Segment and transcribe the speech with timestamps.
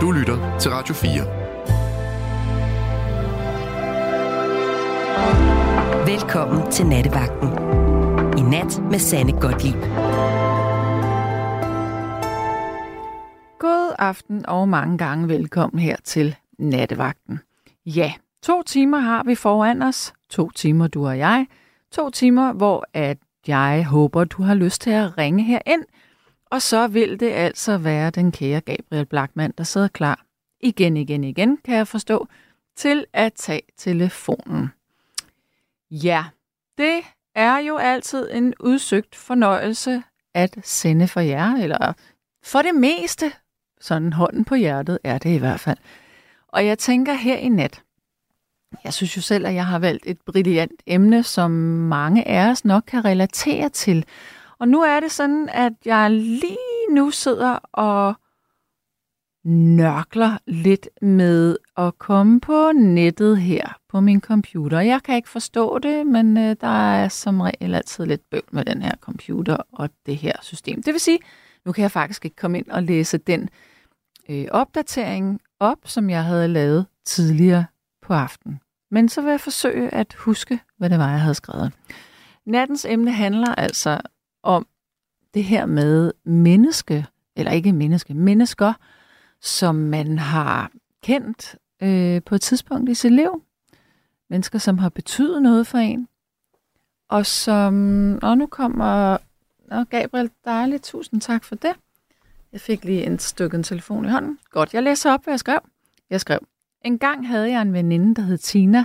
[0.00, 1.10] Du lytter til Radio 4.
[6.06, 7.48] Velkommen til Nattevagten.
[8.38, 9.74] I nat med Sanne Godtlip.
[13.58, 17.40] God aften og mange gange velkommen her til Nattevagten.
[17.86, 20.12] Ja, to timer har vi foran os.
[20.30, 21.46] To timer, du og jeg.
[21.92, 25.84] To timer, hvor at jeg håber, du har lyst til at ringe her ind.
[26.54, 30.24] Og så vil det altså være den kære Gabriel Blackman, der sidder klar
[30.60, 32.28] igen, igen, igen, kan jeg forstå,
[32.76, 34.68] til at tage telefonen.
[35.90, 36.24] Ja,
[36.78, 37.00] det
[37.34, 40.02] er jo altid en udsøgt fornøjelse
[40.34, 41.92] at sende for jer, eller
[42.44, 43.32] for det meste,
[43.80, 45.78] sådan hånden på hjertet er det i hvert fald.
[46.48, 47.82] Og jeg tænker her i nat,
[48.84, 52.64] jeg synes jo selv, at jeg har valgt et brilliant emne, som mange af os
[52.64, 54.04] nok kan relatere til.
[54.64, 56.56] Og nu er det sådan, at jeg lige
[56.90, 58.14] nu sidder og
[59.44, 64.80] nørkler lidt med at komme på nettet her på min computer.
[64.80, 68.64] Jeg kan ikke forstå det, men øh, der er som regel altid lidt bøvl med
[68.64, 70.82] den her computer og det her system.
[70.82, 71.18] Det vil sige,
[71.64, 73.48] nu kan jeg faktisk ikke komme ind og læse den
[74.28, 77.66] øh, opdatering op, som jeg havde lavet tidligere
[78.02, 78.60] på aftenen.
[78.90, 81.72] Men så vil jeg forsøge at huske, hvad det var, jeg havde skrevet.
[82.46, 84.00] Nattens emne handler altså
[84.44, 84.66] om
[85.34, 87.06] det her med menneske,
[87.36, 88.72] eller ikke menneske, mennesker,
[89.40, 90.70] som man har
[91.02, 93.42] kendt øh, på et tidspunkt i sit liv.
[94.30, 96.08] Mennesker, som har betydet noget for en.
[97.08, 97.74] Og som,
[98.22, 99.16] og nu kommer,
[99.70, 101.72] nå Gabriel, dejligt, tusind tak for det.
[102.52, 104.38] Jeg fik lige en stykke telefon i hånden.
[104.50, 105.60] Godt, jeg læser op, hvad jeg skrev.
[106.10, 106.38] Jeg skrev,
[106.84, 108.84] en gang havde jeg en veninde, der hed Tina.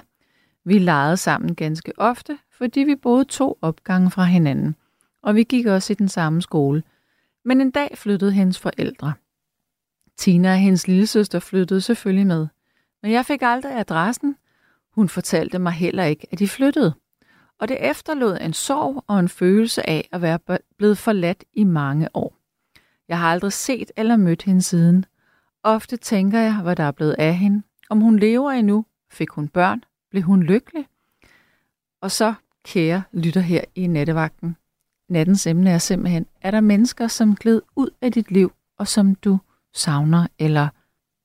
[0.65, 4.75] Vi legede sammen ganske ofte, fordi vi boede to opgange fra hinanden,
[5.22, 6.84] og vi gik også i den samme skole.
[7.45, 9.14] Men en dag flyttede hendes forældre.
[10.17, 12.48] Tina og hendes lillesøster flyttede selvfølgelig med,
[13.02, 14.36] men jeg fik aldrig adressen.
[14.92, 16.93] Hun fortalte mig heller ikke, at de flyttede.
[17.60, 20.39] Og det efterlod en sorg og en følelse af at være
[20.77, 22.36] blevet forladt i mange år.
[23.08, 25.05] Jeg har aldrig set eller mødt hende siden.
[25.64, 27.64] Ofte tænker jeg, hvad der er blevet af hende.
[27.89, 30.88] Om hun lever endnu, fik hun børn, blev hun lykkelig?
[32.02, 32.33] Og så,
[32.66, 34.58] kære lytter her i nattevagten,
[35.09, 39.15] nattens emne er simpelthen, er der mennesker, som gled ud af dit liv, og som
[39.15, 39.37] du
[39.73, 40.67] savner, eller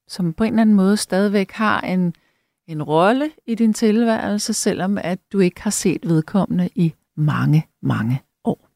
[0.09, 2.15] som på en eller anden måde stadigvæk har en,
[2.67, 8.23] en rolle i din tilværelse, selvom at du ikke har set vedkommende i mange, mange
[8.44, 8.69] år.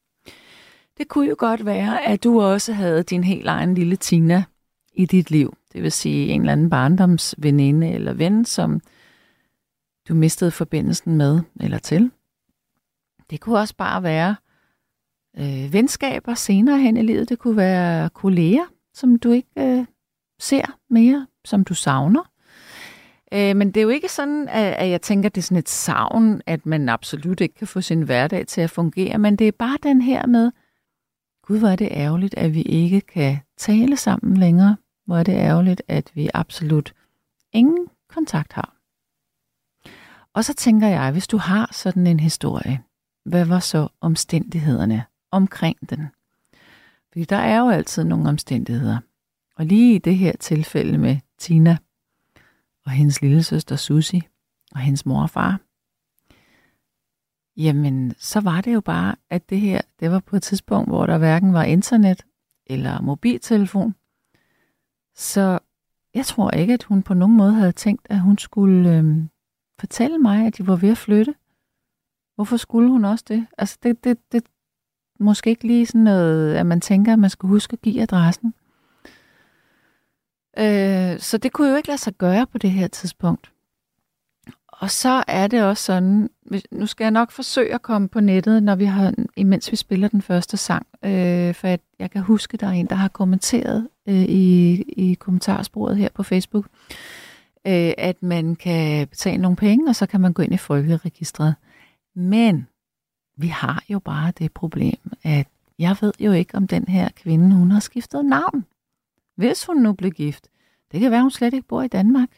[0.99, 4.45] Det kunne jo godt være, at du også havde din helt egen lille Tina
[4.93, 5.57] i dit liv.
[5.73, 8.81] Det vil sige en eller anden barndomsveninde eller ven, som
[10.09, 12.11] du mistede forbindelsen med eller til.
[13.31, 14.37] Det kunne også bare være
[15.39, 17.29] øh, venskaber senere hen i livet.
[17.29, 19.87] Det kunne være kolleger, som du ikke øh,
[20.41, 22.31] ser mere, som du savner.
[23.33, 25.59] Øh, men det er jo ikke sådan, at, at jeg tænker, at det er sådan
[25.59, 29.49] et savn, at man absolut ikke kan få sin hverdag til at fungere, men det
[29.49, 30.51] er bare den her med,
[31.49, 34.77] gud, hvor er det ærgerligt, at vi ikke kan tale sammen længere.
[35.07, 36.95] Hvor er det ærgerligt, at vi absolut
[37.53, 38.77] ingen kontakt har.
[40.35, 42.83] Og så tænker jeg, hvis du har sådan en historie,
[43.25, 46.07] hvad var så omstændighederne omkring den?
[47.13, 48.99] Fordi der er jo altid nogle omstændigheder.
[49.57, 51.77] Og lige i det her tilfælde med Tina
[52.85, 54.23] og hendes lille søster Susi
[54.73, 55.61] og hendes mor og far,
[57.57, 61.07] jamen så var det jo bare, at det her, det var på et tidspunkt, hvor
[61.07, 62.25] der hverken var internet
[62.67, 63.95] eller mobiltelefon.
[65.15, 65.59] Så
[66.15, 69.05] jeg tror ikke, at hun på nogen måde havde tænkt, at hun skulle øh,
[69.79, 71.35] fortælle mig, at de var ved at flytte.
[72.35, 73.47] Hvorfor skulle hun også det?
[73.59, 74.43] Altså, det, det, det
[75.19, 78.55] måske ikke lige sådan noget, at man tænker, at man skal huske at give adressen.
[80.59, 83.53] Øh, så det kunne jo ikke lade sig gøre på det her tidspunkt.
[84.69, 86.31] Og så er det også sådan,
[86.71, 90.09] nu skal jeg nok forsøge at komme på nettet, når vi har, imens vi spiller
[90.09, 93.09] den første sang, øh, for at jeg kan huske, at der er en, der har
[93.09, 96.67] kommenteret øh, i, i kommentarsporet her på Facebook,
[97.67, 101.55] øh, at man kan betale nogle penge, og så kan man gå ind i folkeregistret.
[102.17, 102.67] Men
[103.41, 105.49] vi har jo bare det problem, at
[105.79, 108.65] jeg ved jo ikke, om den her kvinde, hun har skiftet navn.
[109.35, 110.49] Hvis hun nu blev gift,
[110.93, 112.29] det kan være, hun slet ikke bor i Danmark.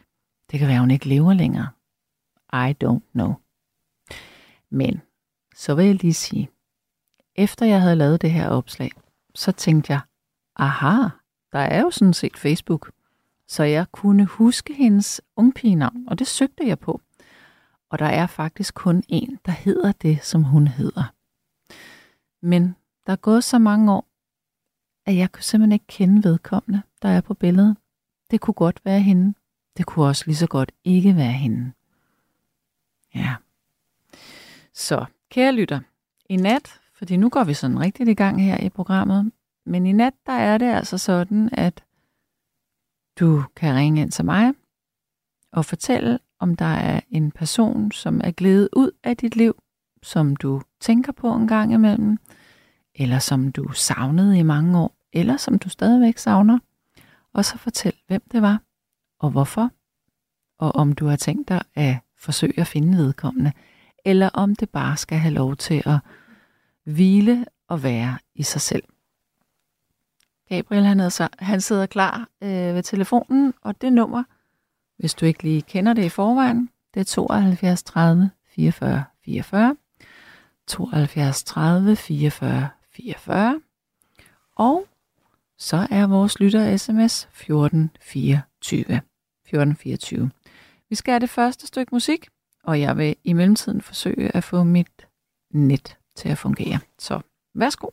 [0.50, 1.68] Det kan være, hun ikke lever længere.
[2.52, 3.34] I don't know.
[4.70, 5.02] Men
[5.56, 6.50] så vil jeg lige sige,
[7.34, 8.90] efter jeg havde lavet det her opslag,
[9.34, 10.00] så tænkte jeg,
[10.56, 11.08] aha,
[11.52, 12.92] der er jo sådan set Facebook.
[13.46, 17.00] Så jeg kunne huske hendes ungpigenavn, og det søgte jeg på.
[17.90, 21.12] Og der er faktisk kun en, der hedder det, som hun hedder.
[22.42, 22.76] Men
[23.06, 24.06] der er gået så mange år,
[25.06, 27.76] at jeg kunne simpelthen ikke kende vedkommende, der er på billedet.
[28.30, 29.34] det kunne godt være hende.
[29.76, 31.72] Det kunne også lige så godt ikke være hende.
[33.14, 33.36] Ja.
[34.74, 35.80] Så, kære lytter,
[36.28, 39.32] i nat, fordi nu går vi sådan rigtigt i gang her i programmet,
[39.64, 41.84] men i nat, der er det altså sådan, at
[43.20, 44.54] du kan ringe ind til mig
[45.52, 49.62] og fortælle, om der er en person, som er glædet ud af dit liv,
[50.02, 52.18] som du tænker på en gang imellem,
[52.94, 56.58] eller som du savnede i mange år, eller som du stadigvæk savner,
[57.32, 58.62] og så fortæl, hvem det var,
[59.18, 59.70] og hvorfor,
[60.58, 63.52] og om du har tænkt dig at forsøge at finde vedkommende,
[64.04, 65.98] eller om det bare skal have lov til at
[66.84, 68.82] hvile og være i sig selv.
[70.48, 74.24] Gabriel han, så, han sidder klar øh, ved telefonen, og det nummer,
[75.00, 79.76] hvis du ikke lige kender det i forvejen, det er 72 30 44 44.
[80.66, 83.60] 72 30 44 44.
[84.56, 84.86] Og
[85.58, 89.00] så er vores lytter sms 1424.
[89.44, 90.30] 1424.
[90.88, 92.28] Vi skal have det første stykke musik,
[92.64, 95.06] og jeg vil i mellemtiden forsøge at få mit
[95.50, 96.78] net til at fungere.
[96.98, 97.20] Så
[97.54, 97.88] værsgo.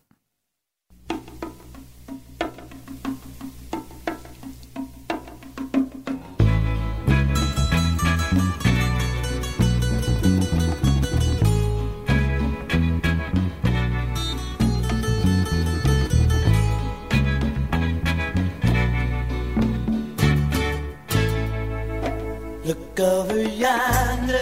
[22.97, 24.37] Look over yonder.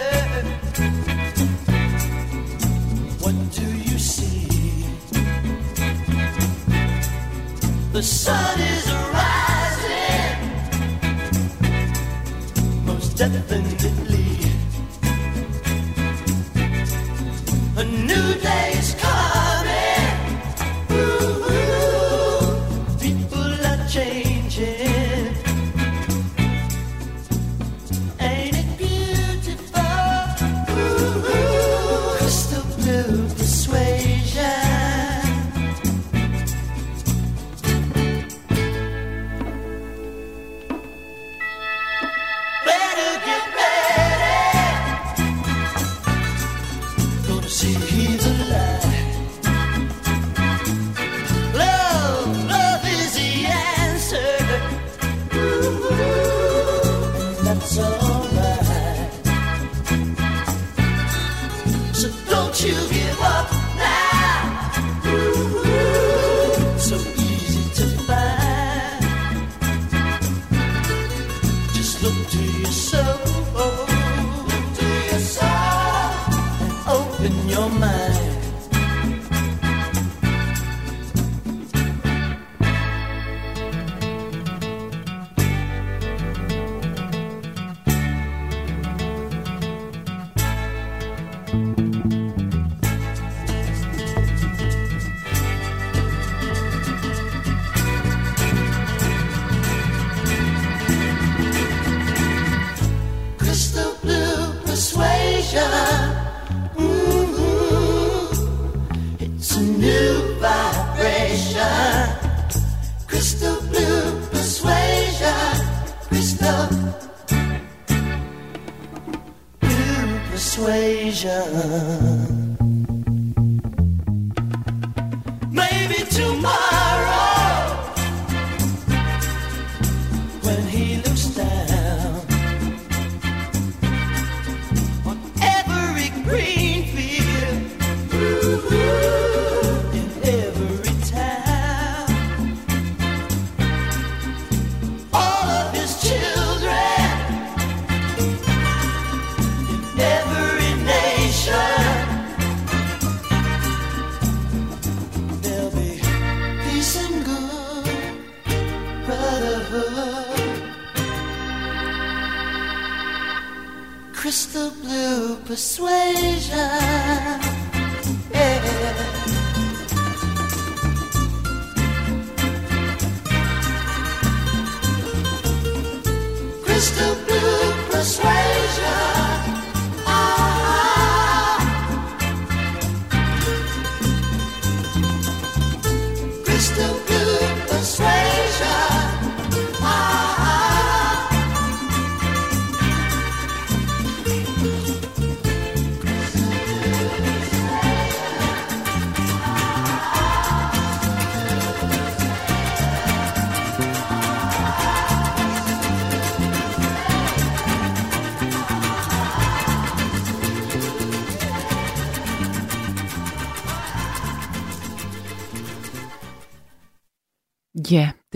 [3.20, 4.86] What do you see?
[7.92, 8.85] The sun is
[57.56, 58.15] and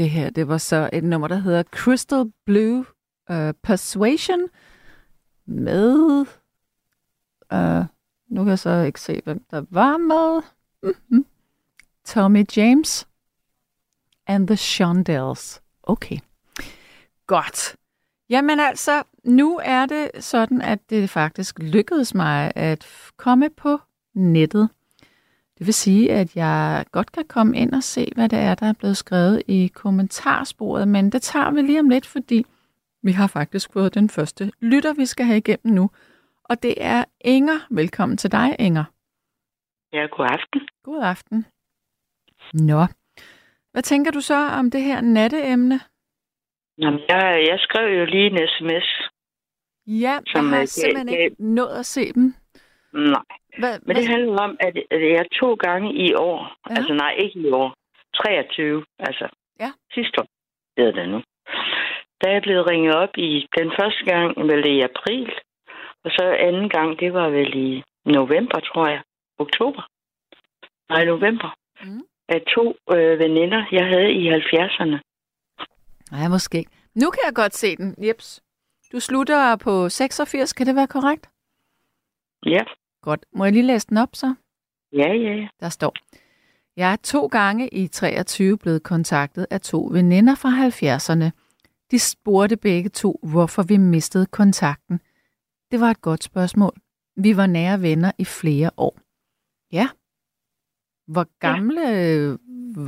[0.01, 2.85] det her, det var så et nummer, der hedder Crystal Blue
[3.31, 4.41] uh, Persuasion
[5.47, 6.27] med...
[7.53, 7.85] Uh,
[8.29, 10.43] nu kan jeg så ikke se, hvem der var med.
[10.83, 11.27] Mm-hmm.
[12.05, 13.09] Tommy James
[14.27, 15.63] and the Shondells.
[15.83, 16.19] Okay.
[17.27, 17.77] Godt.
[18.29, 23.79] Jamen altså, nu er det sådan, at det faktisk lykkedes mig at komme på
[24.15, 24.69] nettet.
[25.61, 28.67] Det vil sige, at jeg godt kan komme ind og se, hvad det er, der
[28.67, 32.45] er blevet skrevet i kommentarsporet, men det tager vi lige om lidt, fordi
[33.03, 35.91] vi har faktisk fået den første lytter, vi skal have igennem nu.
[36.45, 37.67] Og det er Inger.
[37.71, 38.85] Velkommen til dig, Inger.
[39.93, 40.61] Ja, god aften.
[40.83, 41.47] God aften.
[42.55, 42.87] Nå,
[43.73, 45.81] hvad tænker du så om det her natteemne?
[46.79, 48.89] Jamen, jeg, jeg skrev jo lige en sms.
[49.87, 52.35] Ja, Som, jeg har øh, simpelthen gav- ikke nået at se dem.
[52.95, 53.23] Nej,
[53.59, 56.75] Hvad, men det handler om, at jeg to gange i år, Ja.
[56.77, 57.75] altså nej, ikke i år,
[58.25, 59.29] 23, altså
[59.61, 59.71] Ja.
[59.95, 60.27] sidste år,
[60.79, 61.23] hedder det nu.
[62.27, 65.33] Er jeg blevet ringet op i den første gang, vel i april,
[66.05, 69.03] og så anden gang, det var vel i november, tror jeg.
[69.39, 69.83] Oktober.
[70.89, 71.55] Nej, november.
[71.85, 72.03] Mm.
[72.29, 74.99] Af to øh, veninder, jeg havde i 70'erne.
[76.11, 76.71] Nej, måske ikke.
[76.95, 77.95] Nu kan jeg godt se den.
[78.07, 78.43] Jeps.
[78.93, 81.29] Du slutter på 86, kan det være korrekt?
[82.47, 82.61] Ja,
[83.03, 83.27] Godt.
[83.33, 84.35] Må jeg lige læse den op så?
[84.93, 85.49] ja, ja.
[85.61, 85.95] Der står,
[86.77, 91.31] jeg er to gange i 23 blevet kontaktet af to veninder fra 70'erne.
[91.91, 95.01] De spurgte begge to, hvorfor vi mistede kontakten.
[95.71, 96.73] Det var et godt spørgsmål.
[97.17, 98.95] Vi var nære venner i flere år.
[99.73, 99.89] Ja.
[101.13, 102.37] Hvor gamle ja.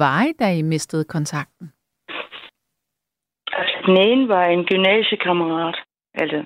[0.02, 1.72] var I, da I mistede kontakten?
[3.52, 5.76] Altså, den ene var en gymnasiekammerat,
[6.14, 6.44] altså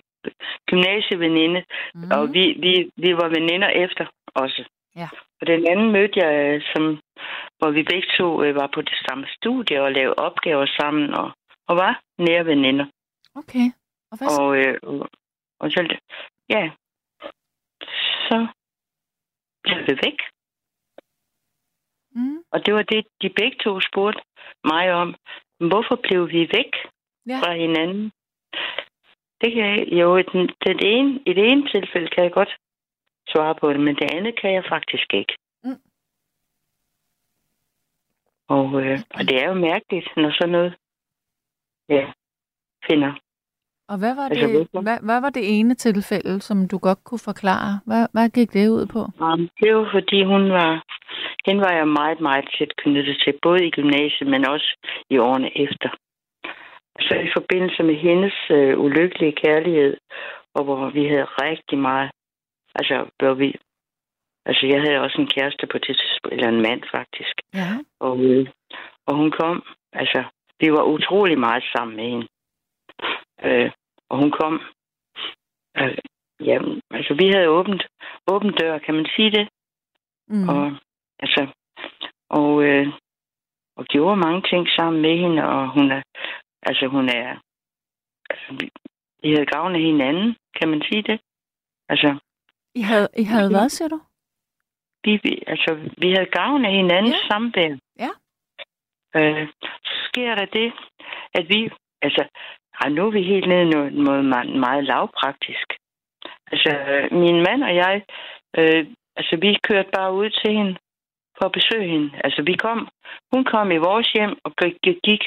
[0.67, 1.65] gymnasieveninde,
[1.95, 2.11] Mm.
[2.15, 4.65] og vi, vi, vi var veninder efter også.
[4.97, 5.09] Ja.
[5.41, 7.01] Og den anden mødte jeg, øh, som,
[7.59, 11.31] hvor vi begge to øh, var på det samme studie og lavede opgaver sammen, og,
[11.69, 12.87] og var nære veninder.
[13.35, 13.67] Okay.
[14.11, 14.43] Og hvad så?
[14.43, 15.09] Og, øh, og,
[15.61, 15.97] og så,
[16.49, 16.71] ja,
[18.29, 18.47] så
[19.65, 20.19] blev vi væk.
[22.15, 22.39] Mm.
[22.53, 24.21] Og det var det, de begge to spurgte
[24.65, 25.15] mig om.
[25.69, 26.73] Hvorfor blev vi væk
[27.29, 27.39] Ja.
[27.43, 28.13] fra hinanden?
[29.41, 32.57] Det kan jeg, jo, den, den ene, i det ene tilfælde kan jeg godt
[33.29, 35.35] svare på det, men det andet kan jeg faktisk ikke.
[35.65, 35.81] Mm.
[38.49, 40.75] Og, øh, og det er jo mærkeligt, når sådan noget
[41.89, 42.13] ja,
[42.91, 43.13] finder.
[43.89, 47.25] Og hvad var, Altså, det, hvad, hvad var det ene tilfælde, som du godt kunne
[47.31, 47.81] forklare?
[47.87, 49.01] Hvad, hvad gik det ud på?
[49.25, 50.73] Um, det var fordi, hun var,
[51.47, 54.69] hende var jeg meget, meget tæt knyttet til, både i gymnasiet, men også
[55.11, 55.91] i årene efter.
[57.01, 59.97] Så i forbindelse med hendes øh, ulykkelige kærlighed,
[60.55, 62.11] og hvor vi havde rigtig meget,
[62.75, 63.55] altså, hvor vi,
[64.47, 67.71] altså jeg havde også en kæreste på det tidspunkt, eller en mand faktisk, Ja.
[68.01, 68.47] og, øh,
[69.07, 69.63] og hun kom,
[69.93, 70.25] altså,
[70.61, 72.27] vi var utrolig meget sammen med hende.
[73.45, 73.71] Øh,
[74.11, 74.55] og hun kom,
[75.79, 75.99] øh,
[76.41, 76.59] ja,
[76.91, 77.83] altså vi havde åbent,
[78.33, 79.49] åbent dør, kan man sige det?
[80.29, 80.49] Mm.
[80.49, 80.73] Og,
[81.19, 81.47] altså,
[82.31, 82.87] og, øh,
[83.77, 86.03] og gjorde mange ting sammen med hende, og hun er,
[86.63, 87.29] altså hun er,
[88.31, 88.71] altså, vi,
[89.23, 91.21] vi havde gavn af hinanden, kan man sige det?
[91.89, 92.19] Altså,
[92.75, 94.01] I havde, I havde hvad, siger du?
[95.05, 97.29] vi, vi, altså, vi havde gavn af hinandens Ja.
[97.29, 97.77] samvær.
[98.05, 98.11] Ja.
[99.17, 99.49] Øh,
[99.85, 100.73] så sker der det,
[101.35, 101.71] at vi,
[102.03, 102.25] altså,
[102.81, 105.69] ej, nu er vi helt nede noget, noget meget, meget lavpraktisk.
[106.53, 108.03] Altså, øh, min mand og jeg,
[108.59, 108.87] øh,
[109.17, 110.77] altså, vi kørte bare ud til hende
[111.39, 112.11] for at besøge hende.
[112.25, 112.89] Altså, vi kom,
[113.33, 115.23] hun kom i vores hjem og gik, gik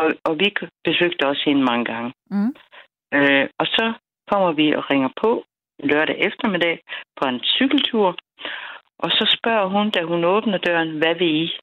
[0.00, 2.12] og, og vi besøgte også hende mange gange.
[2.30, 2.54] Mm.
[3.14, 3.92] Øh, og så
[4.30, 5.44] kommer vi og ringer på
[5.78, 6.80] lørdag eftermiddag
[7.16, 8.16] på en cykeltur.
[8.98, 11.58] Og så spørger hun, da hun åbner døren, hvad vil I?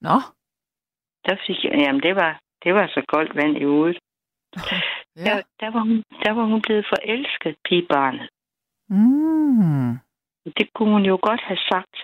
[0.00, 0.16] Nå.
[1.26, 3.98] Der fik jeg, jamen det var, det var så koldt vand i hovedet.
[4.56, 5.22] Ja.
[5.24, 8.28] Der, der, var hun, der var hun blevet forelsket, pigebarnet.
[8.88, 9.98] Mm.
[10.58, 11.96] Det kunne hun jo godt have sagt.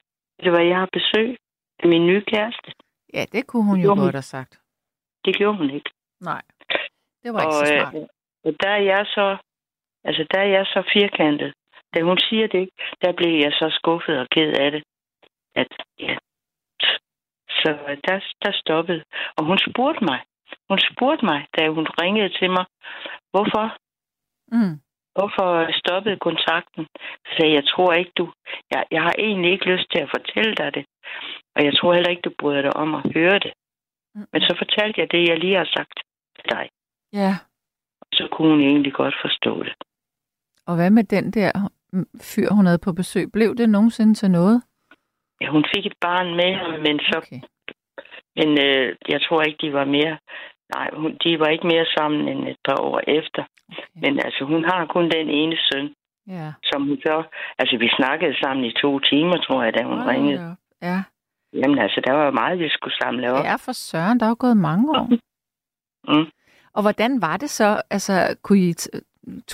[0.43, 1.37] Det var, jeg har besøg
[1.79, 2.73] af min nye kæreste.
[3.15, 4.07] Ja, det kunne hun Det jo gjorde hun.
[4.07, 4.61] godt have sagt.
[5.25, 5.91] Det gjorde hun ikke.
[6.21, 6.43] Nej.
[7.23, 7.95] Det var ikke og, så smart.
[7.95, 8.07] øh,
[8.45, 9.37] og der er jeg så,
[10.05, 11.53] altså der er jeg så firkantet.
[11.95, 12.69] Da hun siger det,
[13.03, 14.83] der blev jeg så skuffet og ked af det.
[15.55, 16.17] At, ja.
[17.49, 17.71] Så
[18.09, 19.05] der, der stoppede.
[19.37, 20.21] Og hun spurgte mig.
[20.69, 22.65] Hun spurgte mig, da hun ringede til mig,
[23.33, 23.77] hvorfor,
[24.53, 24.75] Mm.
[25.17, 25.49] hvorfor
[25.81, 26.87] stoppede kontakten.
[27.25, 28.33] Så sagde jeg tror ikke du,
[28.71, 30.85] jeg, jeg har egentlig ikke lyst til at fortælle dig det.
[31.57, 33.53] Og jeg tror heller ikke, du bryder dig om at høre det.
[34.15, 35.97] Men så fortalte jeg det, jeg lige har sagt
[36.37, 36.69] til dig.
[37.13, 37.33] Ja.
[38.13, 39.75] Så kunne hun egentlig godt forstå det.
[40.67, 41.53] Og hvad med den der
[41.93, 43.33] mm, fyr, hun havde på besøg?
[43.33, 44.63] Blev det nogensinde til noget?
[45.41, 47.41] Ja, hun fik et barn med ham, men så Okay.
[48.37, 50.19] Men øh, jeg tror ikke, de var mere...
[50.75, 53.43] Nej, hun, de var ikke mere sammen end et par år efter.
[53.69, 54.01] Okay.
[54.03, 55.95] Men altså, hun har kun den ene søn,
[56.27, 56.53] Ja.
[56.63, 57.23] som hun så...
[57.59, 60.57] Altså, vi snakkede sammen i to timer, tror jeg, da hun Hold ringede.
[60.83, 60.99] Ja.
[61.53, 63.45] Jamen altså, der var jo meget, vi skulle samle op.
[63.45, 65.07] ja, for søren, der er jo gået mange år.
[66.13, 66.31] Mm.
[66.73, 67.83] Og hvordan var det så?
[67.91, 68.75] Altså, kunne I,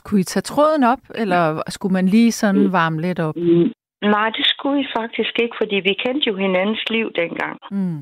[0.05, 2.73] kunne I tage tråden op, eller skulle man lige sådan Mm.
[2.73, 3.37] varme lidt op?
[3.37, 3.73] Mm.
[4.02, 7.59] Nej, det skulle vi faktisk ikke, fordi vi kendte jo hinandens liv dengang.
[7.71, 7.99] Mm.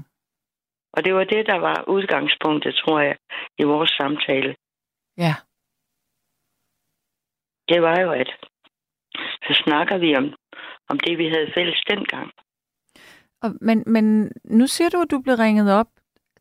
[0.92, 3.16] Og det var det, der var udgangspunktet, tror jeg,
[3.58, 4.54] i vores samtale.
[5.18, 5.34] Ja.
[7.68, 8.30] Det var jo, at
[9.46, 10.34] så snakker vi om,
[10.88, 12.30] om det, vi havde fælles dengang.
[13.42, 15.86] Og, men, men nu siger du, at du blev ringet op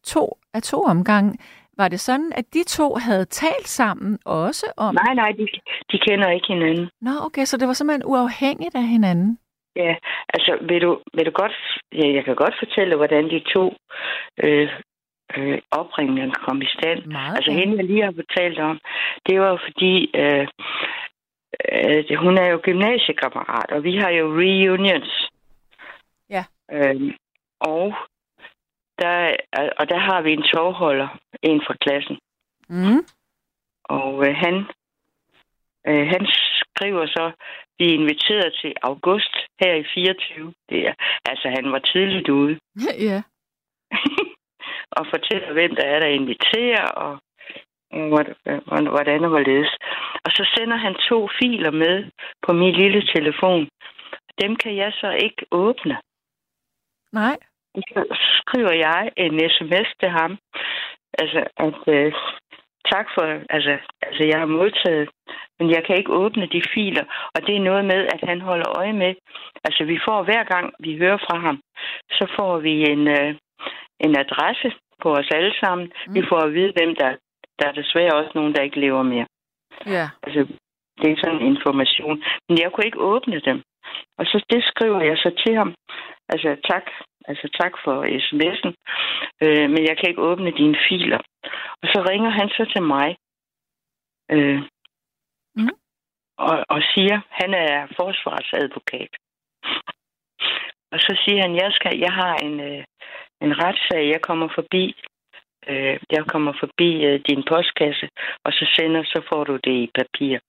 [0.04, 1.38] to af to omgange.
[1.78, 4.96] Var det sådan, at de to havde talt sammen også om...
[4.96, 5.48] Nej, nej, de,
[5.92, 6.90] de kender ikke hinanden.
[7.02, 9.40] Nå, okay, så det var simpelthen uafhængigt af hinanden.
[9.76, 9.96] Ja,
[10.34, 11.56] altså, vil du, vil du godt...
[11.94, 13.74] Ja, jeg kan godt fortælle, hvordan de to
[14.44, 14.70] øh,
[15.38, 17.06] øh, opringninger kom i stand.
[17.06, 18.80] Meget Altså hende, jeg lige har fortalt om,
[19.28, 20.48] det var jo fordi, øh,
[21.72, 25.30] øh, hun er jo gymnasiekammerat, og vi har jo reunions.
[26.72, 26.94] Ja.
[26.94, 27.14] Øh,
[27.60, 27.96] og,
[29.00, 29.36] der,
[29.80, 31.08] og der har vi en tovholder,
[31.42, 32.18] en fra klassen.
[32.70, 33.02] Mm.
[33.84, 34.56] Og øh, han,
[35.88, 36.28] øh, han
[36.62, 37.32] skriver så,
[37.80, 40.54] vi er inviteret til august her i 24.
[40.70, 40.94] Det er,
[41.26, 42.60] altså, han var tidligt ude
[43.10, 43.22] ja.
[44.98, 47.20] og fortæller, hvem der er, der inviterer, og
[47.92, 49.72] og hvor- hvor- hvordan og hvorledes.
[50.26, 52.12] Og så sender han to filer med
[52.48, 53.70] på min lille telefon.
[54.42, 55.98] Dem kan jeg så ikke åbne.
[57.22, 57.38] Nej.
[57.94, 58.02] Så
[58.42, 60.32] skriver jeg en sms til ham.
[61.22, 62.14] Altså, at øh,
[62.92, 63.74] tak for, altså,
[64.08, 65.10] altså, jeg har modtaget,
[65.60, 67.06] men jeg kan ikke åbne de filer.
[67.36, 69.14] Og det er noget med, at han holder øje med.
[69.68, 71.58] Altså, vi får hver gang, vi hører fra ham,
[72.18, 73.36] så får vi en, øh,
[74.06, 74.70] en adresse
[75.02, 75.88] på os alle sammen.
[76.08, 76.16] Mm.
[76.16, 77.16] Vi får at vide, hvem der
[77.60, 79.28] der er desværre også nogen, der ikke lever mere.
[79.86, 80.10] Ja.
[80.24, 80.42] Altså,
[81.02, 82.24] det er sådan en information.
[82.50, 83.62] Men jeg kunne ikke åbne dem.
[84.18, 85.76] Og så det skriver jeg så til ham.
[86.30, 86.86] Altså, tak,
[87.26, 87.96] altså, tak for
[88.26, 88.72] sms'en.
[89.44, 91.20] Øh, men jeg kan ikke åbne dine filer.
[91.82, 93.18] Og så ringer han så til mig.
[94.32, 94.62] Øh,
[95.58, 95.76] Mhm.
[96.38, 99.10] og, og siger, han er forsvarsadvokat.
[100.92, 102.84] Og så siger han, jeg skal, jeg har en, øh,
[103.42, 104.96] en retssag, jeg kommer forbi.
[105.68, 108.10] Øh, jeg kommer forbi øh, din postkasse,
[108.44, 110.40] og så sender, så får du det i papir.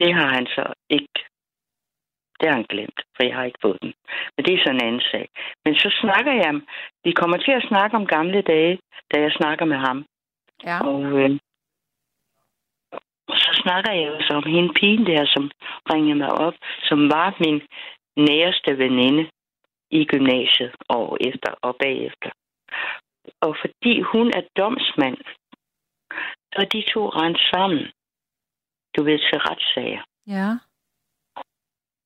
[0.00, 1.18] Det har han så ikke.
[2.40, 3.92] Det har han glemt, for jeg har ikke fået den.
[4.36, 5.28] Men det er sådan en anden sag.
[5.64, 6.60] Men så snakker jeg,
[7.04, 8.78] vi kommer til at snakke om gamle dage,
[9.14, 10.04] da jeg snakker med ham.
[10.64, 10.78] Ja.
[10.86, 11.30] Og, øh,
[13.30, 15.50] så snakker jeg jo så om hende pigen der, som
[15.92, 16.54] ringede mig op,
[16.88, 17.62] som var min
[18.16, 19.30] næreste veninde
[19.90, 22.30] i gymnasiet og efter og bagefter.
[23.40, 25.18] Og fordi hun er domsmand,
[26.52, 27.84] så er de to rent sammen.
[28.96, 30.02] Du ved, til retssager.
[30.26, 30.48] Ja.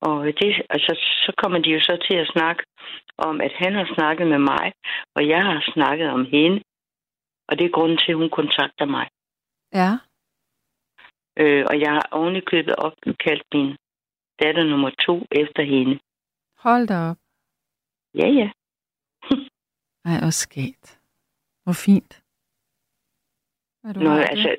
[0.08, 0.92] Og det, altså,
[1.24, 2.62] så kommer de jo så til at snakke
[3.18, 4.72] om, at han har snakket med mig,
[5.16, 6.62] og jeg har snakket om hende.
[7.48, 9.06] Og det er grunden til, at hun kontakter mig.
[9.80, 9.90] Ja.
[11.40, 13.76] Øh, og jeg har ovenikøbet opkaldt min
[14.40, 16.00] datter nummer to efter hende.
[16.58, 17.16] Hold da op.
[18.14, 18.48] Ja, ja.
[20.08, 21.00] Ej, hvor skægt.
[21.64, 22.22] Hvor fint.
[23.80, 24.26] Hvad, du Nå, det.
[24.30, 24.56] altså,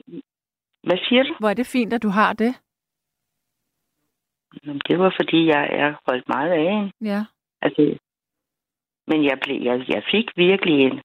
[0.84, 1.36] hvad siger du?
[1.40, 2.63] Hvor er det fint, at du har det?
[4.64, 6.92] Nå, Det var, fordi jeg er holdt meget af hende.
[7.02, 7.22] Ja.
[7.62, 7.98] Altså,
[9.08, 11.02] men jeg, blev, jeg, jeg fik virkelig en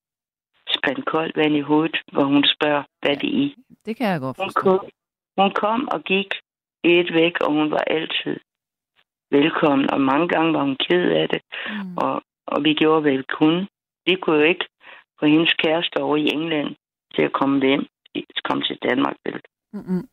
[0.76, 3.48] spand koldt vand i hovedet, hvor hun spørger, hvad det er.
[3.86, 4.60] Det kan jeg godt Hun forstå.
[4.60, 4.88] kom,
[5.38, 6.30] hun kom og gik
[6.84, 8.36] et væk, og hun var altid
[9.30, 9.90] velkommen.
[9.90, 11.96] Og mange gange var hun ked af det, Mm.
[11.96, 13.68] og, og vi gjorde, hvad vi kunne.
[14.06, 14.64] Vi kunne jo ikke
[15.20, 16.76] få hendes kæreste over i England
[17.14, 17.86] til at komme hjem,
[18.44, 19.16] komme til Danmark.
[19.24, 19.40] Vel?
[19.72, 20.08] Mm-mm.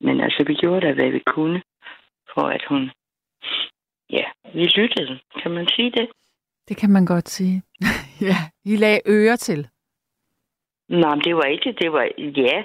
[0.00, 1.62] Men altså, vi gjorde da, hvad vi kunne,
[2.34, 2.90] for at hun...
[4.10, 5.20] Ja, vi lyttede.
[5.42, 6.08] Kan man sige det?
[6.68, 7.62] Det kan man godt sige.
[8.28, 9.68] ja, I lagde ører til.
[10.88, 12.64] Nej, men det var ikke, det var, ja,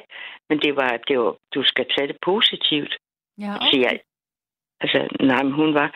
[0.50, 2.98] men det var, det var, du skal tage det positivt.
[3.38, 3.68] Ja, Okay.
[3.72, 4.00] Så jeg,
[4.82, 5.90] altså, nej, men hun var,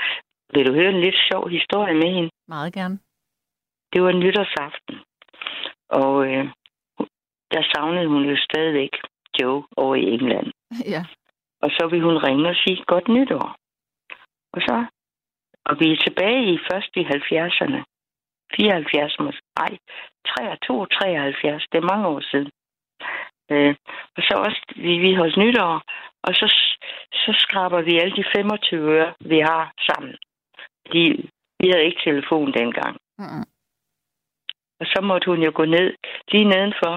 [0.53, 2.29] vil du høre en lidt sjov historie med hende?
[2.47, 2.99] Meget gerne.
[3.93, 4.95] Det var nytårsaften,
[5.89, 6.45] og øh,
[7.51, 8.89] der savnede hun jo stadigvæk
[9.41, 10.51] Joe over i England.
[10.85, 11.05] ja.
[11.61, 13.55] Og så ville hun ringe og sige godt nytår.
[14.53, 14.85] Og så,
[15.65, 17.81] og vi er tilbage i først i 70'erne.
[18.55, 19.41] 74 måske.
[19.57, 19.77] Ej,
[20.37, 21.63] 23, 73.
[21.71, 22.51] Det er mange år siden.
[23.51, 23.75] Øh,
[24.17, 25.81] og så også, vi, vi holdt nytår,
[26.23, 26.47] og så,
[27.13, 30.15] så skraber vi alle de 25 øre, vi har sammen.
[30.85, 32.97] Fordi vi havde ikke telefon dengang.
[33.17, 33.45] Mm-mm.
[34.79, 35.93] Og så måtte hun jo gå ned.
[36.31, 36.95] Lige nedenfor,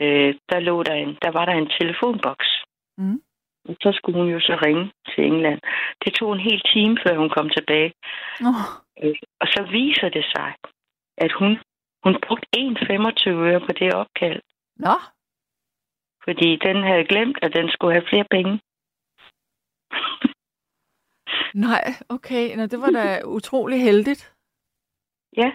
[0.00, 2.48] øh, der, lå der, en, der var der en telefonboks.
[2.98, 3.20] Mm.
[3.68, 5.60] Og så skulle hun jo så ringe til England.
[6.04, 7.92] Det tog en hel time, før hun kom tilbage.
[8.48, 8.64] Oh.
[9.40, 10.54] Og så viser det sig,
[11.18, 11.50] at hun,
[12.04, 14.40] hun brugte 1,25 øre på det opkald.
[14.76, 14.96] Nå,
[16.24, 18.60] Fordi den havde glemt, at den skulle have flere penge.
[21.68, 22.56] nej, okay.
[22.56, 24.32] Nå, det var da utrolig heldigt.
[25.36, 25.52] Ja.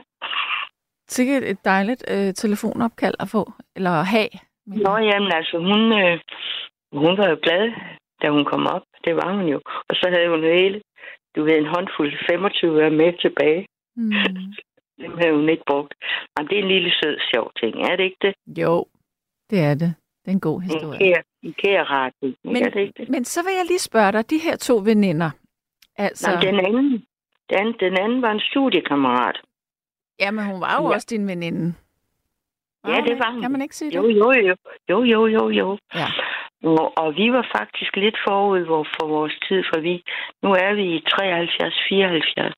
[1.07, 4.29] Sikkert et dejligt øh, telefonopkald at få, eller at have.
[4.65, 6.19] Nå, jamen altså, hun, øh,
[6.93, 7.63] hun var jo glad,
[8.21, 8.83] da hun kom op.
[9.05, 9.59] Det var hun jo.
[9.89, 10.81] Og så havde hun hele,
[11.35, 13.65] du ved, en håndfuld 25 øre med tilbage.
[13.95, 14.11] Mm.
[15.01, 15.93] Dem havde hun ikke brugt.
[16.37, 18.33] Jamen, det er en lille sød, sjov ting, er det ikke det?
[18.61, 18.85] Jo,
[19.49, 19.93] det er det.
[20.25, 20.99] Det er en god En historie.
[20.99, 22.37] kære, en kære ret, ikke?
[22.43, 23.09] Men- er det ikke det?
[23.09, 25.29] Men så vil jeg lige spørge dig, de her to veninder,
[25.97, 26.31] altså...
[26.31, 27.05] Jamen, den anden,
[27.49, 29.41] den, den anden var en studiekammerat.
[30.19, 30.93] Ja, men hun var jo Ja.
[30.95, 31.73] også din veninde.
[32.87, 33.41] Ja, det var hun.
[33.41, 34.15] Kan man ikke sige Jo, det?
[34.19, 34.55] jo, jo.
[34.89, 35.77] Jo, jo, jo, jo.
[35.95, 36.07] Ja.
[36.63, 40.03] Og, og vi var faktisk lidt forud for vores tid, for vi,
[40.43, 42.53] nu er vi i 73-74.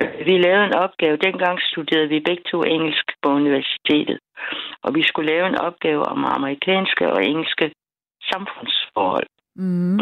[0.00, 1.16] Øh, Vi lavede en opgave.
[1.16, 4.18] Dengang studerede vi begge to engelsk på universitetet.
[4.82, 7.72] Og vi skulle lave en opgave om amerikanske og engelske
[8.32, 9.26] samfundsforhold.
[9.56, 10.00] Mm.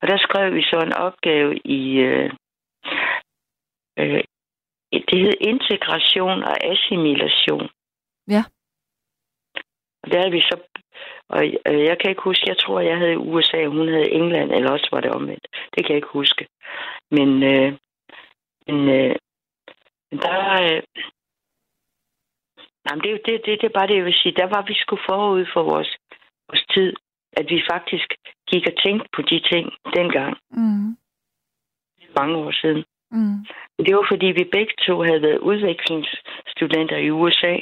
[0.00, 1.96] Og der skrev vi så en opgave i...
[1.98, 2.30] Øh,
[3.98, 4.22] øh,
[4.92, 7.68] det hed integration og assimilation.
[8.28, 8.42] Ja.
[10.02, 10.67] Og der havde vi så...
[11.28, 14.52] Og øh, jeg kan ikke huske, jeg tror, jeg havde USA, og hun havde England,
[14.52, 15.46] eller også var det omvendt.
[15.74, 16.46] Det kan jeg ikke huske.
[17.10, 17.72] Men, øh,
[18.66, 19.16] men, øh,
[20.22, 20.62] der...
[20.62, 20.82] Øh,
[22.84, 24.32] jamen, det, er det, det, det er bare det, jeg vil sige.
[24.40, 25.96] Der var vi sgu forud for vores,
[26.48, 26.92] vores tid,
[27.32, 28.08] at vi faktisk
[28.50, 30.96] gik og tænkte på de ting dengang, Mm.
[32.18, 32.84] mange år siden.
[33.10, 33.46] Mm.
[33.86, 37.56] Det var fordi, vi begge to havde været udvekslingsstudenter i USA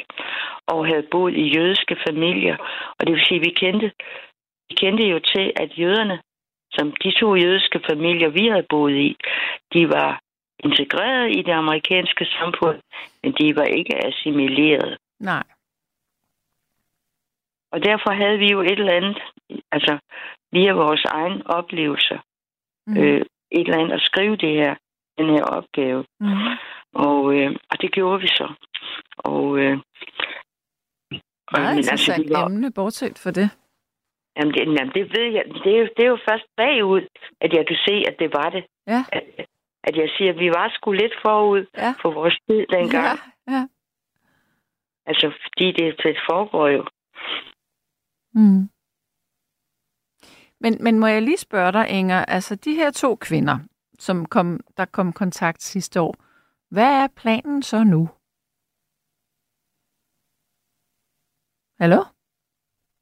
[0.66, 2.56] og havde boet i jødiske familier.
[2.98, 3.92] Og det vil sige, at vi kendte,
[4.68, 6.20] vi kendte jo til, at jøderne,
[6.72, 9.16] som de to jødiske familier, vi havde boet i,
[9.72, 10.20] de var
[10.58, 12.80] integreret i det amerikanske samfund,
[13.22, 14.98] men de var ikke assimileret.
[15.20, 15.42] Nej.
[17.72, 19.18] Og derfor havde vi jo et eller andet,
[19.72, 19.98] altså
[20.52, 22.18] via vores egen oplevelser,
[22.88, 22.96] Mm.
[22.96, 24.74] øh, et eller andet at skrive det her,
[25.18, 26.04] den her opgave.
[26.20, 26.28] Mm.
[26.94, 28.54] Og, øh, og det gjorde vi så.
[29.18, 29.78] Og, øh,
[31.52, 33.50] og Meget interessant vi var- emne, bortset for det.
[34.36, 35.44] jamen, det, jamen, det ved jeg.
[35.64, 37.02] Det er, jo, det er jo først bagud,
[37.40, 38.64] at jeg kan se, at det var det.
[38.86, 39.04] Ja.
[39.12, 39.22] At,
[39.84, 41.94] at jeg siger, at vi var sgu lidt forud Ja.
[42.02, 43.18] for vores tid dengang.
[43.48, 43.66] Ja, ja.
[45.06, 46.84] Altså, fordi det, det foregår jo.
[48.34, 48.68] Mm.
[50.60, 53.58] Men, men må jeg lige spørge dig, Inger, altså de her to kvinder,
[53.98, 56.16] som kom, der kom kontakt sidste år,
[56.70, 58.08] hvad er planen så nu?
[61.80, 62.04] Hallo?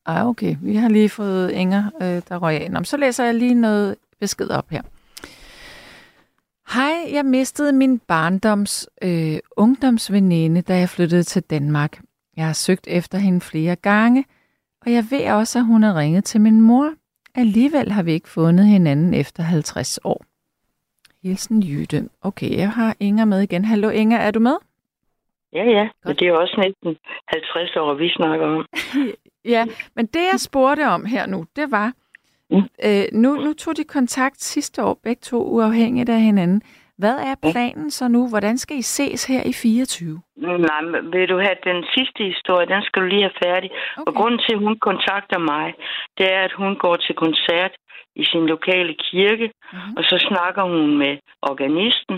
[0.06, 0.56] Ej, okay.
[0.62, 2.70] Vi har lige fået Inger, øh, der røg af.
[2.70, 4.82] Nå, så læser jeg lige noget besked op her.
[6.74, 12.00] Hej, jeg mistede min barndoms øh, ungdomsveninde, da jeg flyttede til Danmark.
[12.36, 14.24] Jeg har søgt efter hende flere gange,
[14.86, 16.94] og jeg ved også, at hun har ringet til min mor.
[17.34, 20.24] Alligevel har vi ikke fundet hinanden efter 50 år.
[21.24, 22.08] Hilsen Jytte.
[22.22, 23.64] Okay, jeg har Inger med igen.
[23.64, 24.56] Hallo Inger, er du med?
[25.52, 25.88] Ja, ja.
[26.04, 26.96] Men det er jo også næsten
[27.28, 28.66] 50 år, vi snakker om.
[29.54, 29.64] Ja,
[29.96, 31.92] men det jeg spurgte om her nu, det var,
[32.50, 32.62] Mm.
[32.86, 36.62] øh, nu, nu tog de kontakt sidste år, begge to uafhængigt af hinanden.
[36.98, 38.28] Hvad er planen så nu?
[38.28, 40.20] Hvordan skal I ses her i 24?
[40.36, 43.70] Nej, men vil du have den sidste historie, den skal du lige have færdig.
[43.96, 44.04] Okay.
[44.06, 45.74] Og grunden til, at hun kontakter mig,
[46.18, 47.72] det er, at hun går til koncert
[48.16, 49.96] i sin lokale kirke, Mhm.
[49.96, 52.16] og så snakker hun med organisten.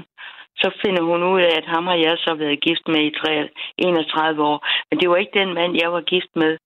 [0.62, 3.48] Så finder hun ud af, at ham har jeg så været gift med i 3,
[3.78, 4.59] 31 år.
[4.90, 6.59] Men det var ikke den mand, jeg var gift med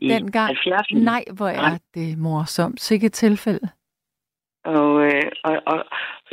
[0.00, 0.50] i Dengang?
[0.50, 0.98] 70'erne.
[1.12, 2.80] Nej, hvor er det morsomt.
[2.80, 3.68] Sikke tilfælde.
[4.64, 5.78] Og, øh, og, og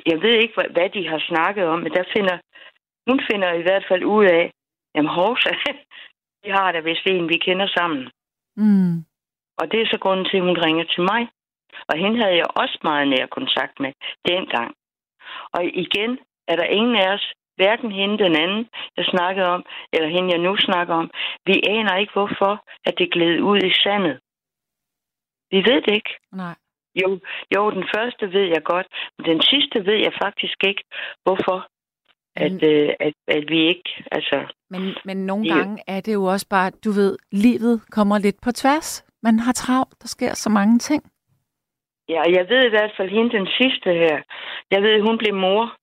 [0.05, 2.37] jeg ved ikke, hvad, hvad de har snakket om, men der finder,
[3.09, 4.51] hun finder i hvert fald ud af,
[4.95, 5.53] jamen Horsa,
[6.43, 8.03] vi har da vist en, vi kender sammen.
[8.57, 8.95] Mm.
[9.59, 11.21] Og det er så grunden til, at hun ringer til mig.
[11.89, 13.91] Og hende havde jeg også meget nær kontakt med
[14.29, 14.71] dengang.
[15.55, 16.11] Og igen
[16.47, 18.63] er der ingen af os, hverken hende den anden,
[18.97, 21.11] jeg snakkede om, eller hende, jeg nu snakker om.
[21.45, 22.53] Vi aner ikke, hvorfor
[22.85, 24.19] at det gled ud i sandet.
[25.51, 26.13] Vi ved det ikke.
[26.33, 26.55] Nej.
[27.01, 27.19] Jo,
[27.55, 30.83] jo, den første ved jeg godt, men den sidste ved jeg faktisk ikke,
[31.23, 31.67] hvorfor.
[32.35, 34.53] At, Men- øh, at, at vi ikke, altså...
[34.69, 35.57] Men, men nogle Ja.
[35.57, 39.05] gange er det jo også bare, du ved, livet kommer lidt på tværs.
[39.23, 41.03] Man har travlt, der sker så mange ting.
[42.09, 44.21] Ja, og jeg ved i hvert fald hende den sidste her.
[44.71, 45.75] Jeg ved, hun blev mor.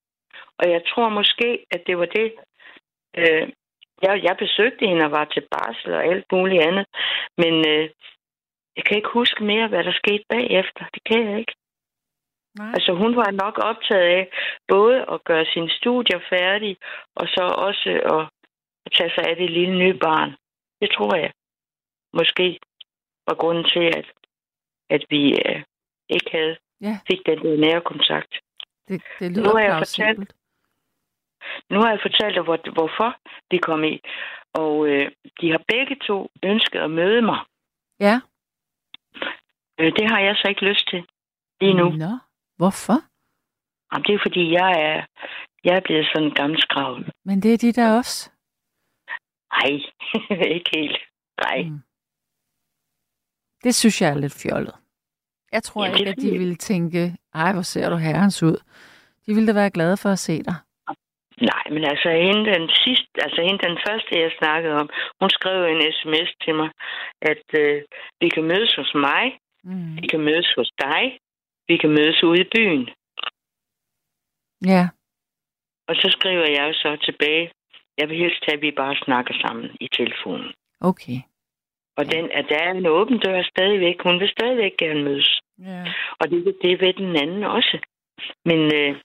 [0.59, 2.33] Og jeg tror måske, at det var det,
[3.17, 3.49] øh,
[4.01, 6.85] jeg, jeg besøgte hende og var til barsel og alt muligt andet.
[7.37, 7.89] Men øh,
[8.75, 10.85] jeg kan ikke huske mere, hvad der skete bagefter.
[10.93, 11.55] Det kan jeg ikke.
[12.59, 12.71] Nej.
[12.75, 14.29] Altså hun var nok optaget af
[14.67, 16.77] både at gøre sine studier færdige,
[17.15, 18.23] og så også at,
[18.85, 20.35] at tage sig af det lille nye barn.
[20.81, 21.31] Det tror jeg
[22.13, 22.59] måske
[23.27, 24.07] var grunden til, at,
[24.89, 25.63] at vi øh,
[26.09, 26.99] ikke havde Ja.
[27.11, 28.33] fik den der nære kontakt.
[28.87, 30.33] Det, det Nu lyder har jeg plausibelt.
[31.69, 33.19] Nu har jeg fortalt dig, hvor, hvorfor
[33.51, 33.99] de kom i.
[34.53, 37.39] Og øh, de har begge to ønsket at møde mig.
[37.99, 38.15] Ja.
[39.79, 41.05] Øh, det har jeg så ikke lyst til
[41.61, 41.89] lige nu.
[41.89, 42.13] Nå,
[42.57, 42.97] hvorfor?
[43.93, 45.05] Jamen, det er fordi, jeg er,
[45.63, 47.11] jeg er blevet sådan en gammel skravl.
[47.25, 48.31] Men det er de der også.
[49.53, 49.71] Nej,
[50.55, 50.97] ikke helt.
[51.43, 51.63] Nej.
[51.63, 51.79] Mm.
[53.63, 54.75] Det synes jeg er lidt fjollet.
[55.51, 58.57] Jeg tror Jamen, ikke, at de ville tænke, ej, hvor ser du herrens ud.
[59.25, 60.55] De ville da være glade for at se dig.
[61.41, 64.89] Nej, men altså hende den sidste, altså hende den første, jeg snakkede om,
[65.21, 66.69] hun skrev en sms til mig,
[67.21, 67.81] at øh,
[68.21, 69.95] vi kan mødes hos mig, Mm.
[70.01, 71.19] vi kan mødes hos dig,
[71.67, 72.89] vi kan mødes ude i byen.
[74.65, 74.83] Ja,
[75.87, 77.51] Og så skriver jeg jo så tilbage,
[77.97, 80.53] jeg vil helst have, at vi bare snakker sammen i telefonen.
[80.81, 81.19] okay.
[81.97, 83.97] Og den, at der er en åben dør stadigvæk.
[84.03, 85.39] Hun vil stadigvæk gerne mødes.
[85.59, 85.83] Ja.
[86.19, 87.77] Og det, det ved den anden også.
[88.45, 88.95] Men øh,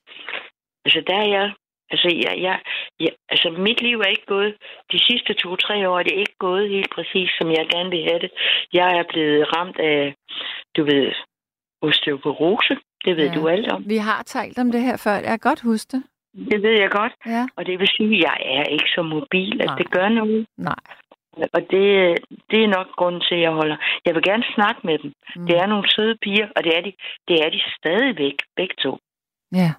[0.85, 1.53] altså, der er jeg...
[1.91, 2.61] Altså, jeg, jeg,
[3.01, 4.55] jeg, altså, mit liv er ikke gået...
[4.93, 8.19] De sidste to-tre år er det ikke gået helt præcis, som jeg gerne vil have
[8.19, 8.31] det.
[8.73, 10.15] Jeg er blevet ramt af,
[10.77, 11.13] du ved,
[11.83, 12.77] osteoporose.
[13.05, 13.35] Det ved ja.
[13.35, 13.85] du alt om.
[13.89, 15.13] Vi har talt om det her før.
[15.13, 16.03] Jeg kan godt huske det.
[16.51, 17.13] Det ved jeg godt.
[17.27, 17.47] Ja.
[17.57, 19.79] Og det vil sige, at jeg er ikke så mobil, at Nej.
[19.79, 20.47] det gør noget.
[20.57, 20.83] Nej.
[21.33, 22.19] Og det,
[22.51, 23.77] det er nok grunden til, at jeg holder.
[24.05, 25.13] Jeg vil gerne snakke med dem.
[25.37, 25.47] Mm.
[25.47, 26.93] Det er nogle søde piger, og det er de,
[27.29, 28.99] det er de stadigvæk, begge to.
[29.53, 29.73] Ja.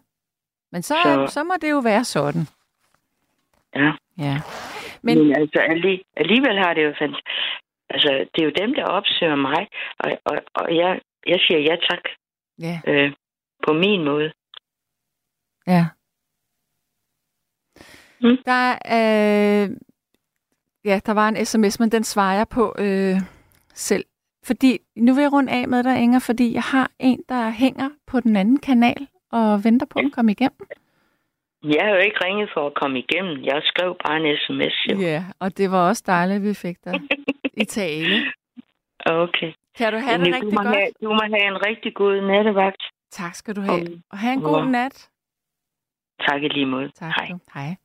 [0.71, 2.47] Men så, Så- så må det jo være sådan.
[3.75, 3.91] Ja.
[4.17, 4.35] Ja.
[5.01, 7.17] Men, Men- altså, alli, alligevel har det jo fandt...
[7.89, 9.67] Altså, det er jo dem, der opsøger mig,
[9.99, 12.03] og, og, og jeg, jeg siger ja tak
[12.59, 12.81] Ja.
[12.87, 13.11] øh,
[13.67, 14.31] på min måde.
[15.67, 15.85] Ja.
[18.21, 18.37] Mm.
[18.45, 19.69] Der øh,
[20.85, 23.15] ja, der var en sms, men den svarer jeg på øh,
[23.73, 24.05] selv.
[24.45, 27.89] Fordi, nu vil jeg runde af med dig, Inger, fordi jeg har en, der hænger
[28.07, 30.59] på den anden kanal og venter på at komme igennem.
[31.63, 33.43] Jeg har jo ikke ringet for at komme igennem.
[33.43, 34.75] Jeg skrev bare en sms.
[34.91, 34.99] Jo.
[35.07, 36.93] Ja, og det var også dejligt, at vi fik dig
[37.61, 38.31] i tale.
[39.05, 39.51] Okay.
[39.77, 40.67] Kan du have det du, rigtig godt?
[40.67, 42.83] have, du må have en rigtig god nattevagt.
[43.11, 43.81] Tak skal du have.
[43.81, 45.09] Og- Og have en god nat.
[46.27, 46.89] Tak i lige måde.
[46.89, 47.11] Tak.
[47.19, 47.27] Hej.
[47.31, 47.39] Du.
[47.53, 47.75] Hej.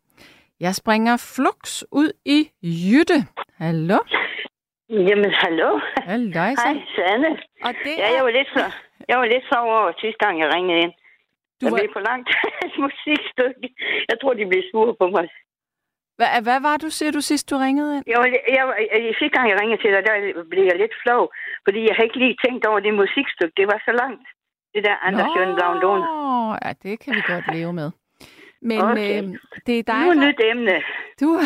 [0.60, 1.60] Jeg springer flux
[2.00, 2.38] ud i
[2.90, 3.18] Jytte.
[3.64, 3.98] Hallo?
[5.08, 5.70] Jamen, hallo.
[6.10, 6.68] Halløj, så.
[6.68, 7.30] Hej, Sanne.
[7.66, 8.64] Og det Ja, jeg var lidt så,
[9.10, 10.92] jeg var lidt så over sidste gang, jeg ringede ind.
[11.60, 12.28] du var, blev for langt
[12.66, 13.66] et musikstykke.
[14.10, 15.26] Jeg tror, de blev sure på mig.
[16.18, 18.04] hvad, hvad var du, siger du sidst, du ringede ind?
[18.12, 20.14] Jeg var, jeg, jeg, sidste gang, jeg ringede til dig, der
[20.52, 21.22] blev jeg lidt flov,
[21.66, 23.54] fordi jeg havde ikke lige tænkt over det musikstykke.
[23.60, 24.26] Det var så langt.
[24.74, 26.00] Det der Anders Jørgen Blaundon.
[26.00, 27.90] Nå, ja, det kan vi godt leve med.
[28.62, 29.22] Men Okay.
[29.22, 29.28] øh,
[29.66, 30.82] det er dig, Nu er nyt emne.
[31.20, 31.40] du,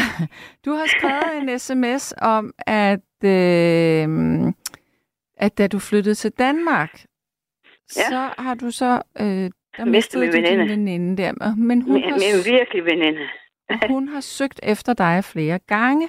[0.64, 4.08] du har skrevet en sms om, at, øh,
[5.36, 7.04] at da du flyttede til Danmark,
[7.96, 8.08] Ja.
[8.08, 9.02] så har du så...
[9.20, 9.26] Øh,
[9.76, 10.68] der Mistet mistede min du din veninde.
[10.70, 11.54] veninde der.
[11.56, 13.20] Men hun Min, har, min virkelig veninde.
[13.94, 16.08] hun har søgt efter dig flere gange.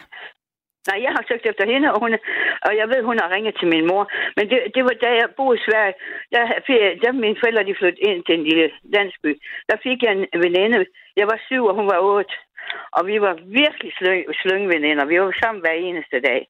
[0.87, 2.11] Nej, jeg har søgt efter hende, og, hun,
[2.67, 4.03] og jeg ved, hun har ringet til min mor.
[4.37, 5.93] Men det, det var da jeg boede i Sverige,
[6.31, 9.31] der, fik- da mine forældre de flyttede ind til en lille landsby,
[9.69, 10.85] der fik jeg en veninde.
[11.19, 12.33] Jeg var syv, og hun var otte.
[12.97, 15.05] Og vi var virkelig slyng, slyngveninder.
[15.05, 16.41] Vi var sammen hver eneste dag.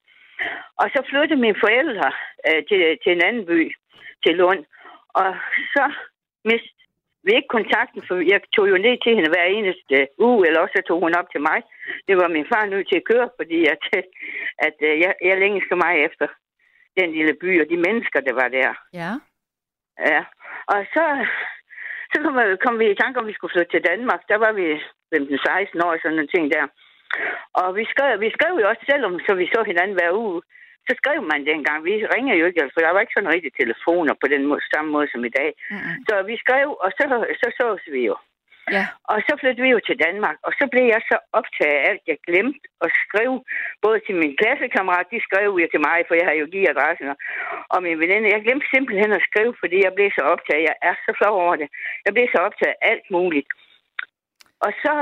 [0.81, 2.09] Og så flyttede mine forældre
[2.47, 3.59] øh, til, til en anden by,
[4.25, 4.63] til Lund.
[5.21, 5.29] Og
[5.75, 5.85] så
[6.45, 6.82] mistede
[7.25, 9.95] vi ikke kontakten, for jeg tog jo ned til hende hver eneste
[10.27, 11.59] uge, eller også tog hun op til mig.
[12.07, 13.81] Det var min far nødt til at køre, fordi at,
[14.67, 16.27] at øh, jeg, jeg længes så meget efter
[16.99, 18.71] den lille by og de mennesker, der var der.
[19.01, 19.11] Ja.
[20.11, 20.21] Ja.
[20.73, 21.03] Og så,
[22.11, 24.21] så kom, vi- kom vi i tanke om, at vi skulle flytte til Danmark.
[24.31, 24.67] Der var vi
[25.15, 26.65] 15-16 år og sådan nogle ting der.
[27.61, 30.41] Og vi skrev, vi skrev jo også, selvom så vi så hinanden hver uge,
[30.87, 31.79] så skrev man dengang.
[31.89, 34.89] Vi ringer jo ikke, for der var ikke sådan rigtig telefoner på den måde, samme
[34.95, 35.51] måde som i dag.
[35.71, 35.95] Mm-mm.
[36.07, 37.03] Så vi skrev, og så
[37.41, 38.15] så sås vi jo.
[38.77, 38.85] Ja.
[39.11, 42.03] Og så flyttede vi jo til Danmark, og så blev jeg så optaget af alt,
[42.11, 43.37] jeg glemte at skrive,
[43.85, 47.07] både til min klassekammerat, de skrev jo til mig, for jeg har jo givet adressen,
[47.13, 47.19] og-
[47.73, 48.33] og min veninde.
[48.35, 50.67] Jeg glemte simpelthen at skrive, fordi jeg blev så optaget.
[50.69, 51.67] Jeg er så flov over det.
[52.05, 53.47] Jeg blev så optaget af alt muligt.
[54.65, 54.93] Og så,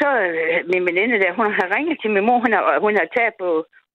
[0.00, 3.08] så øh, min veninde der, hun har ringet til min mor, hun har, hun har
[3.16, 3.48] taget på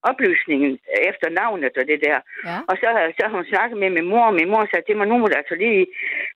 [0.10, 0.72] oplysningen
[1.10, 2.18] efter navnet og det der.
[2.50, 2.58] Ja.
[2.70, 2.88] Og så,
[3.18, 5.26] så har hun snakket med min mor, og min mor sagde til mig, nu må
[5.28, 5.82] du altså lige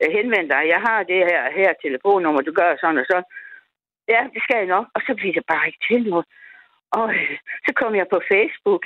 [0.01, 0.61] øh, henvende dig.
[0.73, 3.17] Jeg har det her, her telefonnummer, du gør sådan og så.
[4.13, 4.85] Ja, det skal jeg nok.
[4.95, 6.25] Og så bliver det bare ikke til noget.
[6.99, 7.05] Og
[7.65, 8.83] så kom jeg på Facebook,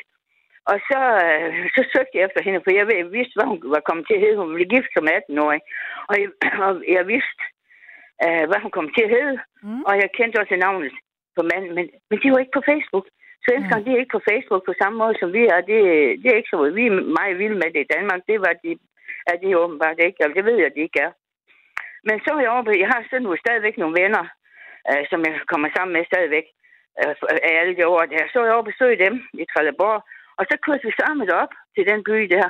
[0.71, 3.83] og så, øh, så søgte jeg efter hende, for jeg, jeg vidste, hvad hun var
[3.87, 4.37] kommet til at hedde.
[4.41, 5.61] Hun blev gift som 18-årig,
[6.09, 6.29] og jeg,
[6.65, 7.41] og jeg vidste,
[8.25, 9.81] øh, hvad hun kom til at hedde, Mm.
[9.87, 10.91] og jeg kendte også navnet
[11.35, 13.05] på manden, men, men de var ikke på Facebook.
[13.45, 13.85] Svenskerne, Mm.
[13.85, 15.59] de er ikke på Facebook på samme måde, som vi er.
[15.71, 15.79] Det,
[16.21, 18.21] det er ikke så Vi er meget vilde med det i Danmark.
[18.29, 18.71] Det var de,
[19.31, 20.17] er de åbenbart ikke.
[20.21, 21.11] Eller det ved jeg, de ikke er.
[22.07, 24.25] Men så er jeg over på, jeg har sådan nu stadigvæk nogle venner,
[24.89, 26.45] øh, som jeg kommer sammen med stadigvæk
[27.01, 27.15] øh,
[27.47, 28.23] af alle de år der.
[28.31, 29.99] Så er jeg over og besøge dem i Trelleborg,
[30.39, 32.47] og så kørte vi sammen op til den by der.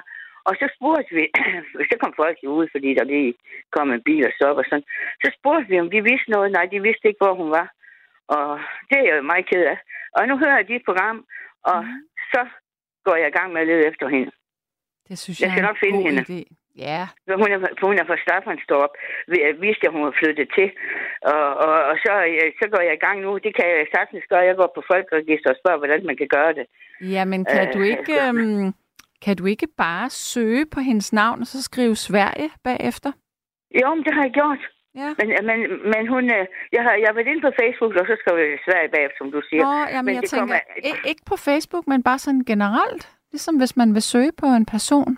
[0.48, 1.24] Og så spurgte vi,
[1.90, 3.34] så kom folk jo ud, fordi der lige
[3.76, 4.88] kom en bil og stop og sådan.
[5.24, 6.52] Så spurgte vi, om de vidste noget.
[6.52, 7.68] Nej, de vidste ikke, hvor hun var.
[8.28, 8.60] Og
[8.90, 9.78] det er jeg jo meget ked af.
[10.18, 11.26] Og nu hører jeg dit program,
[11.72, 12.02] og Mhm.
[12.34, 12.42] så
[13.06, 14.32] går jeg i gang med at lede efter hende.
[15.10, 16.22] Det synes Jeg jeg, skal nok finde hende.
[16.22, 16.40] idé.
[16.88, 18.92] Ja, For Hun er, hun er fra Staffanstorp.
[19.28, 20.68] Vi- Vidste jeg, hun var flyttet til.
[21.34, 23.32] Og, og, og så, øh, så går jeg i gang nu.
[23.46, 24.40] Det kan jeg sagtens gøre.
[24.50, 26.66] Jeg går på folkeregister og spørger, hvordan man kan gøre det.
[27.16, 28.14] Jamen, kan Øh, du ikke...
[28.28, 28.74] Øhm,
[29.26, 33.12] kan du ikke bare søge på hendes navn, og så skrive Sverige bagefter?
[33.82, 34.62] Jo, men det har jeg gjort.
[35.02, 35.10] Ja.
[35.20, 35.60] Men, men,
[35.94, 38.60] men hun, øh, jeg har, jeg har været inde på Facebook, og så skrev jeg
[38.68, 39.64] Sverige bagefter, som du siger.
[39.66, 43.04] Nå, jamen, men jeg det tænker, kommer- ikke, på Facebook, men bare sådan generelt.
[43.32, 45.12] Ligesom hvis man vil søge på en person.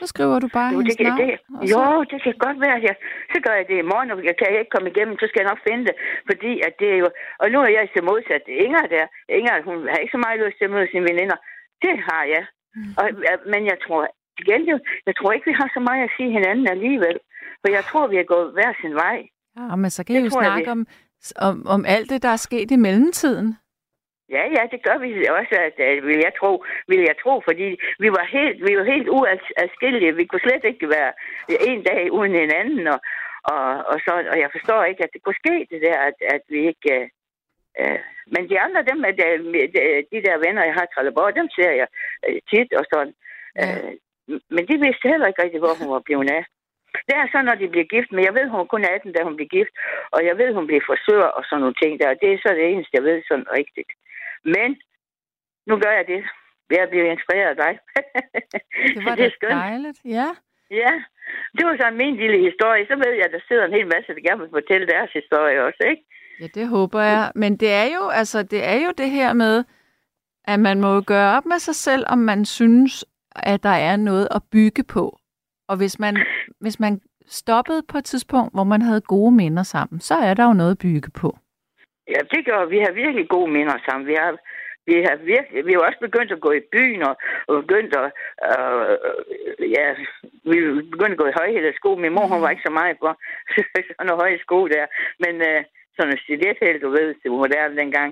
[0.00, 1.20] Så skriver du bare Jo, hendes det, navn.
[1.22, 2.78] det, og så, jo, det kan godt være.
[2.88, 2.94] Jeg,
[3.32, 5.50] så gør jeg det i morgen, og jeg kan ikke komme igennem, så skal jeg
[5.52, 5.96] nok finde det.
[6.30, 7.08] Fordi at det er jo...
[7.42, 9.06] Og nu er jeg så modsat Inger der.
[9.38, 11.38] Inger, hun har ikke så meget lyst til at møde sine veninder.
[11.84, 12.44] Det har jeg.
[12.76, 12.92] Mm.
[13.00, 13.06] Og,
[13.52, 14.02] men jeg tror,
[14.42, 14.76] igen, jo,
[15.08, 17.16] jeg tror ikke, vi har så meget at sige hinanden alligevel.
[17.64, 19.18] For jeg tror, vi er gået hver sin vej.
[19.56, 20.86] ja, men så kan det I jo jeg, snakke vi- om,
[21.48, 23.48] om, om alt det, der er sket i mellemtiden.
[24.36, 27.68] Ja, ja, det gør vi også, at, at, vil, jeg tro, vil jeg tro, fordi
[28.04, 30.16] vi var helt, vi var helt uadskillelige.
[30.20, 31.12] Vi kunne slet ikke være
[31.70, 33.00] en dag uden en anden, og,
[33.52, 36.42] og, og, så, og jeg forstår ikke, at det kunne ske, det der, at, at
[36.48, 36.90] vi ikke...
[37.00, 37.08] Øh,
[37.80, 37.98] øh,
[38.34, 39.12] men de andre, dem, øh,
[39.74, 39.80] de,
[40.12, 41.88] de der venner, jeg har i Trelleborg, dem ser jeg
[42.28, 43.14] øh, tit og sådan.
[43.60, 43.66] Ja.
[43.86, 43.92] Øh,
[44.54, 46.44] men de vidste heller ikke rigtig, hvor hun var blevet af.
[47.08, 49.36] Det er så, når de bliver gift, men jeg ved, hun kun 18, da hun
[49.36, 49.74] blev gift,
[50.14, 52.20] og jeg ved, hun blev frisør og sådan nogle ting der.
[52.22, 53.90] Det er så det eneste, jeg ved sådan rigtigt.
[54.54, 54.68] Men
[55.68, 56.22] nu gør jeg det.
[56.70, 57.72] ved at blive inspireret af dig.
[58.94, 59.60] Det var det er skønt.
[59.68, 60.00] dejligt.
[60.04, 60.28] Ja.
[60.70, 60.92] Ja,
[61.56, 62.86] det var sådan min lille historie.
[62.86, 65.64] Så ved jeg, at der sidder en hel masse, der gerne vil fortælle deres historie
[65.66, 66.02] også, ikke?
[66.40, 67.32] Ja, det håber jeg.
[67.34, 69.64] Men det er jo, altså, det er jo det her med,
[70.44, 73.04] at man må gøre op med sig selv, om man synes,
[73.36, 75.18] at der er noget at bygge på.
[75.68, 76.16] Og hvis man,
[76.60, 80.44] hvis man stoppede på et tidspunkt, hvor man havde gode minder sammen, så er der
[80.44, 81.38] jo noget at bygge på.
[82.08, 82.78] Ja, det gør vi.
[82.78, 84.06] har virkelig gode minder sammen.
[84.06, 84.32] Vi har,
[84.86, 87.14] vi har virkelig, vi har også begyndt at gå i byen og,
[87.48, 88.08] og begyndt at,
[88.50, 89.86] øh, ja,
[90.50, 91.90] vi er begyndt at gå i højhældet sko.
[91.96, 93.12] Min mor, hun var ikke så meget for
[93.96, 94.86] sådan nogle høje sko der.
[95.24, 95.64] Men øh,
[95.96, 98.10] sådan en stilethæld, du ved, det var moderne dengang.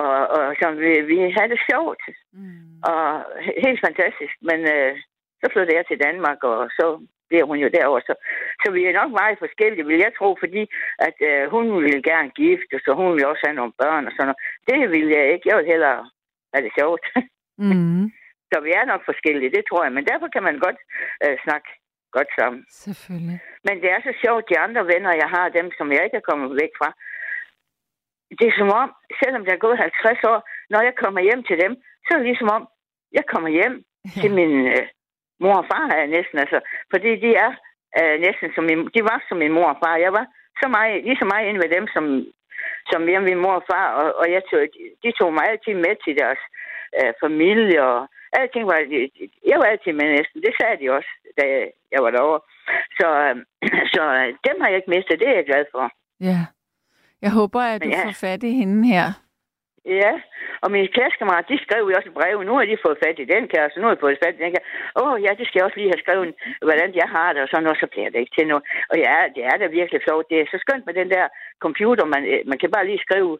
[0.00, 2.02] Og, og så vi, vi havde det sjovt.
[2.32, 2.80] Mm.
[2.90, 3.04] Og
[3.64, 4.34] helt fantastisk.
[4.48, 4.92] Men øh,
[5.46, 6.86] så flyttede jeg til Danmark, og så
[7.28, 8.02] bliver hun jo derovre.
[8.08, 8.14] Så,
[8.62, 10.62] så vi er nok meget forskellige, vil jeg tro, fordi
[11.06, 14.28] at øh, hun ville gerne gifte, så hun ville også have nogle børn og sådan
[14.28, 14.42] noget.
[14.70, 15.48] Det ville jeg ikke.
[15.48, 16.00] Jeg ville hellere
[16.52, 17.04] have det sjovt.
[17.58, 18.04] Mm.
[18.50, 19.92] så vi er nok forskellige, det tror jeg.
[19.96, 20.80] Men derfor kan man godt
[21.24, 21.68] øh, snakke
[22.16, 22.60] godt sammen.
[22.84, 23.38] Selvfølgelig.
[23.66, 26.28] Men det er så sjovt, de andre venner, jeg har, dem som jeg ikke er
[26.30, 26.88] kommet væk fra,
[28.38, 28.88] det er som om,
[29.22, 30.38] selvom der er gået 50 år,
[30.72, 31.72] når jeg kommer hjem til dem,
[32.04, 32.62] så er det ligesom om,
[33.18, 34.20] jeg kommer hjem ja.
[34.20, 34.86] til min øh,
[35.42, 36.58] mor og far er næsten, altså,
[36.92, 37.52] fordi de er
[37.98, 40.04] øh, næsten som min, de var som min mor og far.
[40.06, 40.26] Jeg var
[40.62, 42.04] så meget, lige så meget inde ved dem, som,
[42.90, 44.60] som hjemme ved mor og far, og, og jeg tog,
[45.02, 46.42] de tog mig altid med til deres
[46.98, 48.00] øh, familie, og
[48.38, 48.78] alting var,
[49.50, 51.44] jeg var altid med næsten, det sagde de også, da
[51.92, 52.40] jeg var derovre.
[52.98, 53.36] Så, øh,
[53.94, 55.84] så øh, dem har jeg ikke mistet, det er jeg glad for.
[56.20, 56.40] Ja.
[57.22, 58.04] Jeg håber, at du ja.
[58.04, 59.06] får fat i hende her.
[59.86, 60.12] Ja,
[60.62, 62.44] og mine klassekammerater, de skrev jo også breve.
[62.44, 64.52] Nu har de fået fat i den kæreste, nu har de fået fat i den
[64.52, 64.70] kæreste.
[65.00, 66.28] Åh oh, ja, det skal jeg også lige have skrevet,
[66.68, 68.64] hvordan jeg har det, og sådan noget, så bliver det ikke til noget.
[68.90, 70.30] Og ja, det er da virkelig flot.
[70.30, 71.24] Det er så skønt med den der
[71.64, 73.32] computer, man, øh, man kan bare lige skrive.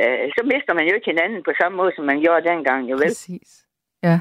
[0.00, 2.96] Øh, så mister man jo ikke hinanden på samme måde, som man gjorde dengang, jo
[3.02, 3.12] vel?
[3.14, 3.50] Præcis.
[4.06, 4.16] Ja.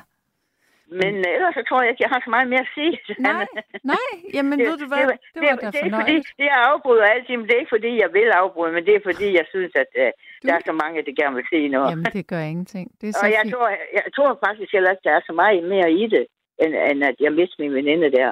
[1.01, 2.93] Men øh, ellers så tror jeg ikke, jeg har så meget mere at sige.
[3.29, 3.45] Nej,
[3.93, 4.09] nej.
[4.35, 5.05] Jamen, ved du hvad?
[5.11, 7.61] Det, det, var det, da det er fordi, det jeg afbryder altid, men det er
[7.63, 10.53] ikke fordi, jeg vil afbryde, men det er fordi, jeg synes, at øh, Du- der
[10.57, 11.89] er så mange, der gerne vil se noget.
[11.91, 12.85] Jamen, det gør ingenting.
[12.99, 13.53] Det er så Og jeg fint.
[13.53, 13.67] tror,
[13.97, 16.23] jeg tror faktisk heller ikke, der er så meget mere i det,
[16.63, 18.29] end, end at jeg mistede min veninde der.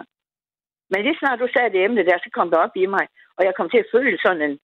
[0.92, 3.06] Men lige snart du sagde det emne der, så kom det op i mig,
[3.38, 4.56] og jeg kom til at føle sådan en,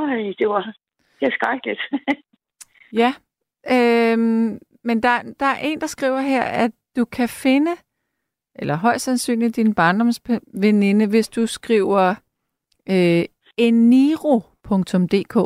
[0.00, 0.62] øj, det var,
[1.20, 1.82] det er skrækkeligt.
[3.02, 3.10] Ja.
[3.74, 7.70] Øhm, men der, der er en, der skriver her, at du kan finde,
[8.54, 12.14] eller højst sandsynligt din barndomsveninde, hvis du skriver
[12.88, 13.24] øh,
[13.56, 15.36] eniro.dk.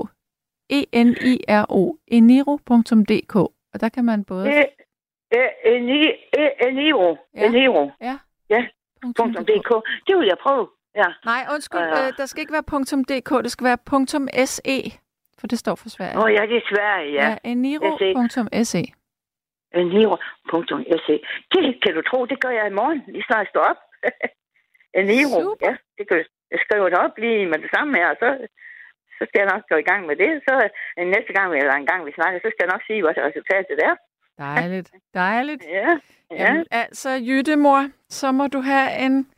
[0.71, 1.97] E-N-I-R-O.
[2.07, 3.37] Eniro.dk.
[3.37, 4.47] Og der kan man både...
[4.47, 4.65] Det
[5.31, 7.17] er Eni- E- Eniro.
[7.35, 7.47] Ja.
[7.47, 7.91] Eniro.
[8.01, 8.19] Ja.
[8.51, 8.67] Ja.
[9.05, 9.71] .dk.
[10.07, 10.69] Det vil jeg prøve.
[10.97, 11.05] Ja.
[11.25, 12.63] Nej, undskyld, øh, der skal ikke være
[13.21, 14.93] .dk, det skal være .se,
[15.39, 16.19] for det står for Sverige.
[16.19, 17.29] Åh oh, ja, det er Sverige, ja.
[17.31, 18.85] ja eniro.se.
[19.83, 21.15] Eniro.se.
[21.53, 23.81] Det kan du tro, det gør jeg i morgen, lige snart jeg står op.
[24.99, 25.67] Eniro, Super.
[25.67, 25.73] ja.
[25.99, 26.17] Det kan,
[26.53, 28.29] jeg skriver det op lige med det samme her, og så,
[29.17, 30.31] så skal jeg nok gå i gang med det.
[30.49, 30.55] Så
[30.99, 33.79] øh, næste gang, eller en gang vi snakker, så skal jeg nok sige, hvad resultatet
[33.89, 33.95] er.
[34.39, 35.65] Dejligt, dejligt.
[35.79, 35.89] Ja,
[36.31, 36.37] ja.
[36.45, 39.31] Jamen, altså, Jytte, mor, så må du have en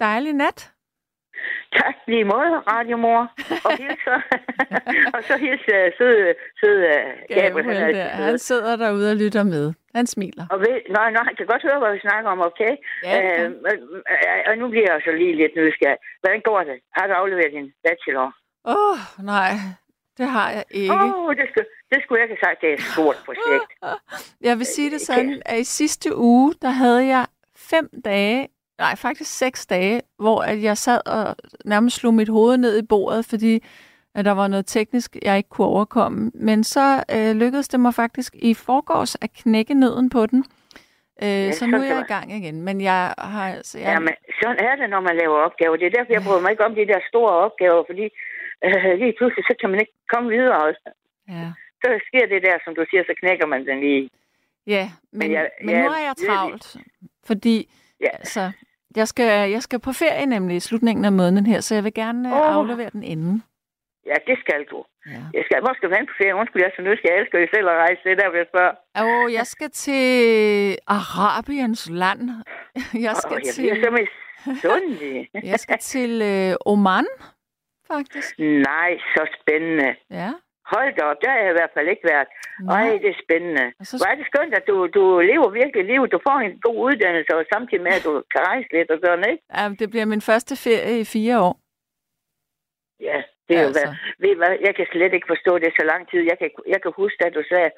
[0.00, 0.72] dejlig nat.
[1.80, 3.20] Tak lige måde, radiomor.
[3.66, 4.14] Og hilse,
[5.14, 7.66] og så hilse uh, søde, søde uh, Gabriel.
[7.66, 9.64] Gabriel der, han sidder derude og lytter med.
[9.94, 10.44] Han smiler.
[10.52, 12.72] Og ved, nå, nå, han kan godt høre, hvad vi snakker om, okay?
[13.04, 13.52] Ja, kan.
[13.70, 13.80] øh,
[14.10, 15.98] øh, og nu bliver jeg så lige lidt nysgerrig.
[16.20, 16.78] Hvordan går det?
[16.96, 18.28] Har du afleveret din bachelor?
[18.64, 18.98] Åh, oh,
[19.32, 19.52] nej,
[20.18, 20.94] det har jeg ikke.
[20.94, 22.60] Åh, oh, det, skulle, det skulle jeg ikke have sagt.
[22.62, 23.70] Det er et stort projekt.
[24.48, 27.26] Jeg vil sige det sådan, at i sidste uge, der havde jeg
[27.56, 32.56] fem dage, nej faktisk seks dage, hvor at jeg sad og nærmest slog mit hoved
[32.56, 33.64] ned i bordet, fordi
[34.14, 36.30] at der var noget teknisk, jeg ikke kunne overkomme.
[36.34, 40.44] Men så øh, lykkedes det mig faktisk i forgårs at knække nøden på den.
[41.22, 42.62] Øh, ja, så nu er jeg i gang igen.
[42.62, 43.78] Men jeg har altså...
[43.78, 45.76] Jeg, Ja, men sådan er det, når man laver opgaver.
[45.76, 48.06] Det er derfor, jeg bryder mig ikke om de der store opgaver, fordi
[48.64, 50.62] øh, lige pludselig, så kan man ikke komme videre.
[50.64, 50.70] Og
[51.28, 51.48] ja.
[51.82, 54.10] så sker det der, som du siger, så knækker man den lige.
[54.66, 56.76] Ja, men, men, jeg- men ja, nu er jeg travlt,
[57.26, 57.56] fordi
[58.00, 58.08] Ja.
[58.18, 58.50] altså,
[58.96, 61.94] jeg, skal, jeg skal på ferie nemlig i slutningen af måneden her, så jeg vil
[61.94, 62.40] gerne Åh.
[62.40, 62.54] oh.
[62.56, 63.42] aflevere den inden.
[64.06, 64.84] Ja, det skal du.
[65.06, 65.22] Ja.
[65.34, 66.34] Jeg skal, hvor skal du hen på ferie?
[66.40, 67.10] Undskyld, jeg er så nysgerrig.
[67.14, 68.00] Jeg elsker jo selv at rejse.
[68.04, 68.72] Det er der, vil jeg spørge.
[69.04, 70.04] Og jeg skal til
[70.86, 72.20] Arabiens land.
[73.06, 75.28] Jeg skal Åh, jeg til, bliver så misundelig.
[75.52, 77.06] jeg skal til øh, Oman,
[77.92, 78.38] faktisk.
[78.38, 79.94] Nej, så spændende.
[80.10, 80.30] Ja.
[80.72, 82.28] Hold da op, der har jeg i hvert fald ikke været.
[82.76, 83.64] Ej, det er spændende.
[83.80, 86.12] Og så Hvor er det skønt, at du, du lever virkelig livet.
[86.14, 89.24] Du får en god uddannelse, og samtidig med, at du kan rejse lidt og sådan,
[89.32, 89.42] ikke?
[89.56, 91.54] ja, det bliver min første ferie i fire år.
[93.08, 93.84] Ja, det er jo Altså.
[93.86, 93.94] hvad.
[94.22, 96.20] Ved hvad, jeg kan slet ikke forstå det så lang tid.
[96.30, 97.70] Jeg kan, jeg kan huske, at du sagde,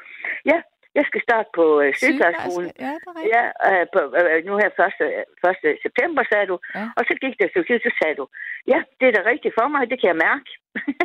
[0.50, 0.58] ja,
[0.98, 2.70] jeg skal starte på øh, sygeplejeskolen.
[2.86, 2.92] Ja.
[3.34, 5.72] Ja, øh, på, øh, nu her 1.
[5.72, 5.78] 1.
[5.86, 6.56] september, sagde du.
[6.74, 6.84] Ja.
[6.98, 8.24] Og så gik det et stykke tid, så sagde du,
[8.72, 10.48] ja, det er da rigtigt for mig, det kan jeg mærke.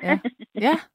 [0.08, 0.16] Ja.
[0.68, 0.76] Ja,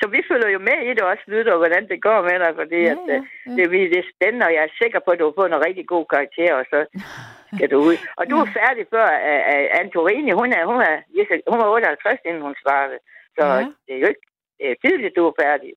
[0.00, 2.78] så vi følger jo med i det også, lytter, hvordan det går med dig, fordi
[2.88, 3.50] ja, at, ja, øh, ja.
[3.56, 5.64] det, er- det er spændende, og jeg er sikker på, at du har fået en
[5.68, 6.78] rigtig god karakter, og så
[7.54, 7.96] skal du ud.
[8.18, 10.96] Og du er færdig før uh, uh, Antorini, hun er, hun, er,
[11.50, 13.00] hun var 58, inden hun startede.
[13.36, 13.58] Så ja.
[13.86, 14.24] det er jo ikke
[14.58, 15.70] det er tidligt, du er færdig.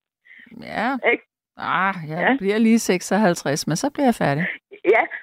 [0.77, 0.89] ja.
[1.11, 1.23] Ikke?
[1.57, 2.35] Ah, jeg Ja.
[2.39, 4.45] bliver lige 56, men så bliver jeg færdig.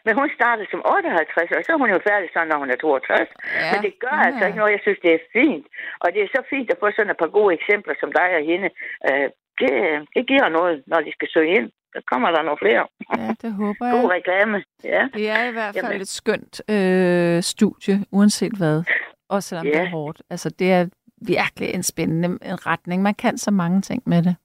[0.05, 2.77] Men hun startede som 58, og så er hun jo færdig sådan, når hun er
[2.77, 3.29] 62.
[3.63, 4.27] Ja, Men det gør ja.
[4.29, 4.73] altså ikke noget.
[4.77, 5.67] Jeg synes, det er fint.
[6.03, 8.43] Og det er så fint at få sådan et par gode eksempler som dig og
[8.51, 8.69] hende.
[9.09, 9.27] Uh,
[9.61, 9.71] det,
[10.17, 11.69] det giver noget, når de skal søge ind.
[11.95, 12.85] Så kommer der nogle flere.
[13.19, 14.11] Ja, det håber God jeg.
[14.17, 14.57] reklame.
[14.95, 15.03] Ja.
[15.19, 16.01] Det er i hvert fald Jamen.
[16.01, 18.77] et skønt øh, studie, uanset hvad.
[19.35, 19.85] Også selvom det Ja.
[19.87, 20.23] er hårdt.
[20.31, 20.87] Altså, det er
[21.27, 23.03] virkelig en spændende en retning.
[23.03, 24.37] Man kan så mange ting med det.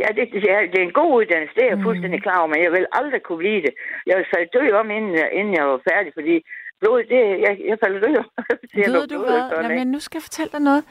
[0.00, 1.86] Ja, det, det, er, det er en god uddannelse, det er jeg Mm.
[1.88, 3.74] fuldstændig klar over, men jeg vil aldrig kunne blive det.
[4.06, 6.34] Jeg vil falde død om, inden, jeg- inden jeg var færdig, fordi
[6.80, 8.28] blod, det, jeg, jeg falder død om.
[8.74, 9.40] Ved du hvad?
[9.50, 10.84] sådan, Jamen, nu skal jeg fortælle dig noget.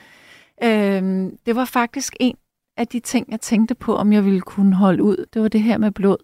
[0.68, 2.38] Øhm, det var faktisk en
[2.78, 5.26] af de ting, jeg tænkte på, om jeg ville kunne holde ud.
[5.34, 6.18] Det var det her med blod.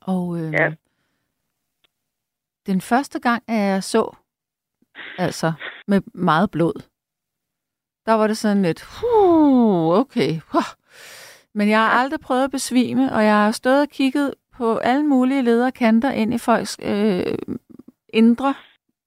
[0.00, 0.72] Og øhm, Ja.
[2.66, 4.16] den første gang, at jeg så,
[5.18, 5.52] altså
[5.86, 6.82] med meget blod,
[8.06, 10.30] der var det sådan lidt, huh, okay.
[10.52, 10.62] Huh.
[11.54, 15.06] Men jeg har aldrig prøvet at besvime, og jeg har stået og kigget på alle
[15.06, 17.34] mulige lederkanter ind i folks øh,
[18.08, 18.54] indre,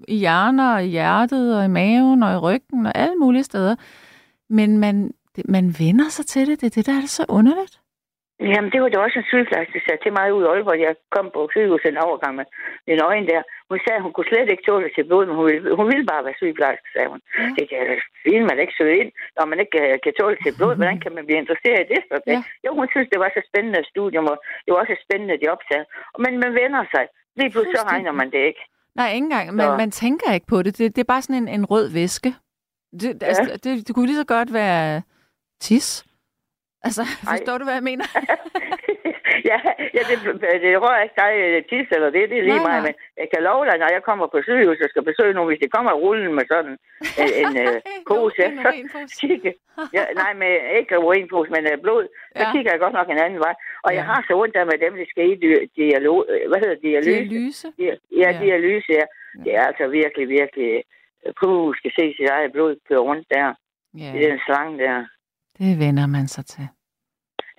[0.08, 3.76] i hjerner og i hjertet og i maven og i ryggen og alle mulige steder.
[4.50, 6.62] Men man, det, man vender sig til det.
[6.62, 7.76] Det er det, der er så underligt.
[8.40, 10.80] Jamen, det var da også en sygeplejerske, der sagde til mig ud i Aalborg.
[10.88, 12.46] Jeg kom på sygehuset en overgang med
[12.88, 13.42] en øjne der.
[13.72, 16.06] Hun sagde, at hun kunne slet ikke tåle til blod, men hun ville, hun ville
[16.12, 17.22] bare være sygeplejerske, sagde hun.
[17.40, 17.48] Ja.
[17.58, 17.80] Det kan
[18.26, 20.74] fint, man ikke søge ind, når man ikke kan, kan tåle til blod.
[20.80, 22.02] Hvordan kan man blive interesseret i det?
[22.10, 22.16] Så?
[22.34, 22.40] Ja.
[22.66, 25.60] Jo, hun synes, det var så spændende studium, og det var også et spændende job,
[25.70, 25.86] sagde.
[26.24, 27.04] Men man vender sig.
[27.40, 28.64] Lige pludselig så regner man det ikke.
[29.00, 29.48] Nej, ikke engang.
[29.60, 30.72] Man, Så- man tænker ikke på det.
[30.78, 32.30] Det, det er bare sådan en, en rød væske.
[33.02, 33.26] Det, ja.
[33.32, 35.02] altså, det, det kunne lige så godt være
[35.66, 36.06] tis.
[36.84, 38.06] Altså, forstår du, hvad jeg mener?
[39.52, 39.60] ja,
[39.98, 40.16] ja det,
[40.64, 42.86] det rører ikke dig øh, tis eller det, det er lige Nej, mig, nej.
[42.86, 45.62] men jeg kan love dig, når jeg kommer på sygehus og skal besøge nogen, hvis
[45.64, 46.76] det kommer rullen med sådan
[47.24, 47.76] en, en øh,
[48.10, 48.44] pose,
[48.80, 49.52] en så kigge.
[49.98, 52.04] Ja, nej, med ikke urinpose, men øh, blod,
[52.38, 52.52] så Ja.
[52.54, 53.56] kigger jeg godt nok en anden vej.
[53.86, 54.10] Og jeg Ja.
[54.12, 55.36] har så ondt af med dem, der skal i
[55.82, 56.20] dialog,
[56.50, 57.30] hvad hedder dialyse?
[57.34, 57.68] Dialyse.
[57.80, 58.30] Ja, Ja.
[58.32, 59.06] ja, dialyse, ja.
[59.44, 60.72] Det er altså virkelig, virkelig,
[61.26, 63.48] øh, puh, skal se sit eget blod køre rundt der,
[64.02, 65.06] Ja, i den slange der.
[65.60, 66.68] det vender man sig til.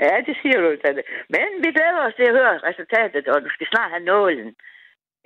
[0.05, 0.69] Ja, det siger du.
[0.85, 1.03] Tante.
[1.35, 4.49] Men vi glæder os til at høre resultatet, og du skal snart have nålen.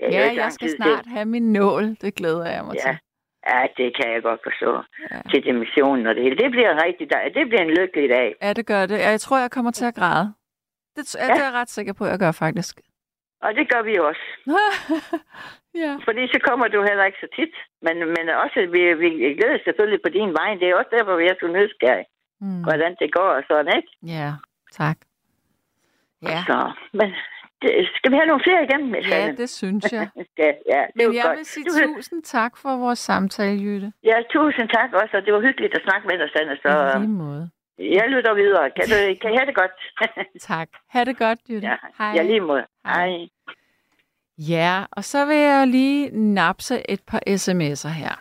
[0.02, 1.84] Jo Ja, jeg skal tid snart have min nål.
[2.02, 2.80] Det glæder jeg mig Ja.
[2.86, 2.94] til.
[3.50, 4.72] Ja, det kan jeg godt forstå.
[5.10, 5.18] Ja.
[5.30, 6.36] Til dimensionen og det hele.
[6.36, 7.34] Det bliver rigtig dejligt.
[7.38, 8.28] Det bliver en lykkelig dag.
[8.42, 8.98] Ja, det gør det.
[9.00, 10.26] Jeg tror, jeg kommer til at græde.
[10.96, 11.26] Det, ja.
[11.34, 12.74] det er jeg ret sikker på, at jeg gør faktisk.
[13.46, 14.24] Og det gør vi også.
[15.82, 15.92] ja.
[16.06, 17.54] Fordi så kommer du heller ikke så tit.
[17.86, 19.08] Men, men også, vi, vi
[19.38, 20.50] glæder selvfølgelig på din vej.
[20.60, 22.06] Det er også derfor, vi er så nysgerrige.
[22.40, 22.62] Mm.
[22.66, 23.90] Hvordan det går og sådan, ikke?
[24.16, 24.30] Ja,
[24.80, 24.98] tak.
[26.22, 27.08] Ja, Så, men
[27.62, 28.82] det, skal vi have nogle flere igen?
[29.14, 30.08] ja det synes jeg.
[30.42, 31.36] Ja, ja, det Men jeg godt.
[31.38, 33.92] vil sige Du- tusind tak for vores samtale, Jytte.
[34.04, 36.56] Ja, tusind tak også, og det var hyggeligt at snakke med dig, Sanne.
[36.62, 37.50] Så I lige måde.
[37.78, 38.70] jeg lytter videre.
[38.76, 39.76] Kan, du, kan I have det godt?
[40.52, 40.68] Tak.
[40.88, 41.68] Ha' det godt, Jytte.
[41.68, 42.12] ja, Hej.
[42.16, 42.64] ja, lige måde.
[42.86, 43.08] Hej.
[43.08, 43.28] Hej.
[44.38, 48.14] Ja, og så vil jeg lige napse et par sms'er her.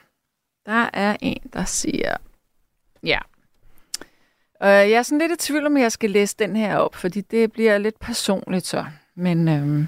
[0.65, 2.15] Der er en, der siger...
[3.03, 3.19] Ja.
[4.63, 7.21] Øh, jeg er sådan lidt i tvivl, om jeg skal læse den her op, fordi
[7.21, 8.85] det bliver lidt personligt så.
[9.15, 9.87] Men øhm,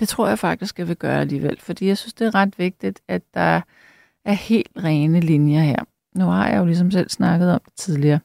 [0.00, 3.00] det tror jeg faktisk, jeg vil gøre alligevel, fordi jeg synes, det er ret vigtigt,
[3.08, 3.60] at der
[4.24, 5.84] er helt rene linjer her.
[6.14, 8.20] Nu har jeg jo ligesom selv snakket om det tidligere.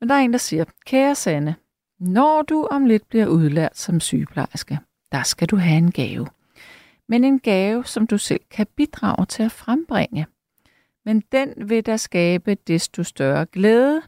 [0.00, 1.54] Men der er en, der siger, kære Sanne,
[2.00, 4.78] når du om lidt bliver udlært som sygeplejerske,
[5.12, 6.26] der skal du have en gave.
[7.08, 10.26] Men en gave, som du selv kan bidrage til at frembringe.
[11.04, 14.02] Men den vil der skabe desto større glæde.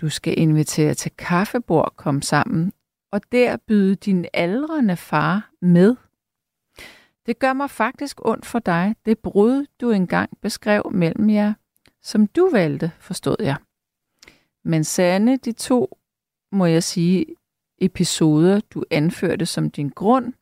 [0.00, 2.72] Du skal invitere til kaffebord, kom sammen,
[3.10, 5.96] og der byde din aldrende far med.
[7.26, 11.54] Det gør mig faktisk ondt for dig, det brud, du engang beskrev mellem jer,
[12.02, 13.56] som du valgte, forstod jeg.
[14.64, 15.98] Men Sande, de to,
[16.52, 17.26] må jeg sige,
[17.78, 20.32] episoder, du anførte som din grund,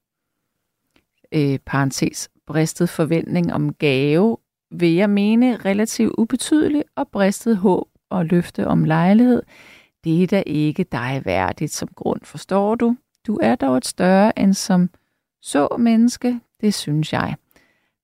[1.33, 4.39] øh, parentes, bristet forventning om gave,
[4.71, 9.43] vil jeg mene relativt ubetydelig og bristet håb og løfte om lejlighed.
[10.05, 12.97] Det er da ikke dig værdigt som grund, forstår du?
[13.27, 14.91] Du er dog et større end som
[15.43, 17.35] så menneske, det synes jeg.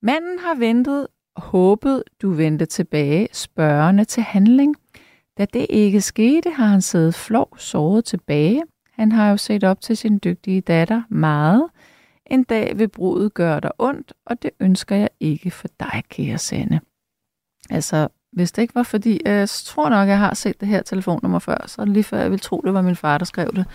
[0.02, 1.06] Manden har ventet
[1.36, 4.76] håbet, du vendte tilbage, spørgende til handling.
[5.38, 8.62] Da det ikke skete, har han siddet flov såret tilbage.
[8.92, 11.68] Han har jo set op til sin dygtige datter meget.
[12.32, 16.38] En dag vil brudet gøre dig ondt, og det ønsker jeg ikke for dig, kære
[16.38, 16.80] Sande.
[17.70, 20.82] Altså, hvis det ikke var fordi, øh, jeg tror nok, jeg har set det her
[20.82, 23.66] telefonnummer før, så lige før, jeg vil tro, det var min far, der skrev det.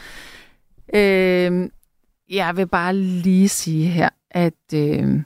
[0.94, 1.70] Øh,
[2.30, 5.22] jeg vil bare lige sige her, at øh,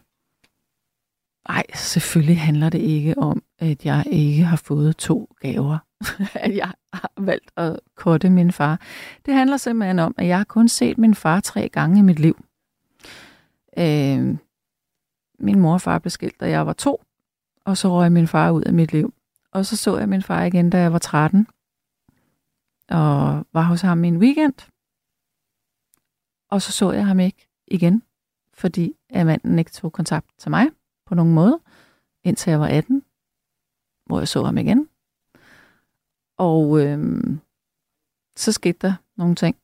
[1.49, 5.77] ej, selvfølgelig handler det ikke om, at jeg ikke har fået to gaver.
[6.35, 8.79] at jeg har valgt at korte min far.
[9.25, 12.19] Det handler simpelthen om, at jeg har kun set min far tre gange i mit
[12.19, 12.45] liv.
[13.77, 14.37] Øh,
[15.39, 17.03] min mor og far blev skilt, da jeg var to,
[17.65, 19.13] og så røg min far ud af mit liv.
[19.51, 21.47] Og så så jeg min far igen, da jeg var 13,
[22.89, 24.53] og var hos ham i en weekend.
[26.49, 28.03] Og så så jeg ham ikke igen,
[28.53, 30.67] fordi at manden ikke tog kontakt til mig
[31.05, 31.59] på nogen måde,
[32.23, 33.03] indtil jeg var 18,
[34.05, 34.89] hvor jeg så ham igen.
[36.37, 36.99] Og øh,
[38.35, 39.55] så skete der nogle ting,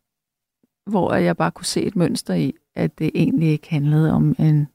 [0.88, 4.68] hvor jeg bare kunne se et mønster i, at det egentlig ikke handlede om en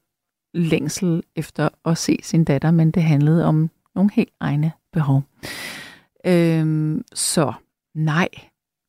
[0.53, 5.23] længsel efter at se sin datter, men det handlede om nogle helt egne behov.
[6.25, 7.53] Øhm, så
[7.95, 8.29] nej,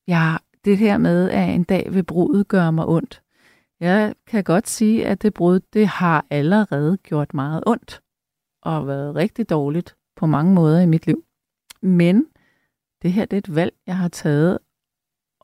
[0.07, 3.23] jeg, det her med, at en dag vil brudet gøre mig ondt.
[3.81, 8.01] Jeg kan godt sige, at det brud, det har allerede gjort meget ondt,
[8.63, 11.25] og været rigtig dårligt på mange måder i mit liv.
[11.83, 12.27] Men
[13.03, 14.59] det her det er et valg, jeg har taget,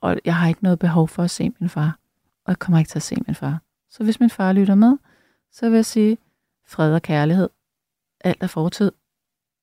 [0.00, 1.98] og jeg har ikke noget behov for at se min far.
[2.44, 3.62] Og jeg kommer ikke til at se min far.
[3.90, 4.96] Så hvis min far lytter med,
[5.52, 6.18] så vil jeg sige,
[6.66, 7.48] fred og kærlighed.
[8.20, 8.92] Alt er fortid.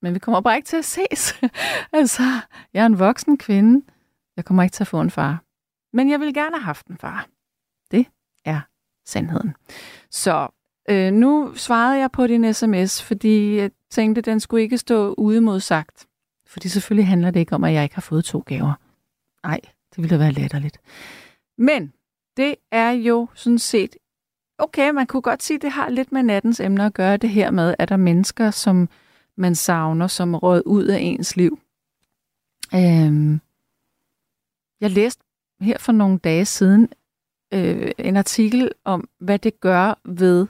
[0.01, 1.41] Men vi kommer bare ikke til at ses.
[1.93, 2.23] altså,
[2.73, 3.85] jeg er en voksen kvinde.
[4.35, 5.43] Jeg kommer ikke til at få en far.
[5.93, 7.27] Men jeg vil gerne have haft en far.
[7.91, 8.05] Det
[8.45, 8.61] er
[9.05, 9.55] sandheden.
[10.11, 10.47] Så
[10.89, 15.15] øh, nu svarede jeg på din sms, fordi jeg tænkte, at den skulle ikke stå
[15.17, 16.07] uimodsagt.
[16.47, 18.73] Fordi selvfølgelig handler det ikke om, at jeg ikke har fået to gaver.
[19.43, 19.59] Nej,
[19.97, 20.79] det ville da være latterligt.
[21.57, 21.93] Men
[22.37, 23.95] det er jo sådan set
[24.57, 27.29] okay, man kunne godt sige, at det har lidt med nattens emner at gøre det
[27.29, 28.89] her med, at der er mennesker, som
[29.35, 31.59] man savner, som råd ud af ens liv.
[32.75, 33.41] Øhm,
[34.81, 35.23] jeg læste
[35.61, 36.89] her for nogle dage siden
[37.53, 40.47] øh, en artikel om, hvad det gør ved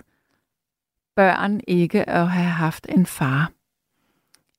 [1.15, 3.51] børn ikke at have haft en far.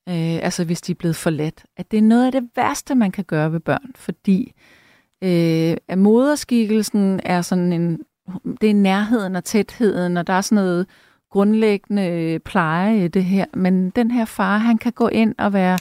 [0.09, 1.66] Øh, altså hvis de er blevet forladt.
[1.76, 4.78] At det er noget af det værste, man kan gøre ved børn, fordi øh,
[5.25, 8.01] Øh, at moderskikkelsen er sådan en
[8.61, 10.87] det er nærheden og tætheden, og der er sådan noget
[11.31, 13.45] grundlæggende øh, pleje i det her.
[13.55, 15.79] Men den her far, han kan gå ind og være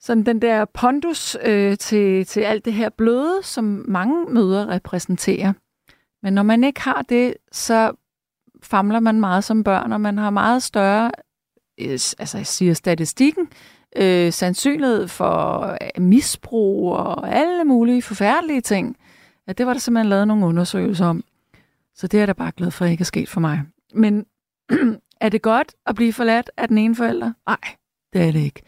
[0.00, 5.52] sådan den der pondus øh, til, til alt det her bløde, som mange møder repræsenterer.
[6.22, 7.92] Men når man ikke har det, så
[8.62, 11.10] famler man meget som børn, og man har meget større,
[11.80, 13.48] øh, altså jeg siger statistikken,
[13.96, 18.96] øh, sandsynlighed for øh, misbrug og alle mulige forfærdelige ting.
[19.46, 21.24] Ja, det var der simpelthen lavet nogle undersøgelser om.
[21.94, 23.62] Så det er da bare glad for, at ikke er sket for mig.
[23.94, 24.26] Men
[25.20, 27.32] er det godt at blive forladt af den ene forælder?
[27.46, 27.76] Nej,
[28.12, 28.62] det er det ikke.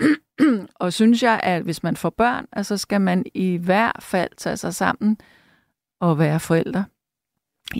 [0.80, 4.30] og synes jeg, at hvis man får børn, så altså skal man i hvert fald
[4.36, 5.18] tage sig sammen
[6.00, 6.84] og være forældre.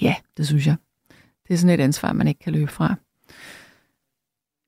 [0.03, 0.77] Ja, det synes jeg.
[1.49, 2.95] Det er sådan et ansvar, man ikke kan løbe fra.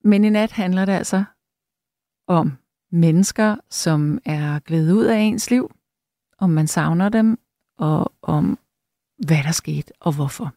[0.05, 1.25] Men i nat handler det altså
[2.27, 2.59] om
[2.93, 5.71] mennesker, som er glædet ud af ens liv,
[6.39, 7.39] om man savner dem,
[7.79, 8.59] og om
[9.27, 10.55] hvad der skete og hvorfor.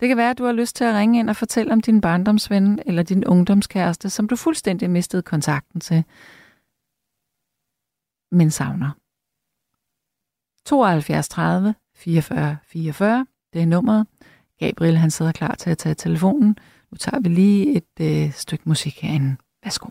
[0.00, 2.00] Det kan være, at du har lyst til at ringe ind og fortælle om din
[2.00, 6.04] barndomsven eller din ungdomskæreste, som du fuldstændig mistede kontakten til,
[8.32, 8.90] men savner.
[10.66, 14.06] 72 30 44 44, det er nummeret.
[14.58, 16.56] Gabriel han sidder klar til at tage telefonen.
[16.90, 19.36] Nu tager vi lige et øh, stykke musik herinde.
[19.64, 19.88] Værsgo.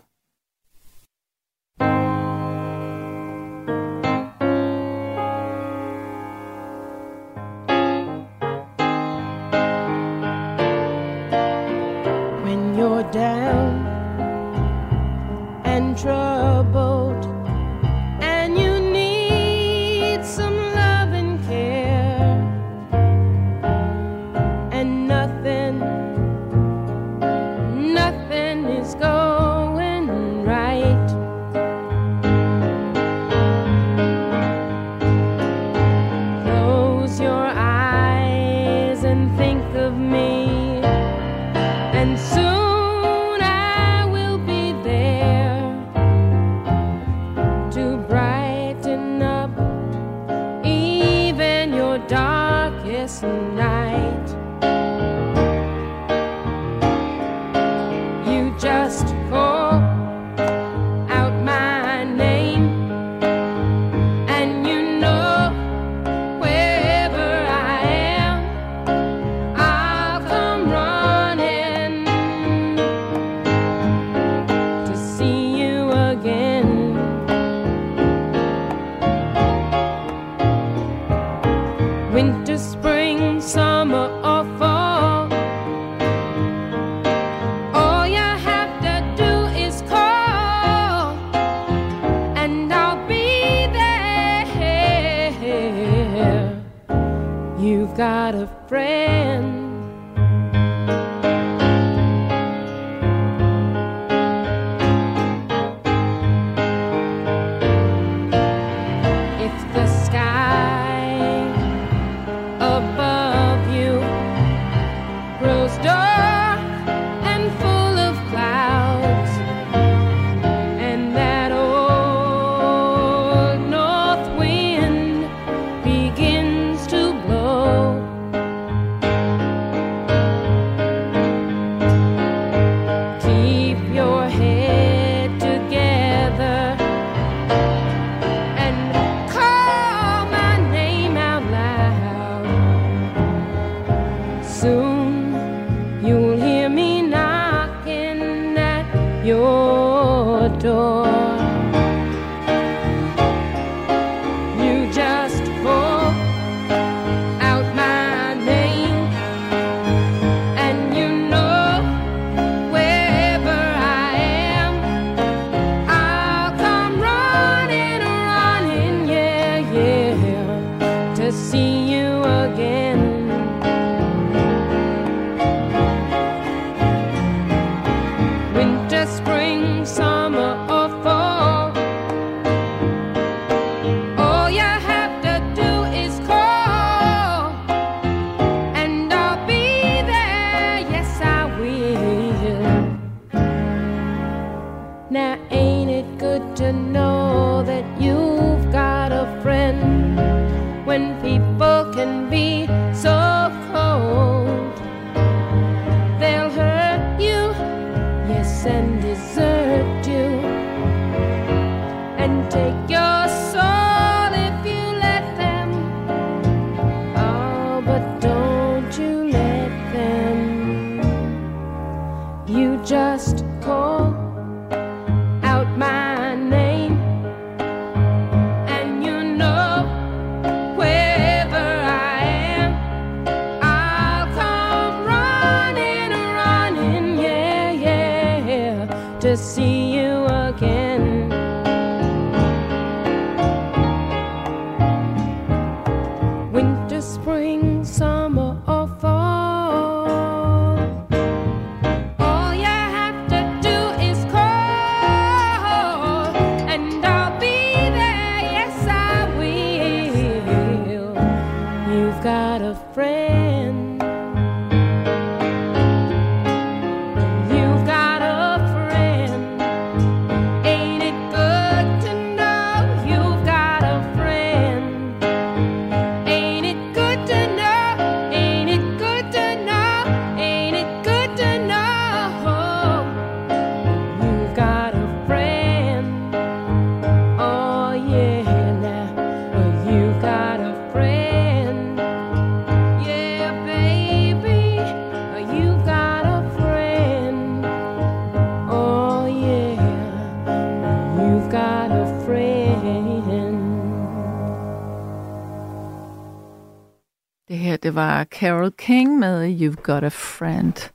[308.40, 310.92] Carol King med You've Got a Friend.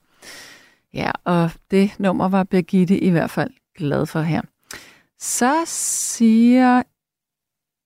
[0.94, 4.42] Ja, og det nummer var Birgitte i hvert fald glad for her.
[5.20, 6.84] Så siger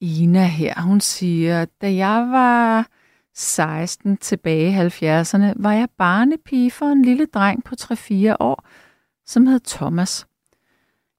[0.02, 2.88] Ina her, hun siger, da jeg var
[3.36, 8.68] 16 tilbage i 70'erne, var jeg barnepige for en lille dreng på 3-4 år,
[9.26, 10.28] som hed Thomas.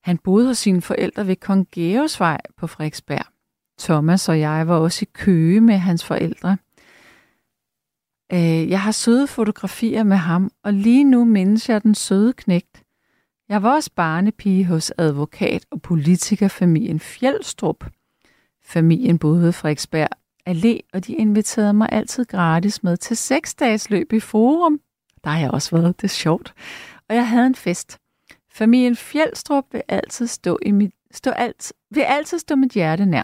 [0.03, 3.25] Han boede hos sine forældre ved Kong Georgsvej på Frederiksberg.
[3.79, 6.57] Thomas og jeg var også i Køge med hans forældre.
[8.33, 12.83] Øh, Jeg har søde fotografier med ham, og lige nu mindes jeg den søde knægt.
[13.49, 17.85] Jeg var også barnepige hos advokat og politikerfamilien Fjeldstrup.
[18.65, 20.09] Familien boede ved Frederiksberg
[20.49, 24.81] Allé, og de inviterede mig altid gratis med til seksdagsløb i Forum.
[25.25, 26.55] Der har jeg også været, det er sjovt.
[27.09, 27.99] Og jeg havde en fest.
[28.53, 33.23] Familien Fjeldstrup vil altid stå, i mit, stå alt, vil altid stå mit hjerte nær.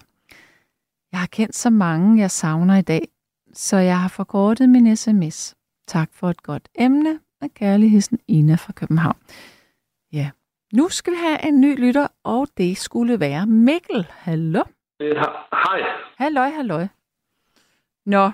[1.13, 3.09] Jeg har kendt så mange, jeg savner i dag,
[3.57, 5.57] så jeg har forkortet min sms.
[5.87, 9.17] Tak for et godt emne, og kærligheden Ina fra København.
[10.13, 10.31] Ja,
[10.73, 14.07] nu skal vi have en ny lytter, og det skulle være Mikkel.
[14.11, 14.63] Hallo?
[15.01, 15.17] Øh,
[15.53, 15.81] Hej,
[16.19, 16.87] Halløj, halløj.
[18.07, 18.31] Nå,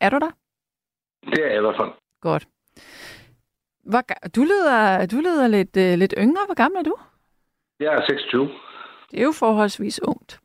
[0.00, 0.30] er du der?
[1.30, 1.90] det er jeg i hvert fald.
[2.20, 2.48] Godt.
[3.84, 4.02] Hvor,
[4.36, 6.46] du lyder, du lyder lidt, øh, lidt yngre.
[6.46, 6.96] Hvor gammel er du?
[7.80, 8.50] Jeg er 26.
[9.10, 10.40] Det er jo forholdsvis ungt.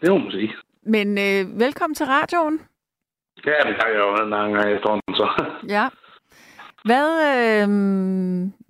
[0.00, 0.52] Det må man sige.
[0.82, 2.60] Men øh, velkommen til radioen.
[3.46, 5.26] Ja, det har jeg jo en anden gang efterhånden, så.
[5.76, 5.84] Ja.
[6.88, 7.68] Hvad, øh,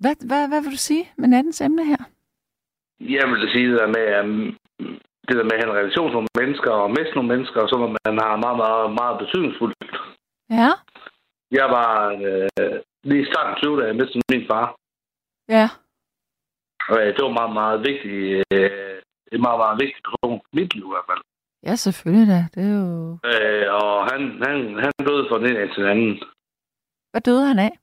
[0.01, 2.01] hvad, hvad, hvad vil du sige med nattens emne her?
[2.99, 4.57] Jeg vil sige det der med, um,
[5.27, 7.69] det der med at have en relation til nogle mennesker og miste nogle mennesker, og
[7.69, 9.75] så når man har meget, meget, meget betydningsfuldt.
[10.49, 10.69] Ja,
[11.59, 11.91] Jeg var
[12.27, 14.65] øh, lige i starten af 20, da jeg mistede min far.
[15.55, 15.67] ja,
[16.89, 18.23] Og øh, det var meget, meget vigtigt.
[18.53, 18.95] Øh,
[19.29, 20.41] det er meget, meget vigtigt person.
[20.57, 21.23] Mit liv i hvert fald.
[21.65, 22.39] Ja, selvfølgelig da.
[22.53, 23.19] Det er jo...
[23.31, 26.13] Øh, og han, han, han døde fra den ene til den anden.
[27.11, 27.73] Hvad døde han af?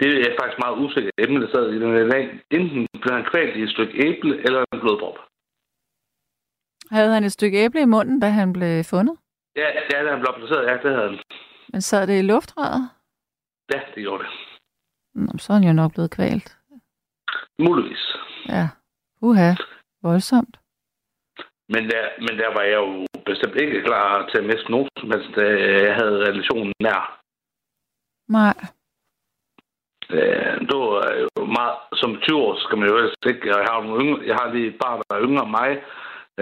[0.00, 2.24] Det er faktisk meget usikkert emne, der sad i den her dag.
[2.50, 5.18] Enten blev han kvalt i et stykke æble eller en blodprop.
[6.90, 9.16] Havde han et stykke æble i munden, da han blev fundet?
[9.56, 11.18] Ja, ja, da han blev placeret, ja, det havde han.
[11.72, 12.90] Men sad det i luftrøret?
[13.74, 14.32] Ja, det gjorde det.
[15.14, 16.58] Nå, så er han jo nok blevet kvalt.
[17.58, 18.16] Muligvis.
[18.48, 18.68] Ja.
[19.20, 19.54] Uha,
[20.02, 20.56] voldsomt.
[21.68, 25.30] Men der, men der var jeg jo bestemt ikke klar til at miste nogen helst,
[25.36, 25.44] da
[25.86, 27.00] jeg havde relationen nær.
[28.28, 28.56] Nej.
[30.10, 31.06] Øh, Det var
[31.38, 32.96] jo meget, som 20 år skal man jo
[33.30, 35.70] ikke, jeg har, nogle yngre, jeg har lige et barn, der er yngre end mig,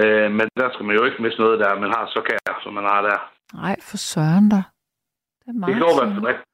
[0.00, 2.72] øh, men der skal man jo ikke miste noget, der man har så kær, som
[2.74, 3.18] man har der.
[3.62, 4.60] Nej, for søren da.
[5.40, 6.44] Det er Det meget gjorde, i hvert fald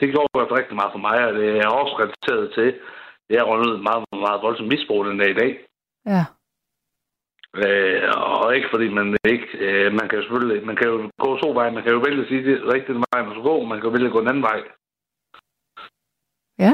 [0.00, 2.68] det gjorde i hvert fald rigtig meget for mig, og det er også relateret til,
[2.70, 5.50] at jeg rundt ud i et meget, meget voldsomt misbrug den dag i dag.
[6.06, 6.24] Ja.
[7.54, 11.38] Øh, og ikke fordi man ikke, øh, man kan jo selvfølgelig, man kan jo gå
[11.38, 13.78] to veje, man kan jo vælge at sige, det rigtigt vej, man skal gå, man
[13.78, 14.60] kan jo vælge at gå en anden vej.
[16.58, 16.72] Ja.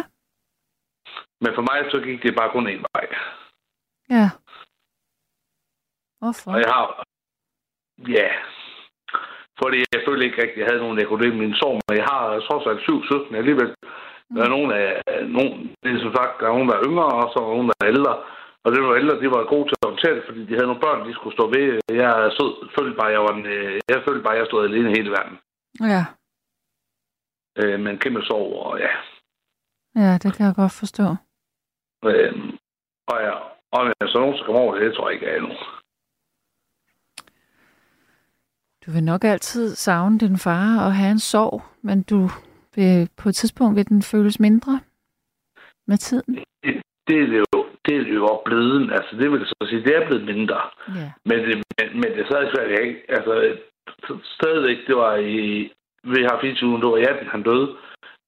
[1.42, 3.06] Men for mig, så gik det bare kun én vej.
[4.10, 4.26] Ja.
[6.20, 6.50] Hvorfor?
[6.52, 6.84] Og jeg har,
[8.18, 8.28] ja,
[9.60, 12.06] fordi jeg følte ikke rigtig, at jeg havde nogen, kunne dele min sorg, men jeg
[12.12, 13.70] har trods alt syv søskende alligevel.
[14.34, 15.02] Der er nogen af,
[15.36, 17.70] nogen, det er som sagt, der er nogen, der er yngre, og så er nogen,
[17.70, 18.14] der er ældre.
[18.68, 20.84] Og det var ældre, de var gode til at håndtere det, fordi de havde nogle
[20.86, 21.66] børn, de skulle stå ved.
[22.02, 24.96] Jeg stod, følte bare, jeg var en, øh, jeg følte bare, jeg stod alene i
[24.98, 25.36] hele verden.
[25.92, 26.04] Ja.
[27.60, 28.92] Øh, med en kæmpe sorg, og ja.
[30.02, 31.06] Ja, det kan jeg godt forstå.
[32.10, 32.32] Øh,
[33.10, 33.34] og ja,
[33.74, 35.54] og jeg så nogen skal komme over det, det tror jeg ikke, jeg er endnu.
[38.86, 42.20] Du vil nok altid savne din far og have en sorg, men du
[42.74, 44.80] vil, på et tidspunkt vil den føles mindre
[45.86, 46.34] med tiden.
[46.34, 48.92] Det, det er det jo, det er jo blevet.
[48.96, 50.60] Altså, det vil jeg så sige, det er blevet mindre.
[50.98, 51.08] Ja.
[51.28, 53.00] Men det, men, men det er stadig svært, jeg ikke.
[53.16, 53.32] Altså,
[54.36, 55.36] stadigvæk, det var i...
[56.14, 57.68] Vi har 24 det var i 18, han døde.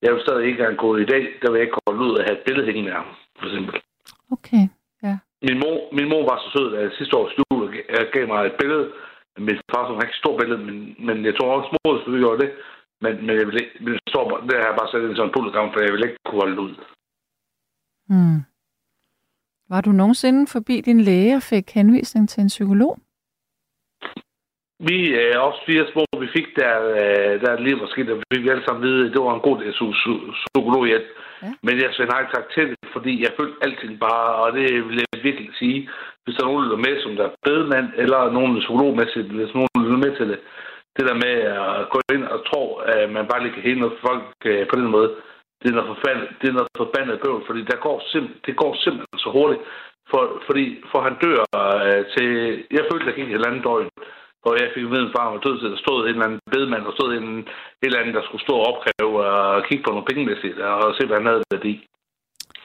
[0.03, 2.25] Jeg vil stadig ikke engang gå i dag, der vil jeg ikke holde ud at
[2.27, 3.75] have et billede hængende af ham, for eksempel.
[4.35, 4.65] Okay,
[5.07, 5.15] ja.
[5.47, 7.63] Min mor, min mor var så sød, at sidste år jul
[8.13, 8.87] gav, mig et billede.
[9.47, 12.51] Min far som rigtig stort billede, men, men jeg tror også, mor selvfølgelig gjorde det.
[13.03, 14.25] Men, men jeg vil ikke, men det, står,
[14.61, 16.75] har jeg bare sat en sådan pullegram, for jeg vil ikke kunne holde ud.
[18.11, 18.39] Hmm.
[19.73, 22.93] Var du nogensinde forbi din læge og fik henvisning til en psykolog?
[24.89, 28.25] Vi er også fire små, vi fik der, øh, der lige var skidt, og vi
[28.35, 29.59] fik alle sammen vide, at det var en god
[30.39, 31.09] psykologhjælp.
[31.43, 31.53] Ja.
[31.67, 34.97] Men jeg sagde nej tak til det, fordi jeg følte alting bare, og det vil
[35.03, 35.79] jeg virkelig sige,
[36.23, 39.55] hvis der er nogen, der er med, som der er bedemand, eller nogen psykologmæssigt, hvis
[39.59, 40.41] nogen er med til det,
[40.97, 42.63] det der med at gå ind og tro,
[42.95, 45.11] at man bare lige kan hele noget for folk øh, på den måde,
[45.61, 48.73] det er noget forbandet, det er noget forbandet bøvl, fordi der går simp- det går
[48.85, 49.63] simpelthen så hurtigt,
[50.11, 51.41] for, fordi for han dør
[51.87, 52.29] øh, til,
[52.77, 53.89] jeg følte, der gik et eller andet døgn,
[54.43, 56.41] hvor jeg fik at vide, at far var død til, der stod en eller anden
[56.55, 57.47] bedemand, der stod en, en
[57.83, 61.17] eller anden, der skulle stå og opkræve og kigge på nogle pengemæssigt, og se, hvad
[61.21, 61.75] han havde værdi.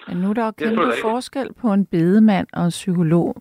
[0.08, 3.36] Men nu er der jo kæmpe forskel på en bedemand og en psykolog.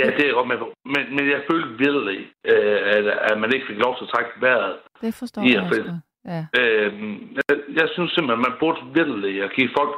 [0.00, 0.56] Ja, det er med.
[0.94, 2.18] Men, men jeg følte virkelig,
[2.52, 4.76] øh, at, at man ikke fik lov til at trække vejret.
[5.00, 5.98] Det forstår Ja, jeg også.
[6.32, 6.42] Ja.
[6.60, 6.90] Øh,
[7.36, 9.92] jeg, jeg synes simpelthen, man burde virkelig at give folk...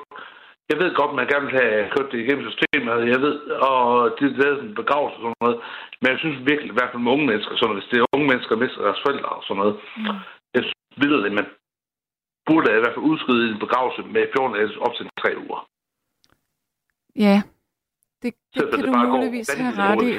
[0.71, 3.37] Jeg ved godt, man gerne vil have kørt det igennem systemet, jeg ved,
[3.71, 3.81] og
[4.19, 5.59] det, er sådan begravelse og sådan noget.
[6.01, 8.29] Men jeg synes virkelig, i hvert fald med unge mennesker, sådan hvis det er unge
[8.31, 9.75] mennesker, der mister deres forældre og sådan noget.
[9.97, 10.19] Mm.
[10.57, 11.49] Jeg synes virkelig, man
[12.47, 15.61] burde i hvert fald udskyde en begravelse med 14 dage op til 3 uger.
[17.27, 17.37] Ja,
[18.23, 20.13] det, det Så kan det du muligvis have ret i.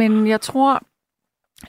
[0.00, 0.72] Men jeg tror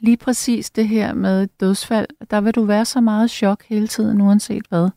[0.02, 3.88] lige præcis det her med et dødsfald, der vil du være så meget chok hele
[3.88, 4.88] tiden, uanset hvad.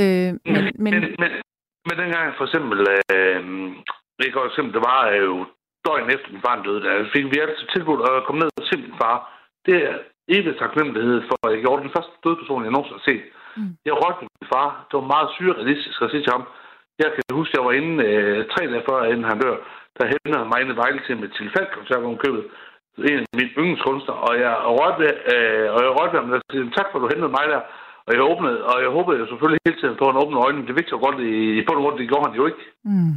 [0.00, 1.30] Øh, men, men, men, men,
[1.86, 2.78] men dengang for eksempel,
[3.14, 3.42] øh,
[4.18, 5.46] det går eksempel, det var jo
[5.86, 8.76] døgn efter min far døde, der fik vi altid tilbudt at komme ned og se
[8.76, 9.16] min far.
[9.66, 9.94] Det er
[10.34, 13.24] evig taknemmelighed for, at jeg gjorde den første dødperson, jeg nogensinde har set.
[13.56, 13.72] Mm.
[13.88, 14.68] Jeg rørte min far.
[14.88, 16.44] Det var meget surrealistisk at sige til ham.
[17.02, 19.56] Jeg kan huske, jeg var inde øh, tre dage før, inden han dør.
[19.96, 22.44] Der han mig ind i Vejle til med telefonkoncert om købet.
[23.08, 24.18] En af mine yndlingskunstnere.
[24.26, 27.34] Og jeg rørte, øh, og jeg rørte ham og sagde, tak for, at du hentede
[27.38, 27.62] mig der.
[28.06, 30.66] Og jeg åbnede, og jeg håbede jo selvfølgelig hele tiden på, at han åbnede øjnene.
[30.68, 32.64] Det vigtige godt i, i bund og grund, det gjorde han jo ikke.
[32.90, 33.14] mm,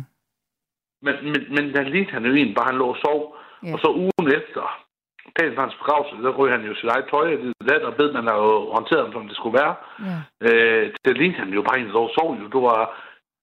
[1.06, 3.20] Men, men, men der lignede han jo en, bare han lå og sov.
[3.66, 3.74] Ja.
[3.74, 4.64] Og så ugen efter,
[5.38, 8.10] dagen for hans begravelse, der røg han jo sit eget tøj, det der, der bed
[8.18, 9.74] man har jo håndteret ham, som det skulle være.
[10.08, 10.18] ja.
[10.48, 12.30] Øh, det lignede han jo bare en, der lå og sov.
[12.42, 12.46] Jo.
[12.56, 12.80] Det var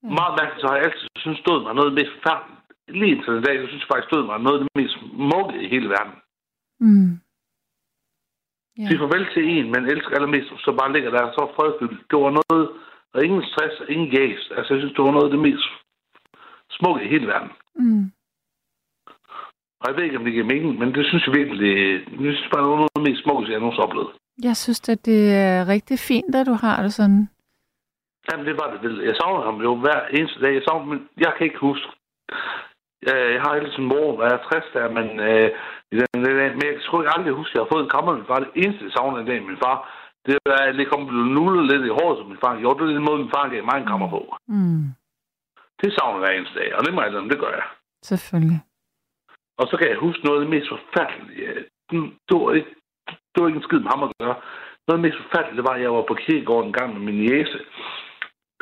[0.02, 0.08] Ja.
[0.18, 2.58] meget mærkeligt, så har jeg altid synes stod mig noget mest forfærdeligt.
[3.00, 5.68] Lige indtil i dag, jeg synes faktisk stod mig noget af det mest smukke i
[5.74, 6.14] hele verden.
[6.80, 7.10] Mm.
[8.78, 8.86] Ja.
[8.86, 12.10] Sige farvel til en, man elsker allermest, så bare ligger der så fredfyldt.
[12.10, 12.64] Det var noget,
[13.14, 14.40] og ingen stress, og ingen gas.
[14.56, 15.66] Altså, jeg synes, det var noget af det mest
[16.70, 17.50] smukke i hele verden.
[17.74, 18.04] Mm.
[19.80, 21.72] Og jeg ved ikke, om det giver mening, men det synes jeg virkelig,
[22.24, 24.12] jeg synes bare, det var noget af det mest smukke, jeg nogensinde har oplevet.
[24.48, 27.28] Jeg synes, at det er rigtig fint, at du har det sådan.
[28.28, 28.96] Jamen, det var det vel.
[29.08, 30.54] Jeg savner ham jo hver eneste dag.
[30.54, 31.88] Jeg savner, men jeg kan ikke huske.
[33.06, 35.48] Jeg, jeg har hele sin mor, jeg er 60 der, men, øh,
[36.00, 38.28] den, den, men jeg sgu ikke aldrig huske, at jeg har fået en krammer min
[38.30, 38.38] far.
[38.44, 39.76] Det eneste, jeg savner i dag min far,
[40.26, 42.78] det er, at jeg kom blevet nullet lidt i håret, som min far gjorde.
[42.78, 44.20] Det er den måde, min far gav mig en krammer på.
[44.54, 44.84] Mm.
[45.82, 47.66] Det savner jeg eneste dag, og det må jeg det gør jeg.
[48.10, 48.60] Selvfølgelig.
[49.60, 51.46] Og så kan jeg huske noget af det mest forfærdelige.
[52.28, 52.72] Det var ikke,
[53.32, 54.36] det var ikke en skid med ham at gøre.
[54.84, 57.02] Noget af det mest forfærdelige, det var, at jeg var på kirkegården en gang med
[57.08, 57.58] min jæse.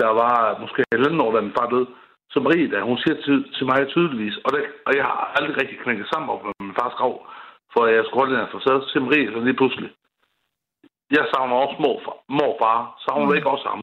[0.01, 1.89] Der var måske halvanden år, da min far døde.
[2.33, 5.57] Så Marie, der, hun siger til, til mig tydeligvis, og, det, og jeg har aldrig
[5.63, 7.15] rigtig knækket sammen op med min fars grav,
[7.73, 8.83] for jeg den her facade.
[8.83, 9.91] Så siger Marie så lige pludselig,
[11.17, 13.81] jeg savner også morfar, morfar savner du ikke også ham?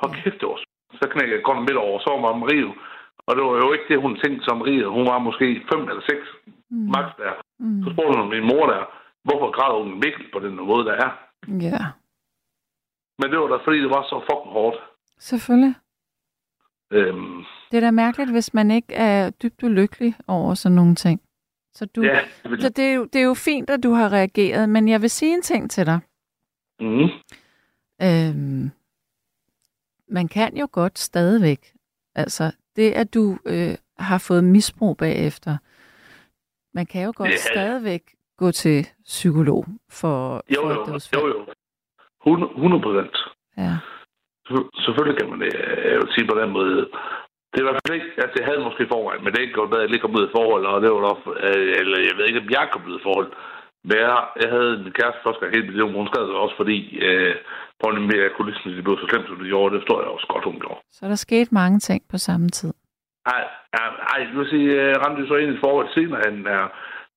[0.00, 0.58] Hold kæft, det var
[1.02, 2.66] så knækkede jeg godt midt over, så var Marie.
[3.26, 4.86] Og det var jo ikke det, hun tænkte som Marie.
[4.96, 6.26] Hun var måske fem eller seks
[6.70, 6.90] Mm.
[6.96, 7.32] max der.
[7.58, 7.82] Mm.
[7.84, 8.82] Så spurgte hun min mor der,
[9.26, 11.10] hvorfor græder hun Mikkel på den måde, der er?
[11.66, 11.80] Ja,
[13.18, 14.78] Men det var da, fordi det var så fucking hårdt.
[15.18, 15.74] selvfølgelig.
[16.90, 17.44] Øhm,
[17.74, 21.20] Det er da mærkeligt, hvis man ikke er dybt ulykkelig over sådan nogle ting.
[21.72, 24.12] Så, du, ja, det så det, er jo, det er jo fint, at du har
[24.12, 26.00] reageret, men jeg vil sige en ting til dig.
[26.80, 27.08] mm,
[28.02, 28.70] Øhm,
[30.08, 31.72] man kan jo godt stadigvæk,
[32.14, 35.56] altså det, at du øh, har fået misbrug bagefter,
[36.74, 37.36] man kan jo godt Ja.
[37.36, 38.02] stadigvæk
[38.38, 41.46] gå til psykolog for, jo, for jo, jo,
[42.26, 42.46] jo.
[42.56, 43.16] 100 procent.
[43.56, 43.76] Ja.
[44.84, 45.54] Selvfølgelig kan man det,
[45.90, 46.88] jeg vil sige på den måde.
[47.54, 49.80] Det hvert fald ikke, altså jeg havde måske forvejen, men det er ikke godt, at
[49.82, 52.42] jeg lige kom ud i forhold, og det var nok, øh, eller jeg ved ikke,
[52.44, 53.30] om jeg kom ud i forhold.
[53.88, 54.10] Men jeg,
[54.42, 56.78] jeg havde en kæreste første gang helt mit liv, hun skrev det også, fordi
[57.08, 57.34] øh,
[57.80, 60.28] på en mere kulissen, det blev så slemt, som det gjorde, det forstår jeg også
[60.32, 60.80] godt, hun gjorde.
[60.96, 62.72] Så der skete mange ting på samme tid.
[63.34, 63.44] Ej,
[63.80, 66.36] ej, ej, du vil sige, uh, ramte jo så ind i et forhold senere, han
[66.56, 66.64] er...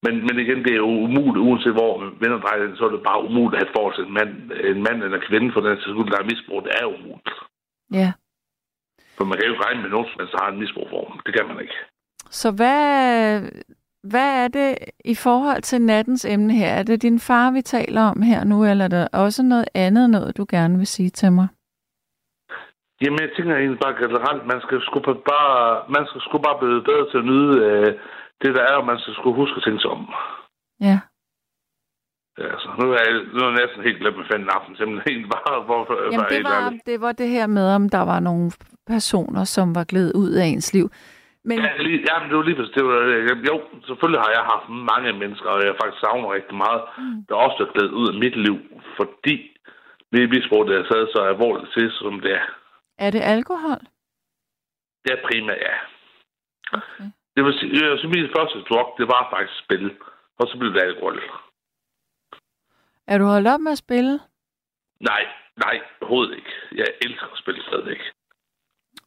[0.06, 3.10] Men, men igen, det er jo umuligt, uanset hvor man vender drejer, så er det
[3.12, 4.32] bare umuligt at have et forhold til en mand,
[4.72, 6.64] en mand eller kvinde, for den sags der er misbrug.
[6.66, 7.40] Det er umuligt.
[8.00, 8.10] Ja.
[9.18, 11.20] For man kan jo ikke regne med nogen, som helst, der har en misbrugform.
[11.26, 11.78] Det kan man ikke.
[12.42, 13.42] Så hvad,
[14.04, 16.72] hvad er det i forhold til nattens emne her?
[16.80, 20.10] Er det din far, vi taler om her nu, eller er der også noget andet,
[20.10, 21.48] noget du gerne vil sige til mig?
[23.02, 25.00] Jamen, jeg tænker egentlig bare generelt, man skal sgu
[25.34, 27.90] bare, man skal sgu bare blive bedre til at nyde øh,
[28.42, 30.04] det, der er, og man skal sgu huske at tænke sig om.
[30.88, 30.98] Ja.
[32.38, 35.30] Ja, altså, nu er jeg, nu er jeg næsten helt glemt med fanden aften, simpelthen
[35.36, 38.20] bare for, for, Jamen, for det var, det var det her med, om der var
[38.20, 38.52] nogle
[38.94, 40.90] personer, som var glædet ud af ens liv.
[41.44, 43.56] Men Ja, lige, ja, men det var lige det var, øh, jo,
[43.88, 47.26] selvfølgelig har jeg haft mange mennesker, og jeg faktisk savner rigtig meget, mm.
[47.30, 48.58] der også er glædet ud af mit liv,
[48.98, 49.36] fordi
[50.12, 52.46] vi misbrug, det er taget så alvorligt til, som det er.
[53.06, 53.82] er det alkohol?
[55.04, 55.76] Det er primært, ja.
[56.78, 57.08] Okay.
[57.36, 59.86] Det øh, så min første drug, det var faktisk spil,
[60.40, 61.22] og så blev det alkohol.
[63.08, 64.20] Er du holdt op med at spille?
[65.00, 65.24] Nej,
[65.66, 66.54] nej, overhovedet ikke.
[66.72, 68.02] Jeg elsker at spille stadigvæk.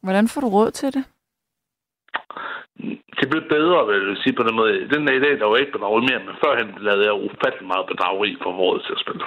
[0.03, 1.03] Hvordan får du råd til det?
[3.19, 4.89] Det blev bedre, vil jeg sige på den måde.
[4.93, 7.85] Den dag i dag, der var ikke bedrageri mere, men førhen lavede jeg ufattelig meget
[7.91, 9.25] bedrageri for råd til at spille.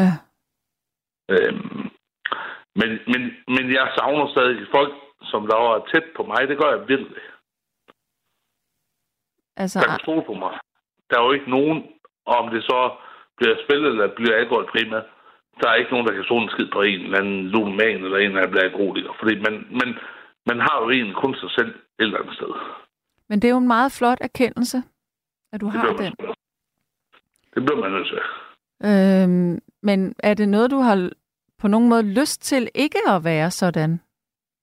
[0.00, 0.12] Ja.
[1.34, 1.82] Øhm,
[2.80, 3.22] men, men,
[3.54, 4.92] men jeg savner stadig folk,
[5.30, 6.48] som der var tæt på mig.
[6.48, 7.22] Det gør jeg virkelig.
[9.56, 10.54] Altså, Der kan stole på mig.
[11.10, 11.78] Der er jo ikke nogen,
[12.26, 12.80] om det så
[13.36, 15.06] bliver spillet eller bliver alkohol primært,
[15.60, 18.18] der er ikke nogen, der kan stole en skid på en eller anden ludoman eller
[18.18, 19.12] en, der bliver alkoholiker.
[19.20, 19.88] Fordi man, man,
[20.46, 22.52] man har jo egentlig kun sig selv et eller andet sted.
[23.28, 24.82] men det er jo en meget flot erkendelse,
[25.52, 26.14] at du Det har den.
[26.20, 26.34] man,
[27.54, 28.20] det bliver man nødt til.
[28.88, 31.10] Øhm, men er det noget, du har
[31.58, 34.00] på nogen måde lyst til ikke at være sådan?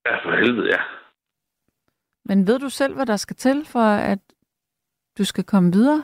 [0.06, 0.82] Ja, for helvede, ja.
[2.26, 3.80] Men ved du selv, hvad der skal til for,
[4.14, 4.20] at
[5.18, 6.04] du skal komme videre?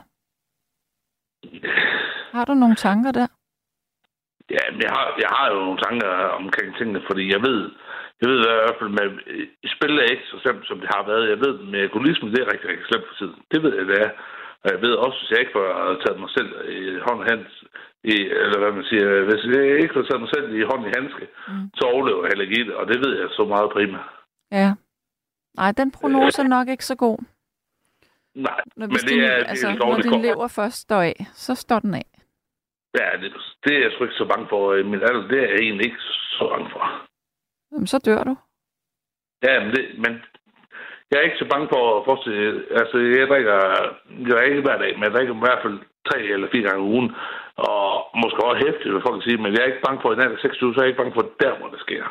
[2.32, 3.28] Har du nogle tanker der?
[4.56, 7.60] Ja, jeg har, jeg har jo nogle tanker omkring tingene, fordi jeg ved,
[8.20, 9.08] jeg ved i hvert fald, med
[9.76, 11.32] spil er ikke så slemt, som det har været.
[11.34, 13.40] Jeg ved, med alkoholisme, det er rigtig, rigtig slemt for tiden.
[13.52, 14.12] Det ved jeg, det er.
[14.64, 15.68] Og jeg ved også, hvis jeg ikke får
[16.04, 17.54] taget mig selv i hånd og hands,
[18.04, 20.92] i, eller hvad man siger, hvis jeg ikke får taget mig selv i hånd i
[20.98, 21.70] handske, mm.
[21.78, 24.00] så overlever jeg heller ikke det, og det ved jeg så meget prima.
[24.52, 24.70] Ja.
[25.60, 27.18] Nej, den prognose er nok ikke så god.
[28.36, 31.28] Nej, Når, men det din, er, altså, det er når din lever først står af,
[31.34, 32.19] så står den af.
[32.98, 33.30] Ja, det,
[33.64, 34.84] det er jeg sgu ikke så bange for.
[34.84, 36.04] Min alder, det er jeg egentlig ikke
[36.38, 36.84] så bange for.
[37.72, 38.36] Jamen, så dør du.
[39.44, 40.14] Ja, men, det, men
[41.10, 42.66] jeg er ikke så bange for at forestille...
[42.80, 43.56] Altså, jeg drikker...
[44.28, 45.78] Jeg er ikke hver dag, men jeg drikker i hvert fald
[46.10, 47.10] tre eller fire gange om ugen.
[47.70, 47.84] Og
[48.22, 49.42] måske også hæftigt, hvad folk kan sige.
[49.44, 51.02] Men jeg er ikke bange for, at i nat af 26, så er jeg ikke
[51.02, 52.04] bange for, der, hvor det sker.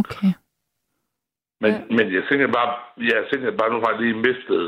[0.00, 0.30] Okay.
[1.62, 1.80] Men, ja.
[1.96, 2.70] men jeg tænker bare...
[3.12, 4.64] Jeg tænker bare, nu har jeg lige mistet...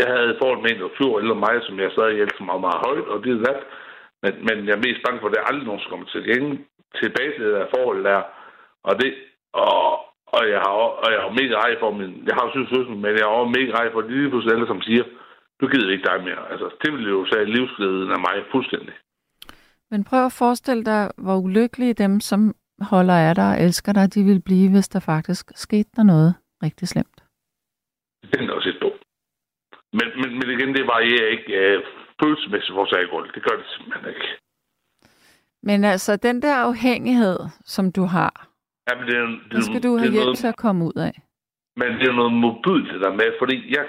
[0.00, 2.16] Jeg havde forhold med en, der var 20 år ældre end mig, som jeg stadig
[2.20, 3.62] elsker meget, meget højt, og det er det.
[4.22, 6.50] Men, men jeg er mest bange for, at det aldrig nogen kommer til gænge
[6.98, 8.20] tilbage til det der forhold der.
[8.88, 9.10] Og det,
[9.52, 9.76] og,
[10.36, 13.12] og jeg har, og jeg har mega rej for min, jeg har jo søsken, men
[13.18, 15.04] jeg har også mega rej for de lige pludselig alle, som siger,
[15.60, 16.42] du gider vi ikke dig mere.
[16.52, 18.94] Altså, det ville jo sige livsglæden af mig fuldstændig.
[19.90, 22.54] Men prøv at forestille dig, hvor ulykkelige dem, som
[22.92, 26.34] holder af dig og elsker dig, de vil blive, hvis der faktisk skete der noget
[26.62, 27.18] rigtig slemt.
[28.22, 28.79] Det er også et.
[29.98, 31.84] Men, men, men igen, det varierer ikke uh,
[32.20, 33.30] følelsesmæssigt for alkohol.
[33.34, 34.26] Det gør det simpelthen ikke.
[35.62, 38.32] Men altså, den der afhængighed, som du har,
[38.88, 40.96] Jamen, det er, det, den skal du have er hjælp noget, til at komme ud
[41.08, 41.14] af.
[41.76, 43.84] Men det er noget mobilt, det der med, fordi jeg,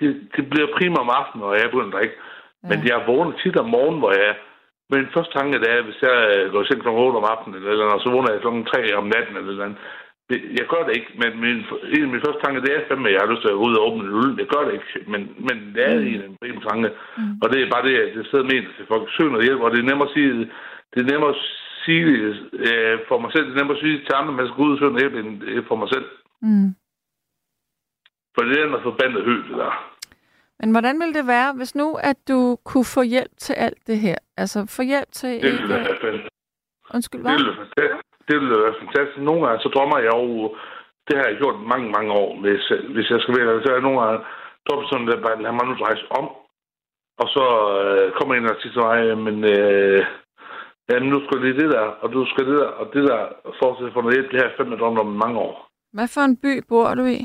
[0.00, 2.16] det, det bliver primært om aftenen, og jeg begynder at drikke.
[2.62, 2.68] Ja.
[2.70, 4.34] Men jeg vågner tit om morgenen, hvor jeg
[4.92, 6.88] men første tanke, det er, hvis jeg øh, går seng kl.
[6.88, 8.48] 8 om aftenen, eller, eller så vågner jeg kl.
[8.72, 9.80] 3 om natten, eller, eller andet.
[10.30, 11.58] Det- Jeg gør det ikke, men min,
[11.96, 13.64] en af mine første tanker, det er fandme, at jeg har lyst til at gå
[13.68, 14.32] ud og åbne en øl.
[14.42, 16.90] Jeg gør det ikke, men, men det er en af mine tanker.
[17.18, 17.34] Mm.
[17.42, 19.04] Og det er bare det, at det sidder med til folk.
[19.16, 20.30] Søg noget hjælp, og det er nemmere at sige,
[20.92, 21.40] det er nemmere at
[21.84, 22.22] sige det
[22.68, 23.44] øh, for mig selv.
[23.46, 25.02] Det er nemmere at sige til andre, at man skal gå ud og søge noget
[25.04, 26.06] hjælp, end øh, for mig selv.
[26.46, 26.68] Mm.
[28.34, 29.74] For det er noget forbandet højt, det der.
[30.60, 33.98] Men hvordan ville det være, hvis nu, at du kunne få hjælp til alt det
[33.98, 34.16] her?
[34.36, 36.28] Altså, få hjælp til Det ville være fantastisk.
[36.94, 37.36] Undskyld, Det hvad?
[37.38, 38.08] ville være fantastisk.
[38.26, 39.18] Det ville være fantastisk.
[39.18, 40.56] Nogle gange, så drømmer jeg jo...
[41.06, 42.30] Det har jeg gjort mange, mange år.
[42.42, 42.64] Hvis,
[42.94, 44.20] hvis jeg skal være så er jeg nogle gange
[44.66, 46.26] drømmer sådan, at bare lad mig nu dreje om.
[47.22, 47.44] Og så
[47.82, 50.00] øh, kommer en og siger til mig, men øh,
[50.88, 53.20] jamen, nu skal det det der, og du skal det der, og det der,
[53.58, 54.30] for at få noget hjælp.
[54.30, 55.54] Det har jeg fandme drømt om mange år.
[55.92, 57.18] Hvad for en by bor du i?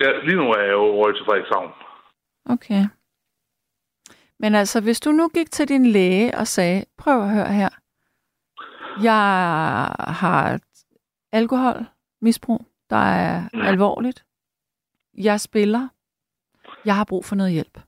[0.00, 1.72] Ja, lige nu er jeg jo over til Frederikshavn.
[2.54, 2.82] Okay.
[4.40, 7.68] Men altså, hvis du nu gik til din læge og sagde, prøv at høre her,
[9.02, 9.22] jeg
[10.20, 10.62] har et
[11.32, 13.64] alkoholmisbrug, der er Ja.
[13.66, 14.24] alvorligt.
[15.14, 15.88] Jeg spiller.
[16.84, 17.78] Jeg har brug for noget hjælp.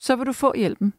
[0.00, 0.94] Så vil du få hjælpen.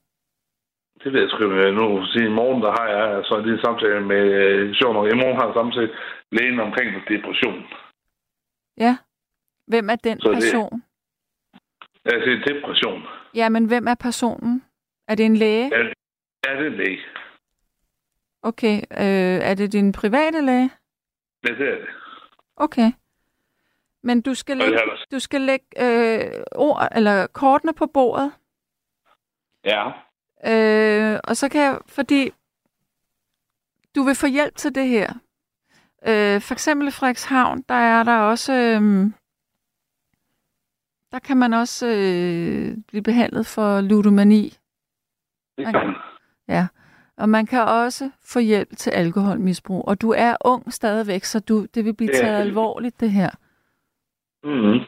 [1.03, 2.05] Det ved jeg sgu nu.
[2.05, 5.05] Sige, I morgen der har jeg så lige en samtale med øh, sjov nok.
[5.13, 5.91] I morgen har jeg samtale
[6.31, 7.63] lægen omkring depression.
[8.77, 8.97] Ja.
[9.67, 10.83] Hvem er den Så det- person?
[12.05, 13.01] Altså depression.
[13.35, 14.63] Ja, men hvem er personen?
[15.07, 15.69] Er det en læge?
[15.75, 15.77] Ja,
[16.45, 16.99] ja det er en læge.
[18.41, 18.75] Okay.
[18.91, 20.69] Øh, er det din private læge?
[21.47, 21.87] Ja, det er det.
[22.55, 22.91] Okay.
[24.03, 24.79] Men du skal lægge,
[25.11, 28.31] du skal lægge øh, ord, eller kortene på bordet,
[29.65, 29.87] Ja.
[30.45, 32.31] øh, og så kan jeg, fordi
[33.95, 35.13] du vil få hjælp til det her.
[36.07, 39.11] Øh, for eksempel i Frederikshavn, der er der også, øh,
[41.11, 44.57] der kan man også øh, blive behandlet for ludomani.
[45.57, 45.95] Det kan man.
[46.47, 46.67] Ja.
[47.19, 49.87] Og man kan også få hjælp til alkoholmisbrug.
[49.87, 52.19] Og du er ung stadigvæk, så du, det vil blive Ja.
[52.21, 53.29] taget alvorligt, det her.
[54.43, 54.79] Mm-hmm.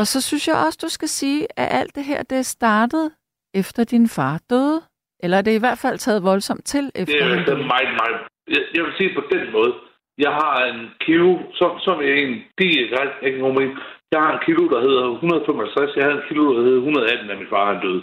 [0.00, 3.10] Og så synes jeg også, du skal sige, at alt det her, det er startet
[3.54, 4.80] efter din far døde.
[5.22, 7.66] Eller det er i hvert fald taget voldsomt til Det efter er han jo døde.
[7.74, 8.16] meget, meget...
[8.48, 9.72] Jeg, jeg vil sige på den måde.
[10.18, 13.78] Jeg har en kilo, som, som er en diæt, ikke nogen.
[14.12, 15.96] Jeg har en kilo, der hedder 155.
[15.96, 18.02] Jeg havde en kilo, der hedder 118, da min far han døde.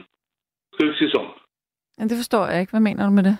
[0.73, 1.33] Skal vi sige sådan?
[1.97, 2.71] Men det forstår jeg ikke.
[2.71, 3.37] Hvad mener du med det?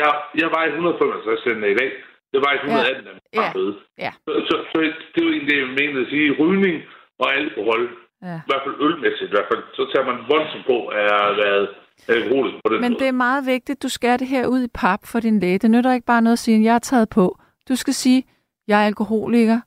[0.00, 0.10] Jeg,
[0.40, 1.90] jeg i 155 den i dag.
[2.32, 4.04] Jeg i 118, da min far Ja.
[4.04, 4.10] Ja.
[4.26, 4.76] Så, så, så,
[5.12, 6.36] det er jo egentlig det, jeg mener at sige.
[6.42, 6.76] Rygning
[7.22, 7.82] og alkohol,
[8.22, 8.36] Ja.
[8.44, 11.68] i hvert fald ølmæssigt i hvert fald, så tager man voldsomt på at have været
[12.08, 13.00] alkoholisk på den Men måde.
[13.02, 15.58] det er meget vigtigt, du skærer det her ud i pap for din læge.
[15.58, 17.38] Det nytter ikke bare noget at sige, jeg er taget på.
[17.68, 18.20] Du skal sige,
[18.68, 19.58] jeg er alkoholiker,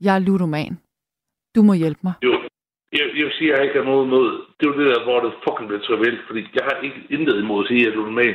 [0.00, 0.78] jeg er ludoman.
[1.56, 2.12] Du må hjælpe mig.
[2.24, 2.32] Jo,
[2.92, 4.28] jeg, jeg vil sige, at jeg ikke har noget imod.
[4.56, 7.36] Det er jo det der, hvor det fucking bliver trivielt, fordi jeg har ikke intet
[7.42, 8.30] imod at sige, at du er med.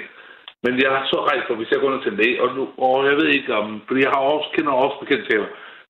[0.63, 2.63] Men jeg er så rej for, hvis jeg går ned til en læge, og, nu,
[2.85, 5.37] og jeg ved ikke om, fordi jeg har også, kender også bekendt til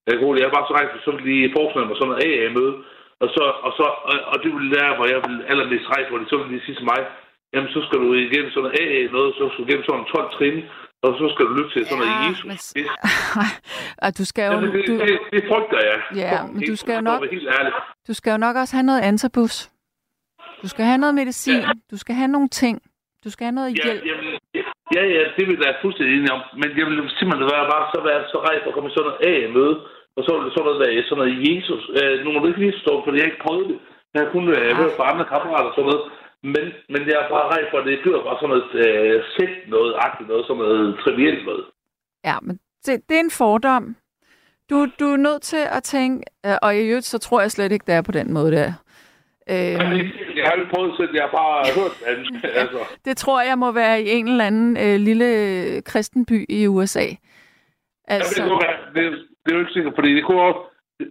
[0.08, 2.74] jeg er bare så rej for, så vil de forestille mig sådan noget AA-møde,
[3.22, 6.16] og, så, og, så, og, og det vil der, hvor jeg vil allermest rej for
[6.18, 7.00] det, så vil de sige til mig,
[7.54, 10.30] jamen så skal du igennem sådan noget AA noget, så skal du igennem sådan 12
[10.36, 10.58] trin,
[11.04, 12.44] og så skal du lytte til sådan noget Jesus.
[12.50, 12.84] men...
[14.04, 15.98] Og du skal jo, altså, det, du, det, det, frygter jeg.
[16.22, 17.72] Ja, Fucking men du skal jo nok- være
[18.08, 19.56] du skal jo nok også have noget antabus.
[20.62, 21.60] Du skal have noget medicin.
[21.90, 22.82] Du skal have nogle ting.
[23.24, 24.04] Du skal have noget Ja, hjælp.
[24.10, 24.32] jamen,
[24.96, 26.42] ja, ja, det vil jeg være fuldstændig enig om.
[26.60, 29.06] Men jeg vil simpelthen være bare så være så rej for at komme i sådan
[29.08, 29.76] noget A-møde.
[30.16, 31.82] Og så vil det sådan noget, der, sådan noget Jesus.
[31.98, 33.78] Øh, nu må du ikke lige stå, fordi jeg ikke prøvet det.
[34.14, 36.04] Jeg har kun øh, hørt fra andre kammerater og sådan noget.
[36.54, 39.54] Men, men jeg er bare rej for, at det bliver bare sådan noget øh, sæt
[39.74, 41.64] noget, agtigt noget, sådan noget trivielt noget.
[42.28, 43.84] Ja, men det, det er en fordom.
[44.70, 47.72] Du, du er nødt til at tænke, øh, og i øvrigt, så tror jeg slet
[47.72, 48.72] ikke, det er på den måde der.
[49.48, 52.50] Har Øh, ikke- jeg har ikke prøvet det selv, jeg har bare hørt det.
[52.62, 52.80] altså.
[53.04, 55.28] det tror jeg må være i en eller anden øh, lille
[55.82, 57.00] kristenby i USA.
[57.00, 57.18] Altså,
[58.08, 58.60] Altså, det, kunne
[58.94, 59.04] det,
[59.42, 60.60] det er jo ikke sikkert, fordi det kunne også,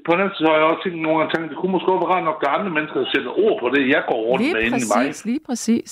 [0.05, 2.01] på den anden side har jeg også tænkt nogle gange, tænkt, det kunne måske også
[2.05, 4.61] være rart nok, at andre mennesker sætter ord på det, jeg går rundt lige med
[4.67, 5.05] inde i mig.
[5.05, 5.91] præcis, lige præcis.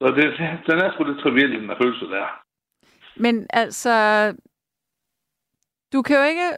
[0.00, 0.24] Så det,
[0.68, 2.26] den er sgu lidt triviel, den der følelse der.
[3.24, 3.94] Men altså,
[5.92, 6.48] du kan jo ikke,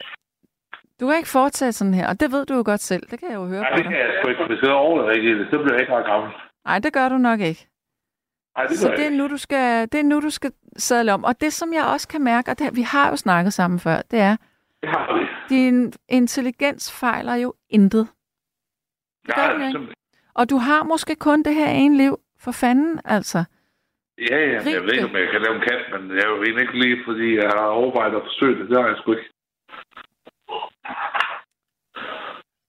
[1.01, 3.03] du kan ikke fortsætte sådan her, og det ved du jo godt selv.
[3.11, 3.93] Det kan jeg jo høre Nej, på det dig.
[3.93, 4.45] kan jeg sgu ikke.
[4.47, 6.31] Hvis jeg overlever ikke så bliver jeg ikke ret gammel.
[6.67, 7.67] Nej, det gør du nok ikke.
[8.57, 9.19] Nej, det Så gør det er, ikke.
[9.19, 11.25] nu, du skal, det er nu, du skal sadle om.
[11.25, 13.97] Og det, som jeg også kan mærke, og det, vi har jo snakket sammen før,
[14.11, 14.37] det er,
[14.83, 15.27] Det har vi.
[15.49, 18.09] din intelligens fejler jo intet.
[19.27, 19.95] Det gør Nej, den ikke.
[20.35, 22.17] Og du har måske kun det her ene liv.
[22.45, 23.45] For fanden, altså.
[24.31, 26.43] Ja, ja, jeg ved ikke, om jeg kan lave en kat, men jeg er jo
[26.43, 28.69] egentlig ikke lige, fordi jeg har overvejet at forsøge det.
[28.71, 29.31] Det har jeg sgu ikke.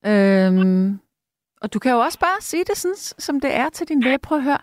[0.05, 0.99] Øhm,
[1.61, 4.19] og du kan jo også bare sige det sådan, som det er til din læge.
[4.19, 4.57] Prøv at høre.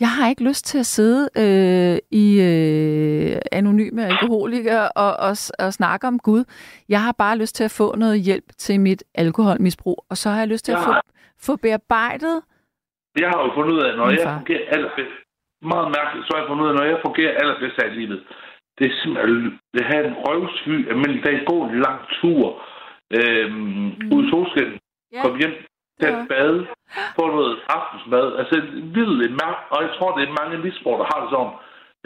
[0.00, 5.72] Jeg har ikke lyst til at sidde øh, i øh, anonyme alkoholikere og, og, og
[5.72, 6.44] snakke om Gud.
[6.88, 10.04] Jeg har bare lyst til at få noget hjælp til mit alkoholmisbrug.
[10.10, 11.00] Og så har jeg lyst til at få, Ja.
[11.46, 12.42] få bearbejdet.
[13.22, 15.16] Jeg har jo fundet ud af, når jeg fungerer allerbedst,
[15.62, 18.20] meget mærkeligt, så har jeg fundet ud af, når jeg fungerer allerbedst i livet,
[18.78, 22.46] det er simpelthen det have en røvsky, almindelig dag, gå en lang tur,
[23.16, 24.12] øhm, mm.
[24.14, 24.70] ud i solskin,
[25.12, 25.22] Ja.
[25.22, 25.54] kom hjem,
[26.00, 26.22] tage Ja.
[26.22, 26.66] et bad,
[27.16, 28.26] få noget aftensmad.
[28.40, 28.54] Altså,
[28.96, 31.52] vildt mærke, og jeg tror, det er mange misbrug, der har det sådan,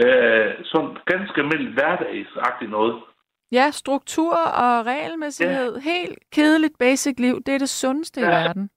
[0.05, 2.95] øh, sådan ganske almindeligt hverdagsagtigt noget.
[3.53, 5.75] Ja, struktur og regelmæssighed.
[5.75, 5.81] Ja.
[5.81, 7.43] Helt kedeligt basic liv.
[7.47, 8.27] Det er det sundeste ja.
[8.27, 8.71] i verden.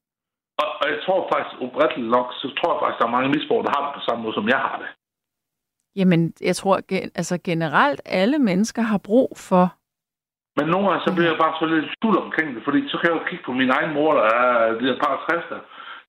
[0.62, 3.64] Og, og jeg tror faktisk, opretteligt nok, så tror jeg faktisk, der er mange misbrug,
[3.64, 4.90] der har det på samme måde, som jeg har det.
[6.00, 6.76] Jamen, jeg tror
[7.16, 9.66] altså generelt, alle mennesker har brug for...
[10.58, 12.96] Men nogle gange, så bliver jeg bare så lidt i tvivl omkring det, fordi så
[12.98, 14.50] kan jeg jo kigge på min egen mor, der er
[14.80, 15.60] de der par 60, der,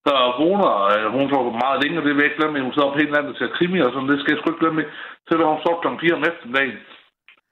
[0.07, 2.89] der vågner, øh, hun får meget længe, og det vil jeg ikke glemme, hun sidder
[2.89, 4.83] op hele natten til krimi og sådan, det skal jeg sgu ikke glemme.
[5.27, 6.77] Så vil hun stå klokken 4 om eftermiddagen.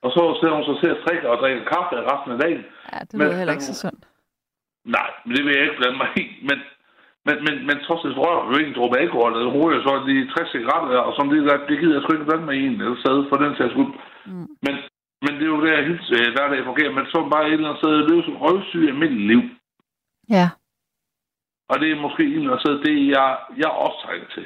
[0.05, 2.63] Og så sidder hun så til at strikke og drikke kaffe resten af dagen.
[2.93, 4.03] Ja, det Men- lyder heller ikke så sundt.
[4.97, 6.25] Nej, men det vil jeg ikke blande mig i.
[6.49, 6.57] Men,
[7.27, 9.31] men, men, men trods alt rører jo ikke en dråbe alkohol.
[9.37, 12.09] Altså, hun ryger så de 60 cigaretter, og som det der, det gider jeg sgu
[12.13, 13.93] ikke blande mig i en eller sted for den sags skyld.
[14.29, 14.47] Mm.
[14.65, 14.75] Men,
[15.25, 16.91] men det er jo der, hendes øh, hverdag fungerer.
[16.97, 19.41] Men så bare et eller andet sted løbe som røvsyge almindeligt liv.
[20.29, 20.47] Ja.
[21.69, 24.45] Og det er måske et eller andet sted, det jeg, jeg også trænger til.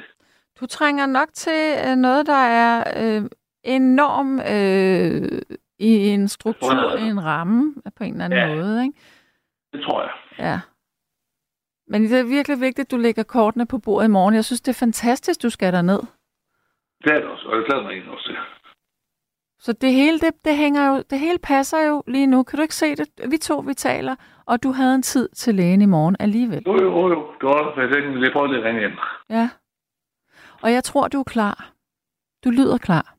[0.60, 3.22] Du trænger nok til øh, noget, der er øh,
[3.64, 5.42] enorm øh,
[5.78, 8.54] i en struktur, i en ramme på en eller anden Ja.
[8.54, 8.82] måde.
[8.82, 8.98] Ikke?
[9.72, 10.12] Det tror jeg.
[10.38, 10.60] Ja.
[11.88, 14.34] Men det er virkelig vigtigt, at du lægger kortene på bordet i morgen.
[14.34, 16.00] Jeg synes, det er fantastisk, du skal derned.
[17.04, 18.36] Det er det også, og jeg glæder mig egentlig også til.
[19.64, 22.42] Så det hele, det, det hænger jo, det hele passer jo lige nu.
[22.42, 23.30] Kan du ikke se det?
[23.30, 24.16] Vi to, vi taler,
[24.46, 26.62] og du havde en tid til lægen i morgen alligevel.
[26.66, 27.20] Jo, jo, jo.
[27.40, 27.80] Det var også,
[28.24, 28.92] jeg prøvede at ringe ind.
[29.28, 29.50] Ja.
[30.62, 31.72] Og jeg tror, du er klar.
[32.44, 33.16] Du lyder klar.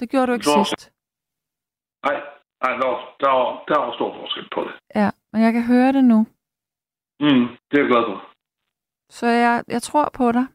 [0.00, 0.92] Det gjorde du ikke tror- sidst.
[2.06, 2.16] Nej,
[2.62, 4.74] nej, der var, der var, der var stor forskel på det.
[4.94, 6.18] Ja, men jeg kan høre det nu.
[7.20, 8.18] Mm, det er jeg glad for.
[9.10, 10.46] Så jeg, jeg tror på dig.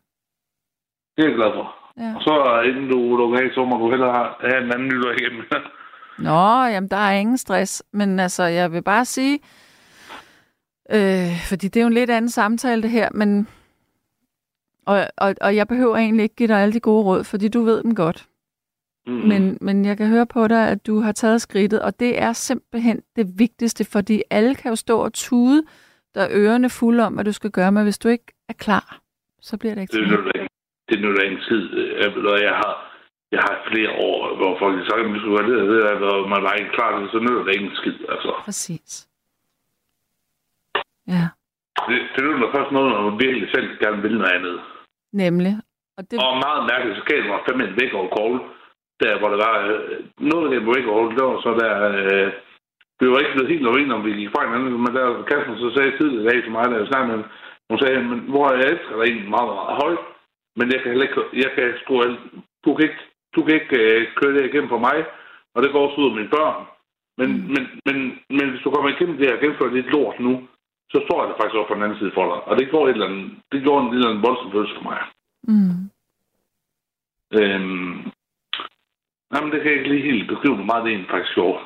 [1.18, 1.81] Det er jeg glad for.
[2.02, 2.16] Ja.
[2.16, 4.12] Og så inden du lukker af, så må du hellere
[4.42, 5.44] have- en anden nytår igennem.
[6.28, 7.84] Nå, jamen, der er ingen stress.
[7.94, 9.40] Men altså, jeg vil bare sige,
[10.92, 13.48] øh, fordi det er jo en lidt anden samtale, det her, men...
[14.86, 17.62] Og, og, og jeg behøver egentlig ikke give dig alle de gode råd, fordi du
[17.64, 18.28] ved dem godt.
[19.08, 19.14] Mm.
[19.14, 22.34] Men, men jeg kan høre på dig, at du har taget skridtet, og det er
[22.34, 25.64] simpelthen det vigtigste, fordi alle kan jo stå og tude,
[26.16, 29.00] der er ørerne fulde om, hvad du skal gøre, men hvis du ikke er klar,
[29.42, 30.51] så bliver det ikke det nytter ikke.
[30.92, 31.64] Det er ikke en tid.
[32.02, 32.74] Jeg, ved, jeg har
[33.36, 36.42] jeg har flere år, hvor folk har sagt, at vi skulle være det, og man
[36.48, 37.98] var ikke klar til så nytter det ikke en skid.
[38.14, 38.92] Altså, Præcis.
[41.14, 41.24] Ja,
[41.88, 44.58] det, det nytter først noget, når man virkelig selv gerne vil noget andet.
[45.24, 45.54] nemlig.
[45.98, 48.36] Og det, Og meget mærkeligt, så gav det mig fandme en væk over call.
[49.02, 49.56] Der, hvor det var...
[49.72, 50.00] Øh,
[50.32, 51.74] noget af det væk over det var så der...
[52.02, 52.32] Øh,
[53.00, 55.70] vi var ikke blevet helt uenige, om vi gik fra hinanden, men der Kasper så
[55.76, 57.24] sagde tidligere i dag til mig, da jeg snakkede med
[57.70, 60.04] hun sagde, men hvor jeg elsker dig egentlig meget, meget højt,
[60.56, 61.94] men jeg kan heller ikke, jeg kan sgu,
[62.66, 63.02] du kan ikke,
[63.36, 64.98] du kan ikke øh, køre det igennem for mig,
[65.54, 66.66] og det går også ud af mine børn.
[67.18, 67.48] Men, mm.
[67.54, 67.98] men, men,
[68.38, 70.48] men hvis du kommer igennem det her gennemfører lidt lort nu,
[70.92, 72.44] så står jeg der faktisk op på den anden side for dig.
[72.50, 74.84] Og det går et eller andet, det går en, et eller andet voldsom følelse for
[74.84, 75.00] mig.
[75.44, 75.90] mm,
[77.34, 78.12] Øhm,
[79.32, 81.64] nej, men det kan jeg ikke lige helt beskrive, hvor meget det egentlig faktisk gjorde.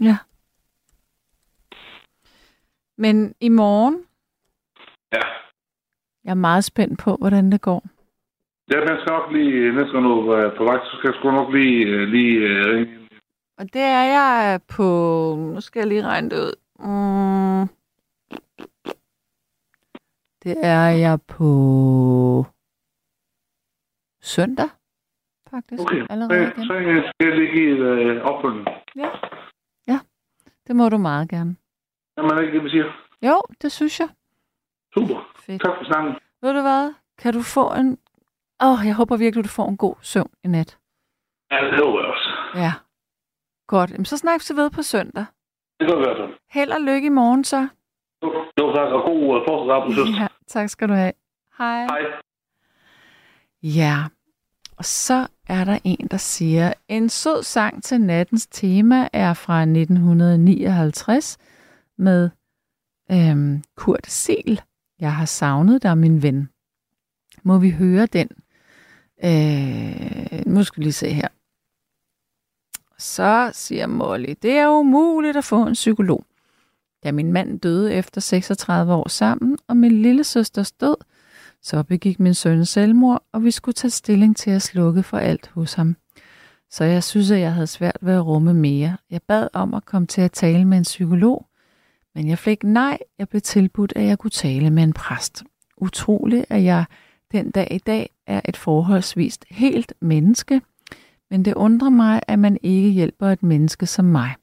[0.00, 0.16] ja.
[2.96, 4.06] Men i morgen,
[5.12, 5.22] Ja.
[6.24, 7.82] Jeg er meget spændt på, hvordan det går.
[8.70, 11.30] Ja, man skal nok lige, næste gang du er på vej, så skal jeg sgu
[11.30, 13.08] nok lige, øh, lige øh, ringe.
[13.58, 14.84] Og det er jeg på...
[15.54, 16.54] Nu skal jeg lige regne det ud.
[16.78, 17.68] Mm,
[20.44, 21.50] det er jeg på
[24.20, 24.68] søndag,
[25.50, 25.82] faktisk.
[25.82, 26.64] Okay, Allerede så, så
[27.14, 28.66] skal jeg lige give et øh, opfølgning.
[28.96, 29.08] Ja.
[29.86, 29.98] ja,
[30.66, 31.56] det må du meget gerne.
[32.16, 32.84] Jamen, er det ikke det, vi siger?
[33.22, 34.08] Jo, det synes jeg.
[34.94, 35.29] Super.
[35.46, 35.62] Fedt.
[35.62, 36.12] Tak for snakken.
[36.42, 36.92] Ved du hvad?
[37.18, 37.98] Kan du få en...
[38.62, 40.78] Åh, oh, jeg håber virkelig, du får en god søvn i nat.
[41.50, 42.28] Ja, det håber jeg også.
[42.54, 42.72] Ja.
[43.66, 43.90] Godt.
[43.90, 45.24] Jamen, så snakkes vi ved på søndag.
[45.80, 46.38] Det gør vi i hvert fald.
[46.50, 47.68] Held og lykke i morgen, så.
[48.58, 50.20] Jo, tak, og god på søster.
[50.20, 51.12] Ja, tak skal du have.
[51.58, 51.82] Hej.
[51.84, 52.00] Hej.
[53.62, 53.96] Ja,
[54.76, 59.60] og så er der en, der siger, en sød sang til nattens tema er fra
[59.60, 61.38] 1959
[61.98, 62.30] med
[63.12, 64.60] øhm, Kurt Sel.
[65.00, 66.48] Jeg har savnet dig, min ven.
[67.42, 68.28] Må vi høre den?
[69.24, 71.28] Øh, nu skal vi lige se her.
[72.98, 76.24] Så siger Molly, det er umuligt at få en psykolog.
[77.04, 80.96] Da min mand døde efter 36 år sammen, og min lille søsters død,
[81.62, 85.50] så begik min søn selvmord, og vi skulle tage stilling til at slukke for alt
[85.54, 85.96] hos ham.
[86.70, 88.96] Så jeg synes, at jeg havde svært ved at rumme mere.
[89.10, 91.46] Jeg bad om at komme til at tale med en psykolog,
[92.14, 92.98] men jeg fik nej.
[93.18, 95.44] Jeg blev tilbudt, at jeg kunne tale med en præst.
[95.76, 96.84] Utroligt, at jeg
[97.32, 100.60] den dag i dag er et forholdsvist helt menneske,
[101.30, 104.34] men det undrer mig, at man ikke hjælper et menneske som mig.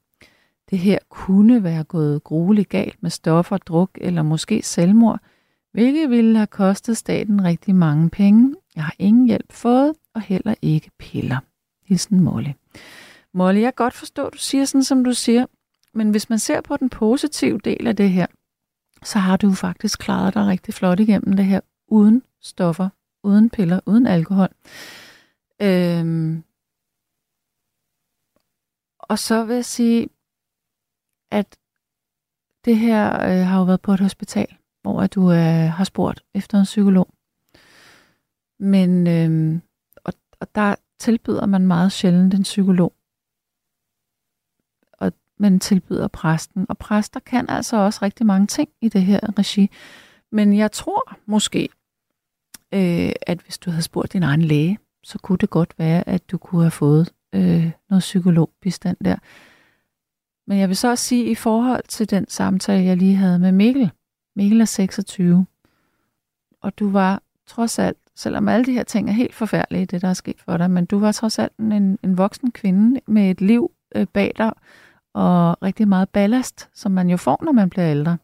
[0.70, 5.20] Det her kunne være gået grueligt galt med stoffer, druk eller måske selvmord,
[5.72, 8.54] hvilket ville have kostet staten rigtig mange penge.
[8.76, 11.38] Jeg har ingen hjælp fået, og heller ikke piller.
[11.86, 12.50] Hilsen Molly.
[13.34, 15.46] Molly, jeg kan godt forstå, at du siger sådan, som du siger,
[15.94, 18.26] men hvis man ser på den positive del af det her,
[19.02, 22.88] så har du faktisk klaret dig rigtig flot igennem det her, uden stoffer,
[23.22, 24.48] uden piller, uden alkohol.
[25.62, 26.44] Øhm,
[28.98, 30.08] og så vil jeg sige,
[31.30, 31.58] at
[32.64, 36.24] det her øh, har jo været på et hospital, hvor at du øh, har spurgt
[36.34, 37.08] efter en psykolog.
[38.60, 39.60] Men øh,
[40.04, 42.92] og, og der tilbyder man meget sjældent en psykolog
[45.38, 46.66] man tilbyder præsten.
[46.68, 49.70] Og præster kan altså også rigtig mange ting i det her regi.
[50.32, 51.68] Men jeg tror måske,
[52.74, 56.30] øh, at hvis du havde spurgt din egen læge, så kunne det godt være, at
[56.30, 59.16] du kunne have fået øh, noget psykologbistand der.
[60.46, 63.52] Men jeg vil så også sige, i forhold til den samtale, jeg lige havde med
[63.52, 63.90] Mikkel.
[64.36, 65.46] Mikkel er 26.
[66.60, 70.08] Og du var trods alt, selvom alle de her ting er helt forfærdelige, det der
[70.08, 73.40] er sket for dig, men du var trods alt en, en voksen kvinde med et
[73.40, 74.52] liv øh, bag dig,
[75.14, 78.18] og rigtig meget ballast, som man jo får, når man bliver ældre.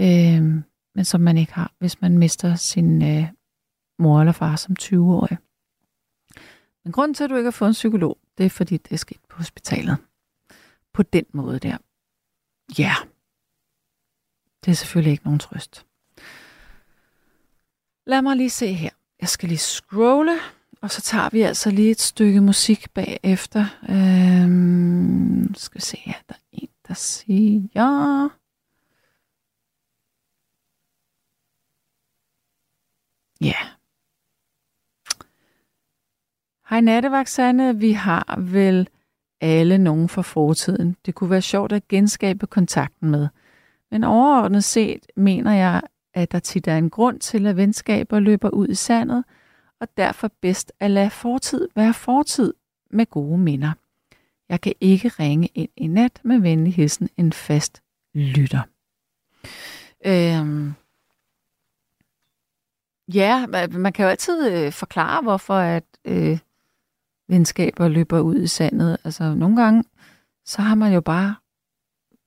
[0.00, 0.62] Øh,
[0.94, 3.26] men som man ikke har, hvis man mister sin øh,
[3.98, 5.38] mor eller far som 20-årig.
[6.84, 8.96] Men grunden til, at du ikke har fået en psykolog, det er, fordi det er
[8.96, 9.96] sket på hospitalet.
[10.92, 11.76] På den måde der.
[12.78, 12.94] Ja.
[14.64, 15.86] Det er selvfølgelig ikke nogen trøst.
[18.06, 18.90] Lad mig lige se her.
[19.20, 20.38] Jeg skal lige scrolle,
[20.82, 23.64] og så tager vi altså lige et stykke musik bagefter.
[23.88, 26.14] Øhm, skal vi se her.
[26.28, 28.28] Der er en, der siger...
[33.40, 33.54] Ja.
[36.70, 38.88] Hej Nattevagtsanne, vi har vel
[39.40, 40.96] alle nogen fra fortiden.
[41.06, 43.28] Det kunne være sjovt at genskabe kontakten med.
[43.90, 45.82] Men overordnet set mener jeg,
[46.14, 49.24] at der tit er en grund til, at venskaber løber ud i sandet,
[49.80, 52.54] og derfor bedst at lade fortid være fortid
[52.90, 53.72] med gode minder.
[54.48, 57.82] Jeg kan ikke ringe ind i nat med venlig en fast
[58.14, 58.62] lytter.
[60.06, 60.74] Øhm,
[63.14, 66.38] Ja, man kan jo altid øh, forklare, hvorfor at øh,
[67.28, 68.98] venskaber løber ud i sandet.
[69.04, 69.84] Altså nogle gange,
[70.44, 71.36] så har man jo bare,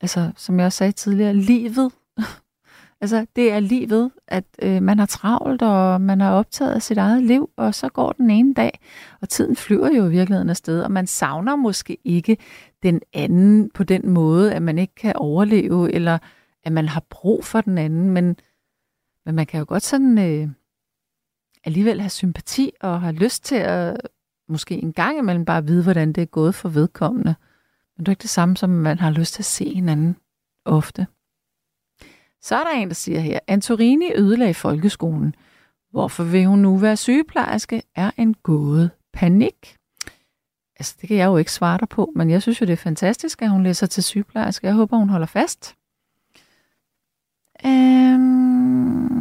[0.02, 1.92] altså som jeg også sagde tidligere, livet
[3.02, 7.24] altså det er livet, at øh, man har travlt, og man har optaget sit eget
[7.24, 8.80] liv, og så går den ene dag,
[9.22, 12.38] og tiden flyver jo i virkeligheden afsted, og man savner måske ikke
[12.84, 16.18] den anden på den måde, at man ikke kan overleve, eller
[16.64, 18.36] at man har brug for den anden, men,
[19.26, 20.18] men man kan jo godt sådan...
[20.18, 20.50] Øh,
[21.64, 23.98] alligevel have sympati og have lyst til at
[24.50, 27.36] måske en gang imellem bare vide, hvordan det er gået for vedkommende.
[27.98, 30.16] Men det er ikke det samme, som man har lyst til at se hinanden
[30.66, 31.08] ofte.
[32.42, 35.36] Så er der en, der siger her, Antorini ødelagde folkeskolen.
[35.92, 38.90] Hvorfor vil hun nu være sygeplejerske, er en gåde.
[39.14, 39.76] Panik.
[40.80, 42.78] Altså, det kan jeg jo ikke svare dig på, men jeg synes jo, det er
[42.78, 44.68] fantastisk, at hun læser til sygeplejerske.
[44.68, 45.76] Jeg håber, hun holder fast.
[47.66, 49.12] Øhm,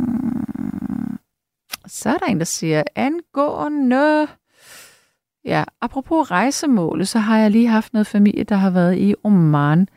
[1.87, 4.29] så er der en, der siger, angående...
[5.45, 9.89] Ja, apropos rejsemål, så har jeg lige haft noget familie, der har været i Oman.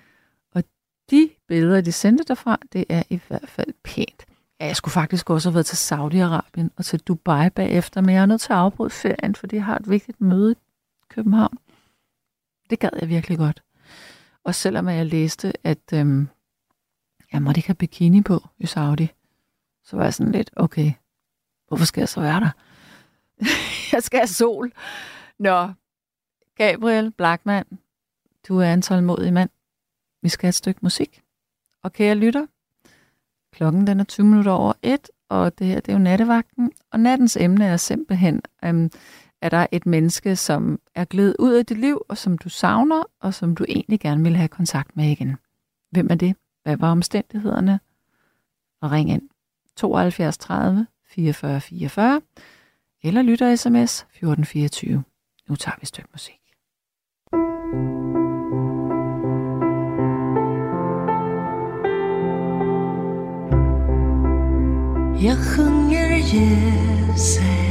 [1.09, 4.25] De billeder, de sendte derfra, det er i hvert fald pænt.
[4.59, 8.21] Ja, jeg skulle faktisk også have været til Saudi-Arabien og til Dubai bagefter, men jeg
[8.21, 10.55] er nødt til at afbryde ferien, fordi jeg har et vigtigt møde i
[11.09, 11.57] København.
[12.69, 13.63] Det gad jeg virkelig godt.
[14.43, 16.27] Og selvom jeg læste, at øhm,
[17.33, 19.07] jeg måtte ikke have bikini på i Saudi,
[19.83, 20.93] så var jeg sådan lidt, okay,
[21.73, 22.51] Hvorfor skal jeg så være der?
[23.93, 24.71] jeg skal have sol.
[25.39, 25.71] Nå,
[26.55, 27.65] Gabriel Blackman,
[28.47, 29.49] du er en tålmodig mand.
[30.23, 31.21] Vi skal have et stykke musik.
[31.83, 32.45] Og kære lytter,
[33.51, 36.71] klokken den er 20 minutter over et, og det her det er jo nattevagten.
[36.91, 38.91] Og nattens emne er simpelthen, øhm,
[39.41, 43.03] er der et menneske, som er glædet ud af dit liv, og som du savner,
[43.19, 45.35] og som du egentlig gerne vil have kontakt med igen.
[45.91, 46.35] Hvem er det?
[46.63, 47.79] Hvad var omstændighederne?
[48.81, 49.29] Og ring ind
[49.75, 52.21] 72 30 4444
[53.03, 55.03] eller lytter sms 1424.
[55.49, 56.42] Nu tager vi et stykke musik.
[65.23, 67.62] 也很日夜在。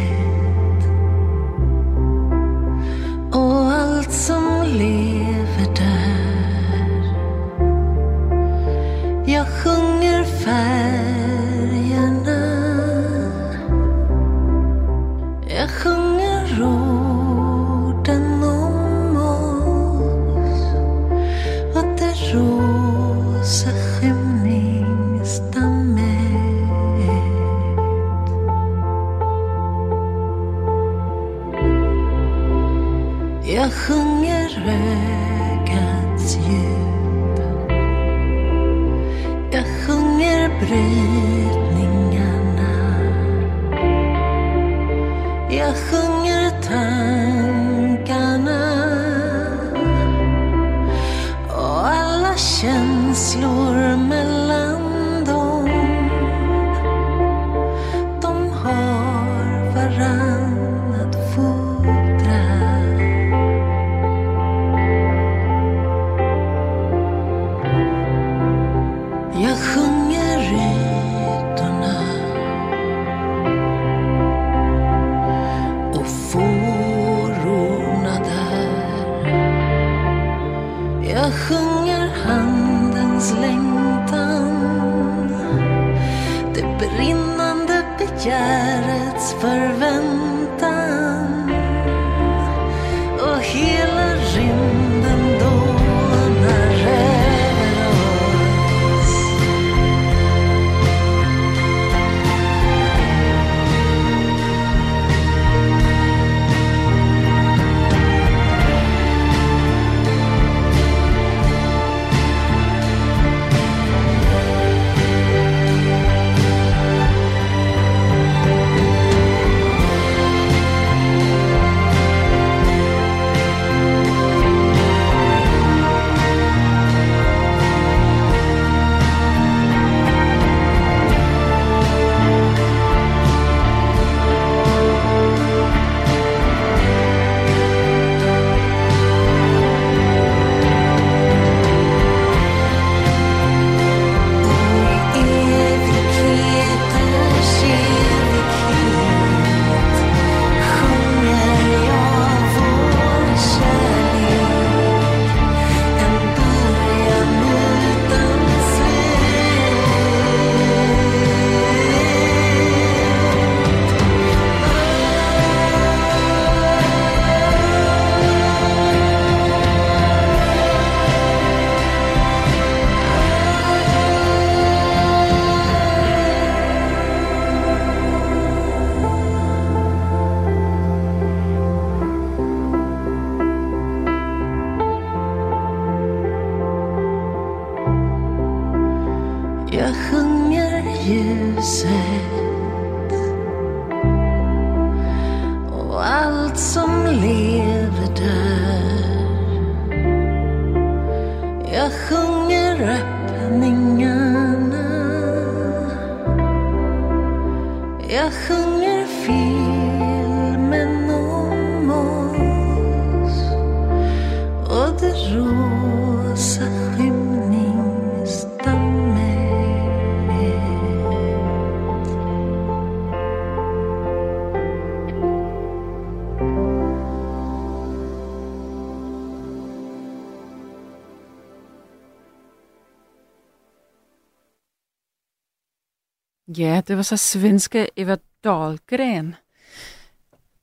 [236.63, 239.35] Ja, det var så svenske Eva Dahlgren.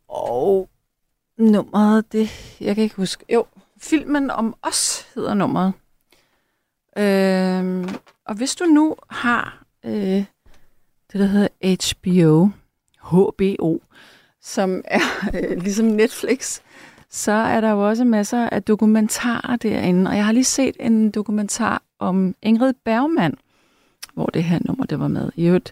[0.08, 0.70] Og
[1.38, 2.30] nummeret, det,
[2.62, 3.26] jeg kan ikke huske.
[3.34, 3.46] Jo,
[3.78, 5.74] filmen om os hedder nummeret.
[6.98, 7.90] Øhm,
[8.26, 10.26] og hvis du nu har øh,
[11.12, 11.48] det, der hedder
[11.94, 12.50] HBO,
[13.02, 13.80] HBO,
[14.42, 15.02] som er
[15.34, 16.60] øh, ligesom Netflix,
[17.10, 20.10] så er der jo også masser af dokumentarer derinde.
[20.10, 23.38] Og jeg har lige set en dokumentar om Ingrid Bergman,
[24.20, 25.26] hvor det her nummer, det var med.
[25.42, 25.70] I øvrigt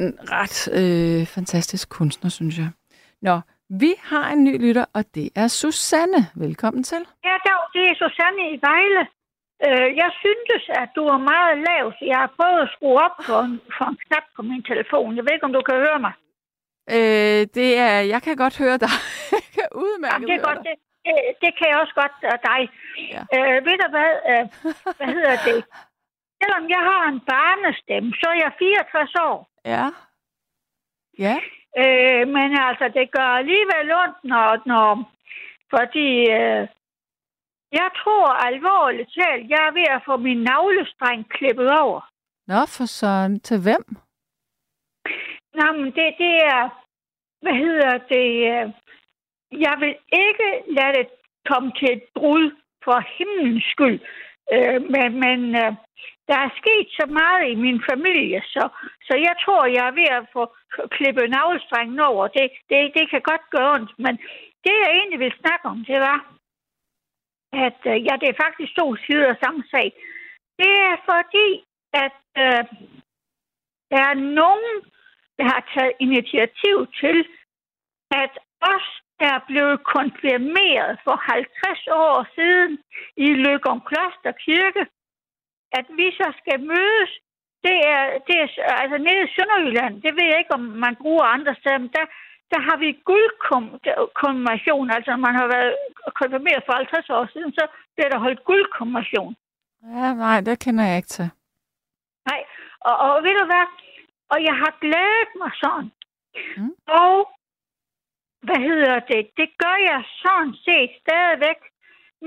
[0.00, 2.70] en ret øh, fantastisk kunstner, synes jeg.
[3.26, 3.34] Nå,
[3.82, 6.20] vi har en ny lytter, og det er Susanne.
[6.44, 7.02] Velkommen til.
[7.28, 9.02] Ja, dag, det er Susanne i Vejle.
[9.66, 13.16] Øh, jeg syntes, at du var meget lav, så jeg har prøvet at skrue op
[13.28, 15.16] for en, for en knap på min telefon.
[15.16, 16.14] Jeg ved ikke, om du kan høre mig.
[16.96, 18.92] Øh, det er, jeg kan godt høre dig.
[19.38, 20.74] jeg kan udmærket Jamen, det er godt, dig.
[21.06, 22.60] det, det, kan jeg også godt af dig.
[23.14, 23.22] Ja.
[23.36, 24.44] Øh, ved du hvad, øh,
[24.98, 25.58] hvad hedder det?
[26.46, 29.48] Selvom jeg har en barnestemme, så er jeg 64 år.
[29.64, 29.86] Ja.
[31.18, 31.36] Ja.
[31.82, 35.12] Øh, men altså, det gør alligevel ondt, når, når
[35.74, 36.08] fordi
[36.38, 36.62] øh,
[37.72, 42.00] jeg tror alvorligt talt, jeg er ved at få min navlestreng klippet over.
[42.46, 43.40] Nå, for sådan.
[43.40, 43.84] Til hvem?
[45.58, 46.62] Nå, men det, det er,
[47.42, 48.66] hvad hedder det, øh,
[49.66, 49.94] jeg vil
[50.24, 51.06] ikke lade det
[51.48, 52.50] komme til et brud
[52.84, 54.00] for himlens skyld.
[54.52, 55.72] Øh, men men øh,
[56.28, 58.62] der er sket så meget i min familie, så,
[59.06, 60.42] så jeg tror, jeg er ved at få
[60.96, 62.28] klippet navlestrengen over.
[62.28, 64.14] Det, det, det kan godt gøre ondt, men
[64.64, 66.18] det, jeg egentlig vil snakke om, det var,
[67.66, 69.88] at øh, ja, det er faktisk to sider af samme sag.
[70.60, 71.48] Det er fordi,
[72.04, 72.62] at øh,
[73.92, 74.74] der er nogen,
[75.38, 77.18] der har taget initiativ til,
[78.22, 78.32] at
[78.74, 78.86] os,
[79.20, 82.78] der er blevet konfirmeret for 50 år siden
[83.16, 84.86] i Løgum Kloster Kirke,
[85.78, 87.12] at vi så skal mødes.
[87.66, 88.48] Det er, det er
[88.82, 89.94] altså nede i Sønderjylland.
[90.02, 92.06] Det ved jeg ikke, om man bruger andre steder, men der,
[92.52, 94.90] der har vi guldkonfirmation.
[94.90, 95.74] Altså, når man har været
[96.20, 97.64] konfirmeret for 50 år siden, så
[97.94, 99.36] bliver der holdt guldkonfirmation.
[99.82, 101.28] Ja, nej, det kender jeg ikke til.
[102.30, 102.40] Nej,
[102.80, 103.66] og, og ved du hvad?
[104.32, 105.90] Og jeg har glædet mig sådan.
[106.56, 106.74] Mm.
[106.86, 107.16] Og
[108.46, 109.22] hvad hedder det?
[109.40, 111.60] Det gør jeg sådan set stadigvæk.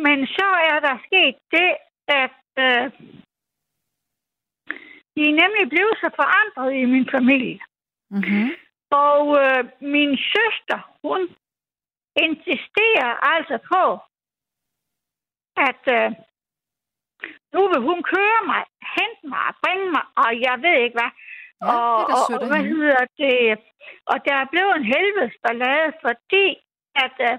[0.06, 1.72] men så er der sket det,
[2.07, 2.91] at øh,
[5.20, 7.60] de er nemlig blevet så forandret i min familie.
[8.12, 8.50] Mm-hmm.
[9.08, 9.64] Og øh,
[9.96, 11.22] min søster, hun
[12.26, 13.84] insisterer altså på,
[15.70, 16.10] at øh,
[17.54, 18.62] nu vil hun køre mig,
[18.98, 21.12] hente mig og bringe mig, og jeg ved ikke hvad.
[21.62, 23.60] Ja, og, det er og, og hvad hedder det?
[24.12, 26.48] Og der er blevet en helvedes ballade, fordi
[27.06, 27.38] at øh,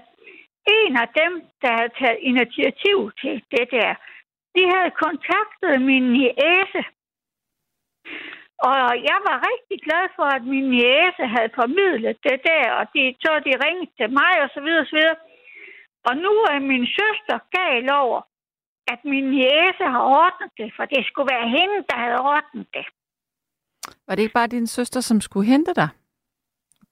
[0.79, 1.31] en af dem,
[1.61, 3.91] der havde taget initiativ til det der,
[4.55, 6.81] de havde kontaktet min niece.
[8.69, 13.01] Og jeg var rigtig glad for, at min niece havde formidlet det der, og de,
[13.23, 15.19] så de ringede til mig og så videre, så videre.
[16.07, 18.21] Og nu er min søster gal over,
[18.93, 22.85] at min niece har ordnet det, for det skulle være hende, der havde ordnet det.
[24.07, 25.89] Var det ikke bare din søster, som skulle hente dig?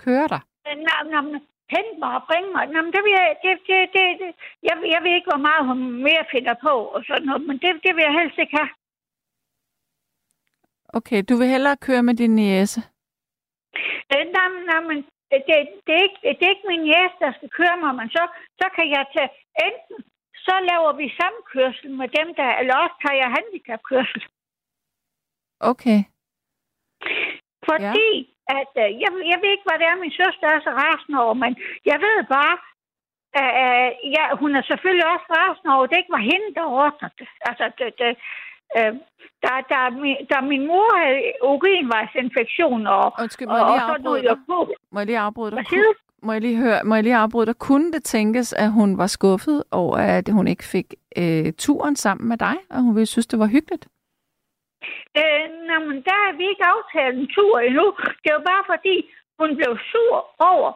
[0.06, 0.42] Køre dig?
[0.88, 1.42] Nå, nå, men
[1.76, 2.64] hente mig og bringe mig.
[2.74, 4.30] Nå, men det vil jeg, det, det, det, det,
[4.68, 7.70] jeg, jeg ved ikke, hvor meget hun mere finder på og sådan noget, men det,
[7.86, 8.72] det vil jeg helst ikke have.
[10.98, 12.80] Okay, du vil hellere køre med din niece.
[14.14, 14.98] Øh, nej, nej, men
[15.32, 15.38] det,
[15.86, 18.24] det, er ikke, det er ikke min jæs, der skal køre mig, men så,
[18.62, 19.30] så kan jeg tage
[19.68, 19.98] enten
[20.50, 24.22] så laver vi samkørsel med dem der, eller også tager jeg handicapkørsel.
[25.72, 26.00] Okay.
[27.70, 28.58] Fordi ja.
[28.60, 31.36] at, øh, jeg, jeg ved ikke, hvad det er, min søster er så rasende over,
[31.44, 31.52] men
[31.92, 32.56] jeg ved bare,
[33.44, 36.76] at øh, ja, hun er selvfølgelig også rasende over, at det ikke var hende, der
[36.84, 37.30] ordnede det.
[37.50, 38.12] Altså, det, det,
[38.78, 38.94] øh,
[39.46, 43.86] der, der, mi- der min mor havde urinvejsinfektion, og, Undskyld, må og, og lige så
[43.86, 44.46] afbryde nåede jeg dig?
[44.48, 44.74] på.
[44.92, 45.66] Må jeg lige afbryde dig?
[45.70, 45.94] Hvad?
[46.24, 47.56] Må jeg lige høre, må jeg lige afbryde dig?
[47.56, 50.88] Kunne det tænkes, at hun var skuffet over, at hun ikke fik
[51.18, 53.88] øh, turen sammen med dig, og hun ville synes, det var hyggeligt?
[55.20, 57.86] Øh, nå, men der har vi ikke aftalt en tur endnu.
[58.24, 58.96] Det var bare fordi,
[59.40, 60.16] hun blev sur
[60.52, 60.72] over,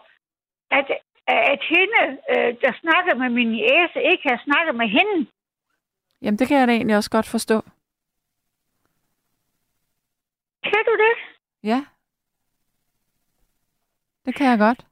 [0.72, 0.86] at,
[1.28, 2.02] at hende,
[2.32, 5.28] øh, der snakkede med min jæse, ikke havde snakket med hende.
[6.22, 7.61] Jamen, det kan jeg da egentlig også godt forstå.
[10.64, 11.15] Kan du det?
[11.64, 11.85] Ja.
[14.26, 14.85] Det kan jeg godt.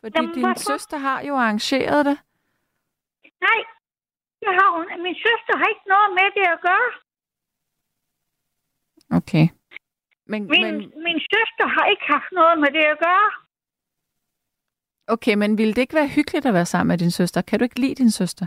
[0.00, 0.72] Fordi Jamen, din hvorfor?
[0.72, 2.18] søster har jo arrangeret det.
[3.40, 3.60] Nej,
[4.40, 5.02] det har hun.
[5.02, 6.88] Min søster har ikke noget med det at gøre.
[9.18, 9.46] Okay.
[10.26, 10.74] Men, Min, men,
[11.06, 13.30] min søster har ikke haft noget med det at gøre.
[15.14, 17.42] okay, men ville det ikke være hyggeligt at være sammen med din søster?
[17.42, 18.46] Kan du ikke lide din søster?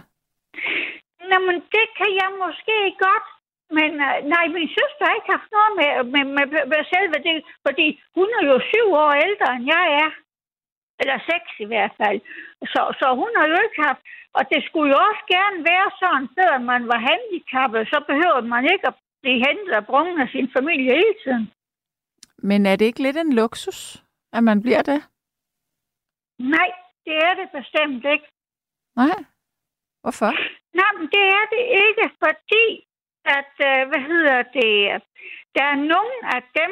[1.30, 3.28] Nå, men det kan jeg måske godt.
[3.78, 7.38] Men øh, nej, min søster har ikke haft noget med, med, med, med selve det,
[7.66, 7.88] fordi
[8.18, 10.10] hun er jo syv år ældre, end jeg er.
[11.02, 12.20] Eller seks i hvert fald.
[12.74, 14.04] Så, så hun har jo ikke haft...
[14.38, 18.64] Og det skulle jo også gerne være sådan, før man var handicappet, så behøvede man
[18.74, 21.46] ikke at blive hentet og brunget af sin familie hele tiden.
[22.38, 24.04] Men er det ikke lidt en luksus,
[24.34, 25.00] at man bliver det?
[26.40, 26.70] Nej,
[27.06, 28.28] det er det bestemt ikke.
[28.96, 29.20] Nej.
[30.02, 30.32] Hvorfor?
[30.80, 32.64] Nej, men det er det ikke, fordi
[33.26, 35.04] at, øh, hvad hedder det,
[35.56, 36.72] der er nogle af dem,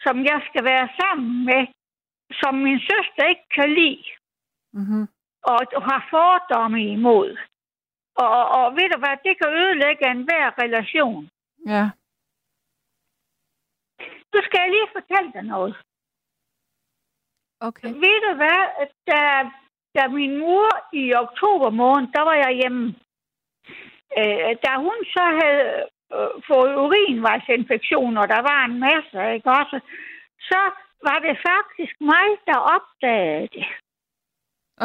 [0.00, 1.62] som jeg skal være sammen med,
[2.40, 4.04] som min søster ikke kan lide,
[4.80, 5.04] Mm-hmm.
[5.42, 5.58] og
[5.90, 7.38] har fordomme imod.
[8.16, 11.30] Og, og ved du hvad, det kan ødelægge enhver relation.
[11.66, 11.84] Ja.
[14.34, 15.76] Nu skal jeg lige fortælle dig noget.
[17.60, 17.88] Okay.
[17.88, 18.60] Ved du hvad,
[19.10, 19.20] da,
[19.94, 22.94] da min mor i oktober måned, der var jeg hjemme.
[24.20, 25.66] Øh, da hun så havde
[26.16, 29.80] øh, fået urinvejsinfektion, og der var en masse, ikke også,
[30.50, 30.60] så
[31.08, 33.66] var det faktisk mig, der opdagede det.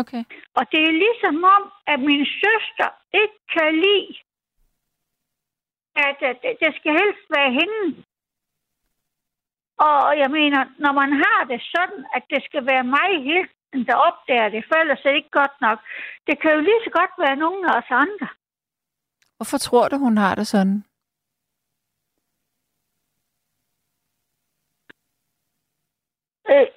[0.01, 0.23] Okay.
[0.57, 2.89] Og det er ligesom om, at min søster
[3.21, 4.15] ikke kan lide,
[5.95, 8.03] at, at det- det skal helst være hende.
[9.77, 13.49] Og jeg mener, når man har det sådan, at det skal være mig hele
[13.89, 15.79] der opdager det, for ellers er det ikke godt nok.
[16.27, 18.27] Det kan jo lige så godt være nogen af os andre.
[19.39, 20.83] Hvorfor tror du, hun har det sådan?
[26.51, 26.67] Øh,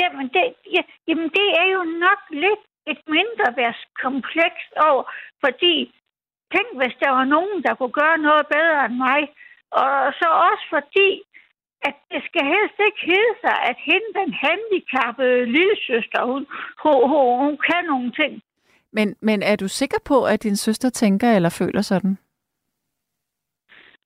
[0.00, 3.74] jamen, det, ja, jamen, det er jo nok lidt et mindre
[4.04, 5.02] kompleks over,
[5.44, 5.74] fordi
[6.52, 9.20] tænk, hvis der var nogen, der kunne gøre noget bedre end mig.
[9.70, 11.10] Og så også fordi,
[11.88, 16.42] at det skal helst ikke hedde sig, at hende, den handicappede lillesøster, hun,
[16.82, 18.32] hun, hun, hun kan nogle ting.
[18.96, 22.14] Men, men er du sikker på, at din søster tænker eller føler sådan?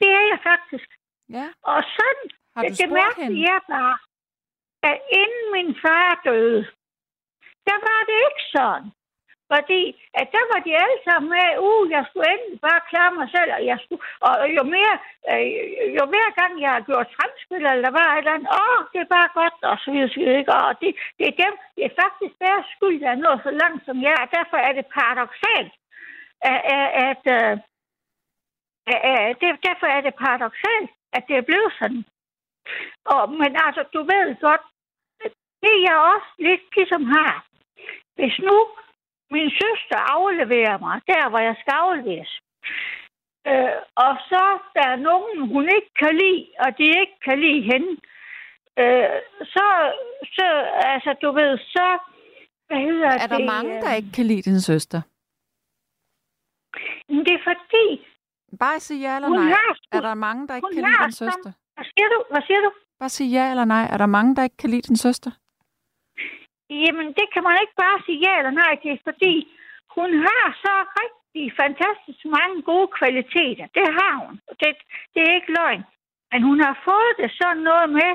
[0.01, 0.89] Det er jeg faktisk.
[1.39, 1.47] Ja.
[1.73, 2.25] Og sådan,
[2.57, 2.79] Har du det,
[3.23, 3.41] hende?
[3.55, 3.97] er bare,
[4.91, 6.61] at inden min far døde,
[7.69, 8.89] der var det ikke sådan.
[9.53, 9.83] Fordi
[10.21, 13.51] at der var de alle sammen med, uh, jeg skulle endelig bare klare mig selv,
[13.57, 14.95] og, jeg skulle, og jo mere,
[15.31, 15.47] øh,
[15.99, 18.99] jo mere gang jeg har gjort fremskridt, eller der var et eller andet, åh, det
[19.01, 20.55] er bare godt, og så videre, så videre, ikke?
[20.59, 23.83] og det, det er dem, det er faktisk deres skyld, der er nået så langt
[23.87, 25.73] som jeg og derfor er det paradoxalt,
[26.51, 27.55] at, at, at, øh,
[28.93, 32.05] at, at det, derfor er det paradoxalt, at det er blevet sådan.
[33.13, 34.65] Og, men altså, du ved godt,
[35.63, 37.35] det er jeg også lidt ligesom har.
[38.19, 38.57] Hvis nu
[39.35, 42.33] min søster afleverer mig der, hvor jeg skal afleveres,
[43.51, 44.43] øh, og så
[44.77, 47.91] der er nogen, hun ikke kan lide, og de ikke kan lide hende,
[48.83, 49.19] øh,
[49.55, 49.67] så,
[50.37, 50.47] så,
[50.95, 51.87] altså, du ved, så,
[52.69, 53.47] hvad hedder Er der det?
[53.55, 55.01] mange, øh, der ikke kan lide din søster?
[57.27, 57.87] Det er fordi,
[58.59, 59.49] Bare sig ja eller nej.
[59.49, 61.51] har, Er der mange, der ikke kan lide din søster?
[61.75, 62.19] hvad siger du?
[62.31, 62.71] Hvad siger du?
[63.01, 63.85] Bare sig ja eller nej.
[63.93, 65.31] Er der mange, der ikke kan lide din søster?
[66.71, 69.35] Jamen, det kan man ikke bare sige ja eller nej til, fordi
[69.97, 73.67] hun har så rigtig fantastisk mange gode kvaliteter.
[73.79, 74.35] Det har hun.
[74.61, 74.71] Det,
[75.15, 75.83] det er ikke løgn.
[76.33, 78.13] Men hun har fået det sådan noget med,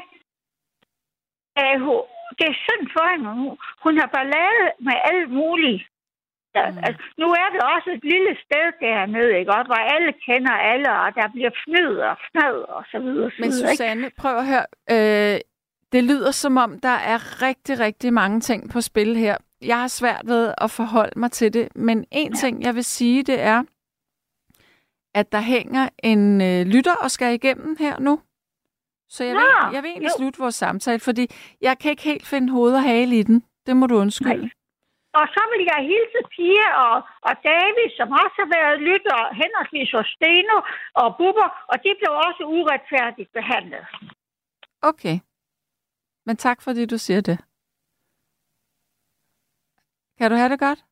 [1.55, 2.01] at hun,
[2.37, 3.29] det er synd for hende.
[3.41, 5.83] Hun, hun har ballade med alt muligt.
[6.55, 6.77] Mm.
[6.85, 9.51] altså, nu er det også et lille sted dernede, ikke?
[9.57, 13.31] Også, hvor alle kender alle, og der bliver fnid og fnad og så videre.
[13.39, 13.83] Men videre, ikke?
[13.83, 14.67] Susanne, prøv at høre.
[14.93, 15.37] Øh,
[15.93, 19.37] det lyder som om, der er rigtig, rigtig mange ting på spil her.
[19.61, 23.23] Jeg har svært ved at forholde mig til det, men en ting, jeg vil sige,
[23.23, 23.63] det er,
[25.13, 28.21] at der hænger en øh, lytter og skal igennem her nu.
[29.09, 30.17] Så jeg, Nå, vil, jeg vil egentlig jo.
[30.17, 31.25] slutte vores samtale, fordi
[31.61, 33.43] jeg kan ikke helt finde hoved og hale i den.
[33.65, 34.45] Det må du undskylde.
[34.45, 34.49] Nej.
[35.19, 36.95] Og så vil jeg hilse Pia og,
[37.27, 40.57] og David, som også har været lytter henholdsvis hos Steno
[41.01, 43.85] og Bubber, og de blev også uretfærdigt behandlet.
[44.81, 45.17] Okay.
[46.25, 47.37] Men tak, fordi du siger det.
[50.17, 50.85] Kan du have det godt?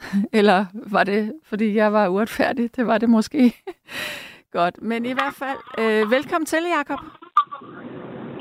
[0.38, 2.76] Eller var det, fordi jeg var uretfærdig?
[2.76, 3.54] Det var det måske.
[4.58, 4.82] godt.
[4.82, 6.98] Men i hvert fald, øh, velkommen til, Jakob.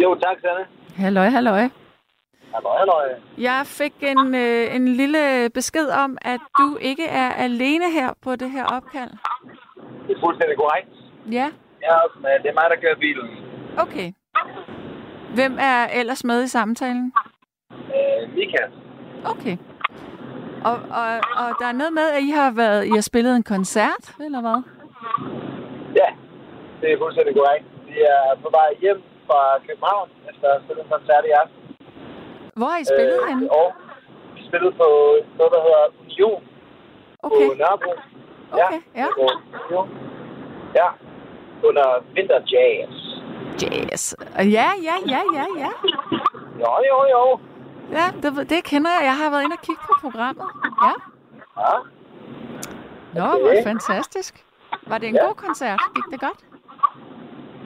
[0.03, 0.65] Jo, tak, Sanne.
[0.95, 1.69] Halløj, halløj.
[2.53, 3.19] Halløj, halløj.
[3.37, 8.35] Jeg fik en, øh, en lille besked om, at du ikke er alene her på
[8.35, 9.11] det her opkald.
[10.07, 10.89] Det er fuldstændig korrekt.
[11.31, 11.51] Ja,
[12.21, 12.39] med.
[12.43, 13.27] Det er mig, der kører bilen.
[13.77, 14.07] okay.
[15.35, 17.13] Hvem er ellers med i samtalen?
[17.71, 18.15] Øh.
[19.33, 19.57] Okay.
[20.69, 21.09] Og, og,
[21.41, 24.41] og der er noget med, at I har været, I har spillet en koncert, eller
[24.45, 24.59] hvad?
[25.99, 26.09] Ja,
[26.81, 27.65] det er fuldstændig korrekt.
[27.89, 31.59] Vi er på vej hjem fra København, efter at have spillet en koncert i aften.
[32.59, 33.43] Hvor har I spillet øh, henne?
[33.59, 33.67] Og
[34.35, 34.87] vi spillede på
[35.37, 36.41] noget, der hedder Union
[37.27, 37.93] Okay, på Nørrebro.
[38.51, 39.07] okay, ja.
[39.17, 39.25] på
[39.57, 39.87] Union.
[40.79, 40.87] Ja,
[41.67, 43.04] under Vinter Jazz.
[43.61, 44.13] Jazz.
[44.37, 45.69] Ja, ja, ja, ja, ja.
[46.63, 47.39] Jo, jo, jo.
[47.97, 49.03] Ja, det, det kender jeg.
[49.09, 50.47] Jeg har været inde og kigge på programmet.
[50.85, 50.93] Ja.
[51.63, 51.75] Ja,
[53.17, 53.41] Nå, Okay.
[53.43, 54.33] hvor fantastisk.
[54.89, 55.25] Var det en Ja.
[55.25, 55.79] god koncert?
[55.95, 56.39] Gik det godt?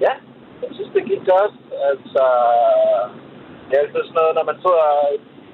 [0.05, 0.13] Ja,
[0.61, 1.53] jeg synes, det gik godt.
[1.89, 2.23] Altså,
[3.67, 4.85] det er altid sådan noget, når man sidder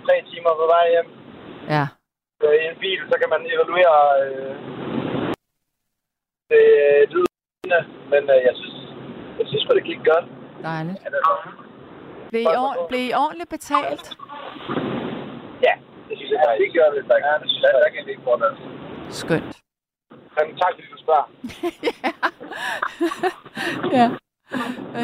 [0.06, 1.10] tre timer på vej hjem
[1.76, 1.86] Ja.
[2.62, 4.54] i en bil, så kan man evaluere øh,
[6.52, 6.64] det
[7.14, 7.80] lydende.
[8.12, 8.78] Men øh, jeg synes,
[9.60, 10.26] synes, at det gik godt.
[10.70, 10.98] Dejligt.
[11.04, 11.54] Ja, det er-
[12.32, 14.06] Blev I, ord- blev I ordentligt betalt?
[15.68, 15.74] Ja,
[16.08, 16.62] det synes jeg faktisk.
[16.66, 17.02] det gør det.
[17.28, 18.52] Ja, det synes jeg, der kan det ikke det.
[19.22, 19.54] Skønt.
[20.38, 21.28] Men tak, fordi du spørger.
[23.98, 24.06] ja.
[24.96, 25.04] Det?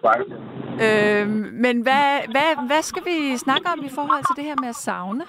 [0.00, 0.38] Spørge til?
[0.86, 1.26] Øh,
[1.64, 3.16] men hvad, hvad, hvad skal vi
[3.46, 5.24] snakke om i forhold til det her med at savne?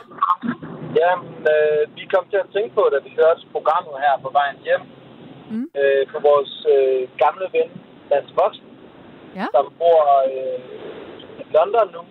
[0.99, 4.57] Jamen, øh, vi kom til at tænke på, da vi hørte programmet her på vejen
[4.68, 4.84] hjem,
[5.51, 5.68] Mm.
[5.81, 7.69] øh, på vores øh, gamle ven,
[8.12, 8.68] Lars Voksen,
[9.40, 9.46] Ja.
[9.56, 10.02] som bor
[10.32, 10.60] øh,
[11.42, 12.02] i London nu,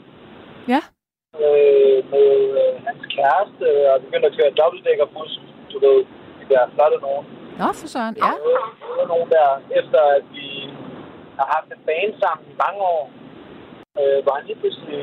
[0.73, 0.81] Ja.
[1.45, 2.31] øh, med
[2.63, 5.33] øh, hans kæreste, og begyndte at køre dobbeltdækkerbus,
[5.73, 5.99] du ved,
[6.41, 7.27] de der flotte nogen.
[7.61, 8.17] Nå, for søren.
[8.27, 8.33] Ja.
[8.89, 9.49] Der var nogen der,
[9.81, 10.49] efter at vi
[11.39, 13.05] har haft en bane sammen i mange år,
[14.01, 15.03] øh, hvor han lige pludselig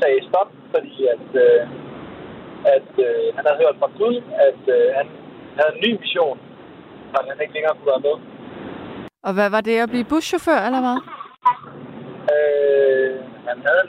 [0.00, 1.62] sagde stop, fordi at, øh,
[2.76, 4.16] at øh, han havde hørt fra Gud,
[4.48, 5.06] at øh, han
[5.58, 6.38] havde en ny mission,
[7.14, 8.16] og han ikke længere kunne være med.
[9.26, 10.98] Og hvad var det at blive buschauffør, eller hvad?
[12.34, 13.12] Øh,
[13.48, 13.84] han havde,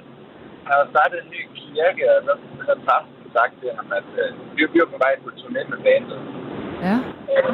[0.66, 2.34] han havde startet en ny kirke, og så
[2.66, 5.80] havde præsten sagt til ham, at øh, vi vi var på vej på turné med
[5.86, 6.20] bandet.
[6.88, 6.98] Ja.
[7.34, 7.54] Øh,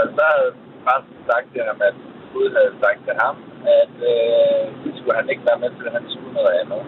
[0.00, 0.50] og så havde
[0.84, 1.96] præsten sagt til ham, at
[2.32, 3.34] Gud havde sagt til ham,
[3.82, 6.82] at øh, det skulle han ikke være med til, at han skulle noget andet.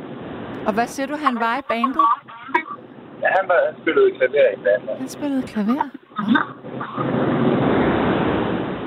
[0.68, 2.06] Og hvad siger du, han var i bandet?
[3.22, 4.94] Ja, han, var, han spillede klaver i bandet.
[5.02, 5.86] Han spillede klaver.
[6.34, 6.42] Nå.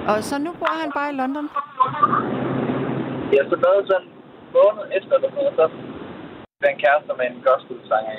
[0.10, 1.46] Og så nu bor han bare i London?
[3.34, 4.14] Ja, så noget sådan en
[4.56, 5.66] måned efter eller noget, så
[6.60, 8.18] blev han kærester med en gospelsanger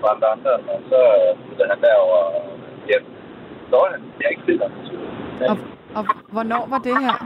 [0.00, 2.42] fra London, og så øh, flyttede han derover og
[2.88, 3.04] hjem.
[3.68, 4.62] Så var han, jeg ikke fedt,
[5.50, 5.56] Og,
[5.98, 6.02] og
[6.34, 7.16] hvornår var det her?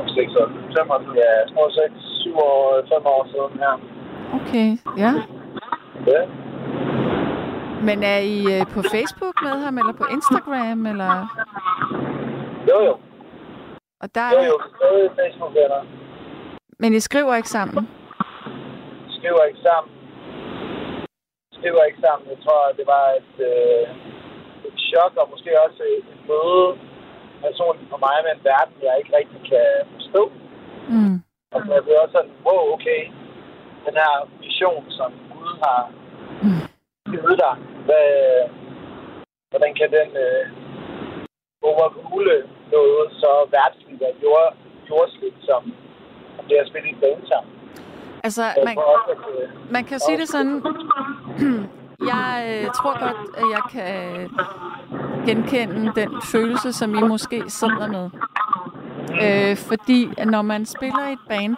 [0.00, 0.48] om seks år.
[0.76, 1.16] Fem år siden.
[1.22, 2.60] Ja, små seks, syv år,
[2.92, 3.74] fem år siden her.
[4.38, 4.68] Okay,
[5.02, 5.12] ja.
[6.12, 6.22] Ja.
[7.88, 11.12] Men er I øh, på Facebook med ham, eller på Instagram, eller...
[12.70, 12.94] Jo, jo.
[14.02, 14.46] Og der Jo, er...
[14.46, 14.56] jo.
[14.76, 15.82] Stadig Facebook-venner.
[16.78, 17.88] Men I skriver ikke sammen?
[19.16, 19.92] Skriver ikke sammen.
[21.58, 22.24] Skriver ikke sammen.
[22.32, 23.84] Jeg tror, det var et, øh,
[24.68, 26.78] et chok, og måske også et, møde
[27.44, 30.22] personligt for mig med en verden, jeg ikke rigtig kan forstå.
[30.92, 31.16] Mm.
[31.54, 33.02] Og så jeg blev også sådan, wow, okay.
[33.86, 34.14] Den her
[34.44, 35.80] vision, som Gud har
[37.10, 37.54] givet dig,
[37.86, 38.10] hvad,
[39.50, 40.44] hvordan kan den øh,
[41.62, 42.36] overrule
[42.72, 44.54] noget så værtsligt og jord,
[44.90, 45.72] jordsligt, som,
[46.48, 47.52] det at spille i band sammen?
[48.24, 50.62] Altså, man, øh, man kan sige det sådan...
[52.12, 54.30] Jeg øh, tror godt, at jeg kan
[55.26, 58.10] genkende den følelse, som I måske sidder med.
[59.22, 61.56] Øh, fordi at når man spiller i et band,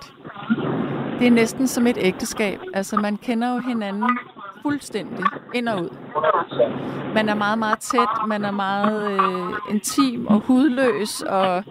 [1.19, 2.61] det er næsten som et ægteskab.
[2.75, 4.19] Altså, man kender jo hinanden
[4.65, 5.25] fuldstændig
[5.55, 5.89] ind og ud.
[5.89, 7.15] 100%.
[7.15, 11.65] Man er meget, meget tæt, man er meget øh, intim og hudløs, og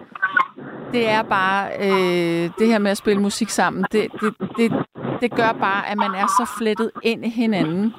[0.92, 4.72] det er bare øh, det her med at spille musik sammen, det, det, det,
[5.20, 7.94] det gør bare, at man er så flettet ind i hinanden.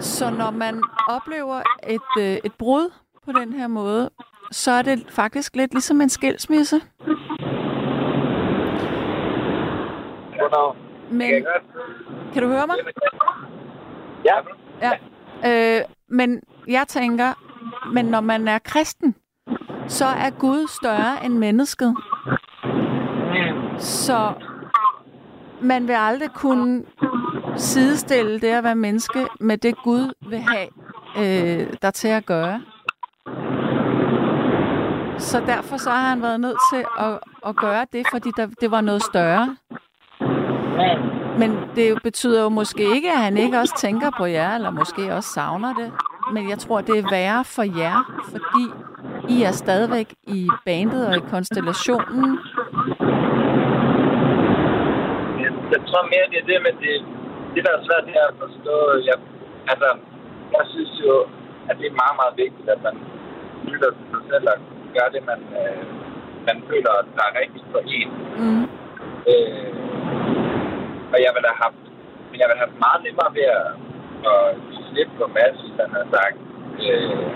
[0.00, 2.92] Så når man oplever et, øh, et brud
[3.24, 4.10] på den her måde,
[4.50, 6.80] så er det faktisk lidt ligesom en skilsmisse.
[11.10, 11.46] Men
[12.32, 12.76] kan du høre mig?
[14.24, 14.34] Ja.
[14.82, 15.78] Ja.
[15.78, 17.32] Øh, men jeg tænker,
[17.92, 19.14] men når man er kristen,
[19.88, 21.96] så er Gud større end mennesket.
[23.78, 24.32] Så
[25.60, 26.84] man vil aldrig kunne
[27.56, 30.68] sidestille det at være menneske med det Gud vil have
[31.18, 32.62] øh, der til at gøre.
[35.18, 38.70] Så derfor så har han været nødt til at, at gøre det, fordi der, det
[38.70, 39.56] var noget større.
[41.40, 45.14] Men det betyder jo måske ikke, at han ikke også tænker på jer, eller måske
[45.14, 45.92] også savner det.
[46.32, 47.98] Men jeg tror, det er værre for jer,
[48.32, 48.64] fordi
[49.34, 50.08] I er stadigvæk
[50.38, 52.30] i bandet og i konstellationen.
[55.44, 56.94] Jeg, jeg tror mere, det er det, men det,
[57.54, 58.76] det der er svært, det er at forstå.
[59.08, 59.16] Jeg,
[59.72, 59.88] altså,
[60.56, 61.14] jeg synes jo,
[61.68, 62.96] at det er meget, meget vigtigt, at man
[63.70, 64.58] lytter til sig selv og
[64.96, 65.84] gør det, man, øh,
[66.48, 68.10] man føler, der er rigtigt for en.
[68.40, 68.64] Mm.
[69.30, 69.87] Øh,
[71.12, 71.82] og jeg ville have haft,
[72.30, 73.68] men jeg ville have haft meget nemmere ved at,
[74.32, 74.42] at
[74.88, 76.38] slippe på Mads, han har sagt,
[76.86, 77.26] øh,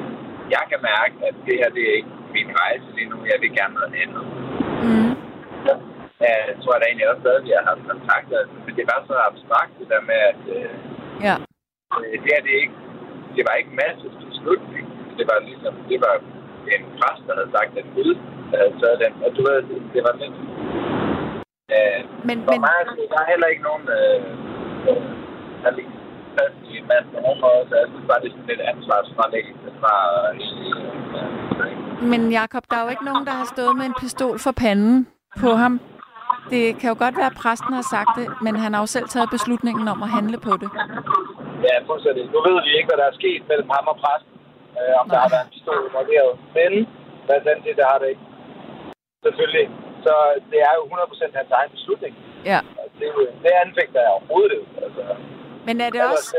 [0.54, 3.52] jeg kan mærke, at det her, det er ikke min rejse lige nu, jeg vil
[3.58, 4.24] gerne noget andet.
[4.84, 5.10] Mm.
[6.30, 9.16] Jeg tror da egentlig også stadig, vi har haft kontakt, altså, men det var så
[9.30, 10.70] abstrakt, det der med, at øh,
[11.26, 11.34] Ja.
[11.98, 12.78] øh, det her, det, er ikke,
[13.36, 14.84] det var ikke Mads' beslutning.
[15.18, 16.14] Det var ligesom, det var
[16.74, 18.12] en præst, der havde sagt, at Gud
[18.54, 19.12] havde taget den.
[19.24, 20.36] Og du ved, det, det var lidt...
[21.72, 23.84] Øh, Men, for men, mig, så der er heller ikke nogen...
[23.98, 24.18] Øh,
[24.88, 25.02] øh,
[25.62, 25.92] der er lige
[26.38, 29.68] fast i mand på nogen måde, så jeg synes bare, det er sådan lidt ansvarsfralæggelse
[29.80, 29.94] fra...
[30.28, 30.40] Øh,
[32.12, 34.96] men Jakob, der er jo ikke nogen, der har stået med en pistol for panden
[35.42, 35.74] på ham.
[36.52, 39.08] Det kan jo godt være, at præsten har sagt det, men han har jo selv
[39.14, 40.68] taget beslutningen om at handle på det.
[41.66, 42.24] Ja, fuldstændig.
[42.34, 44.34] Nu ved vi ikke, hvad der er sket mellem ham og præsten.
[44.78, 46.32] Øh, om der har været en pistol involveret.
[46.56, 46.72] Men,
[47.26, 48.24] hvad er det, det har det ikke.
[49.26, 49.66] Selvfølgelig.
[50.06, 50.14] Så
[50.50, 52.12] det er jo 100% hans egen beslutning.
[52.44, 52.58] Ja.
[52.82, 54.62] Altså, det, er det anfægter jeg overhovedet.
[54.84, 55.02] Altså,
[55.66, 56.36] Men er det også,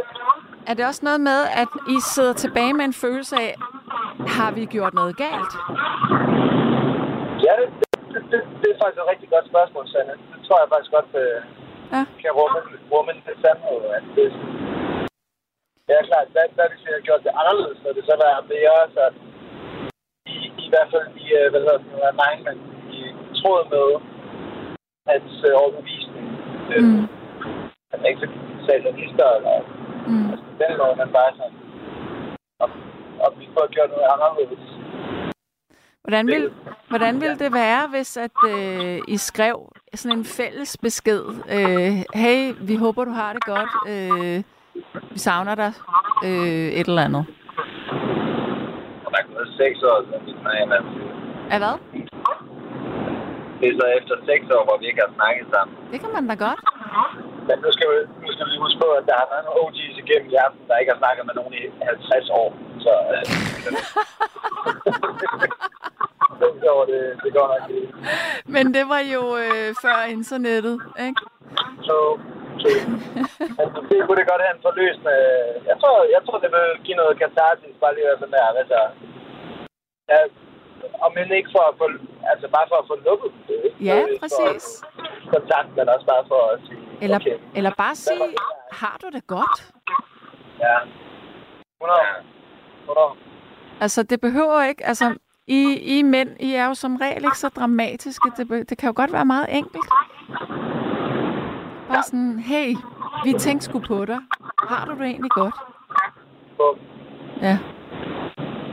[0.69, 3.53] er det også noget med, at I sidder tilbage med en følelse af,
[4.37, 5.53] har vi gjort noget galt?
[7.45, 7.67] Ja, det,
[8.13, 10.13] det, det, det er faktisk et rigtig godt spørgsmål, Sanne.
[10.33, 11.37] Det tror jeg faktisk godt øh,
[11.95, 12.03] Ja.
[12.23, 12.59] kan rumme,
[12.93, 13.81] rumme en sandhed.
[13.97, 14.27] At det,
[15.87, 18.39] det er klart, hvad, hvad hvis vi havde gjort det anderledes, så det så være
[18.53, 19.03] mere så
[20.35, 22.61] i, i hvert fald i, øh, hvad hedder det, alignment,
[23.33, 23.85] i tråd med
[25.11, 26.27] hans øh, overbevisning.
[26.75, 27.07] Øh, Mm.
[27.91, 28.29] Han er ikke så
[28.67, 29.55] satanister, eller
[30.07, 30.29] Mm.
[30.31, 31.57] altså, den måde, man bare sådan,
[32.63, 32.69] om,
[33.25, 34.63] om vi have gjort noget anderledes.
[36.03, 36.51] Hvordan vil,
[36.89, 41.23] hvordan vil det være, hvis at øh, I skrev sådan en fælles besked?
[41.57, 43.71] Øh, hey, vi håber, du har det godt.
[43.91, 44.43] Øh,
[45.11, 45.71] vi savner dig.
[46.25, 47.25] Øh, et eller andet.
[49.05, 50.91] Og der er gået seks år, siden snakkede hinanden.
[51.51, 52.02] Er hvad?
[53.63, 55.75] Det er så efter seks år, hvor vi ikke har snakket sammen.
[55.91, 56.61] Det kan man da godt.
[57.47, 59.61] Men nu skal, vi, nu skal vi lige huske på, at der har været nogle
[59.63, 62.49] OG's igennem i aften, der ikke har snakket med nogen i 50 år.
[62.85, 63.23] Så øh,
[66.41, 66.51] det,
[67.23, 67.93] det går nok ikke.
[68.55, 70.75] Men det var jo øh, før internettet,
[71.07, 71.21] ikke?
[71.87, 71.97] Så,
[72.61, 72.67] så
[73.57, 75.15] men det kunne det godt have en forløsende...
[75.69, 78.59] Jeg tror, jeg tror, det vil give noget katarsis, bare lige at være sådan der.
[78.61, 78.79] Altså,
[80.11, 80.19] ja,
[81.05, 81.85] om end ikke for at få,
[82.31, 83.85] altså bare for at få lukket det.
[83.87, 84.83] Ja, Øh, præcis.
[85.35, 88.21] Kontakt, men også bare for at sige, Eller, okay, eller bare sige,
[88.71, 89.73] har du det godt?
[90.59, 90.75] ja,
[91.81, 91.99] 100.
[92.81, 93.07] 100.
[93.81, 94.85] Altså, det behøver ikke...
[94.85, 95.15] Altså,
[95.47, 95.61] I,
[95.99, 98.31] I mænd, I er jo som regel ikke så dramatiske.
[98.37, 99.85] Det, be- det kan jo godt være meget enkelt.
[101.87, 102.75] Bare sådan, hey,
[103.23, 104.19] vi tænkte sgu på dig.
[104.69, 105.55] Har du det egentlig godt?
[107.41, 107.57] Ja.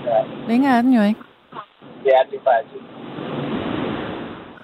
[0.06, 0.24] Ja.
[0.48, 1.20] Længere er den jo ikke.
[2.08, 2.84] Ja, det er faktisk.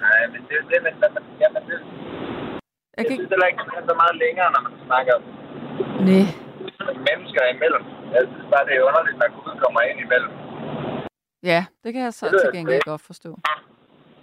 [0.04, 3.32] Nej, men det er det, men, men, jamen, det, Jeg jeg kan synes ikke...
[3.32, 5.14] heller ikke, det er så meget længere, når man snakker
[6.10, 6.26] Nej.
[7.08, 7.84] mennesker imellem.
[8.14, 10.32] Jeg synes bare, det er underligt, at Gud kommer ind imellem.
[11.50, 12.90] Ja, det kan jeg så Det til gengæld fedt.
[12.92, 13.30] godt forstå.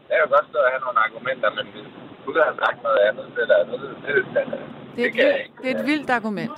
[0.09, 1.87] Jeg kan godt stå og have nogle argumenter, men hvis
[2.25, 4.59] Gud har sagt noget andet, det der, det, det, det, det, det,
[4.95, 5.55] Det er, et, kan jeg ikke.
[5.61, 6.55] det er et vildt argument.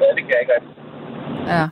[0.00, 0.74] Ja, det kan jeg ikke rigtig.
[1.52, 1.64] Ja.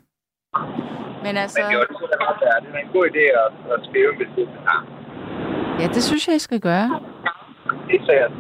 [1.25, 3.79] Men altså, Men det var det, der er, det er en god idé at, at
[3.89, 4.49] skrive, hvis det
[5.81, 7.01] ja, det synes jeg, I skal gøre.
[7.89, 8.33] Det er sikkert.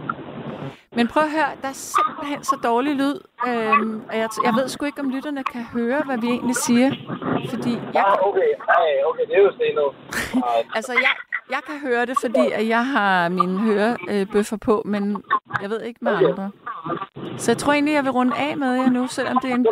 [0.96, 3.16] Men prøv at høre, der er simpelthen så dårlig lyd.
[3.48, 6.90] Øhm, og jeg, jeg ved sgu ikke, om lytterne kan høre, hvad vi egentlig siger.
[7.50, 8.50] Fordi jeg, Ah, okay.
[8.68, 9.86] Ej, okay, det er jo.
[9.86, 11.14] Og altså jeg,
[11.50, 15.22] jeg kan høre det, fordi at jeg har mine hørebøffer på, men
[15.62, 16.50] jeg ved ikke med andre.
[17.36, 19.66] Så jeg tror egentlig, jeg vil runde af med jer nu, selvom det, er en,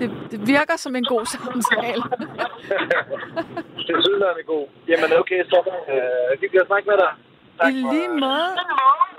[0.00, 2.02] det, det virker som en god samtale.
[3.88, 4.66] det synes jeg er god.
[4.88, 5.58] Jamen okay, så
[5.92, 7.12] øh, vi kan snakke med dig.
[7.60, 8.50] Tak I lige måde.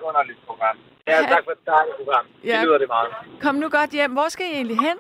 [0.08, 0.78] underligt program.
[1.08, 2.26] Ja, tak for et dejligt program.
[2.44, 2.58] Ja.
[2.58, 3.10] Det lyder det meget.
[3.42, 4.12] Kom nu godt hjem.
[4.12, 4.98] Hvor skal I egentlig hen?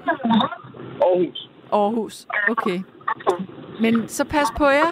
[1.01, 1.49] Aarhus.
[1.71, 2.27] Aarhus.
[2.49, 2.79] Okay.
[3.81, 4.89] Men så pas på jer.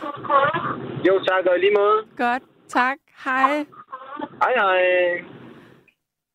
[1.07, 1.97] Jo, tak, og i lige måde.
[2.17, 2.43] Godt.
[2.67, 2.97] Tak.
[3.25, 3.65] Hej.
[4.43, 5.23] Hej, hej.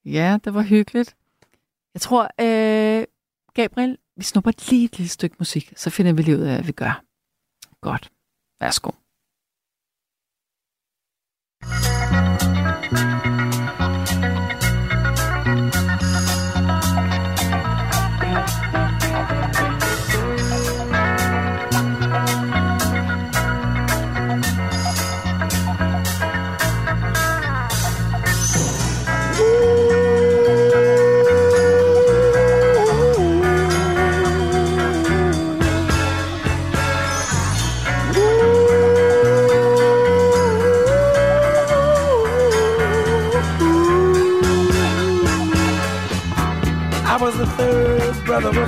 [0.04, 1.16] Ja, det var hyggeligt.
[1.94, 3.04] Jeg tror, øh,
[3.54, 6.64] Gabriel, vi snupper lige et lille stykke musik, så finder vi lige ud af, hvad
[6.64, 7.04] vi gør.
[7.80, 8.12] Godt.
[8.60, 8.90] Værsgo.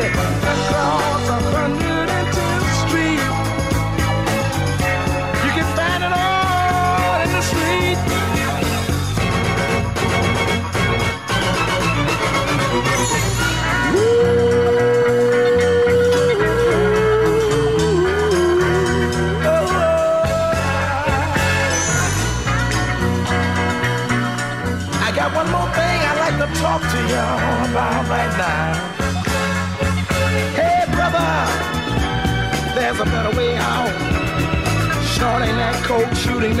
[0.00, 1.79] across a country.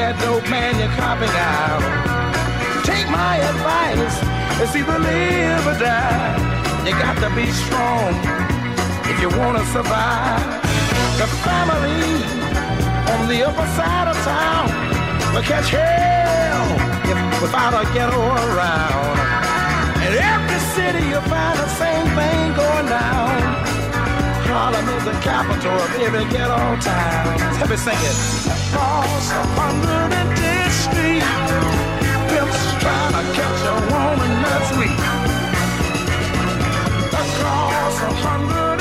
[0.00, 1.84] That dope, man, you're copping out.
[2.88, 4.16] Take my advice,
[4.56, 6.40] it's either live or die.
[6.88, 8.16] You got to be strong
[9.12, 10.40] if you want to survive.
[11.20, 12.16] The family
[13.12, 14.72] on the upper side of town
[15.36, 16.64] will catch hell
[17.04, 19.16] if, without a ghetto around.
[20.00, 23.69] In every city you'll find the same thing going down.
[24.50, 27.38] Harlem is the capital of every ghetto town.
[27.60, 28.16] Let me sing it.
[28.50, 31.22] Across 110th Street,
[32.30, 34.98] pimps trying to catch a woman that's weak.
[37.14, 38.79] Across 110th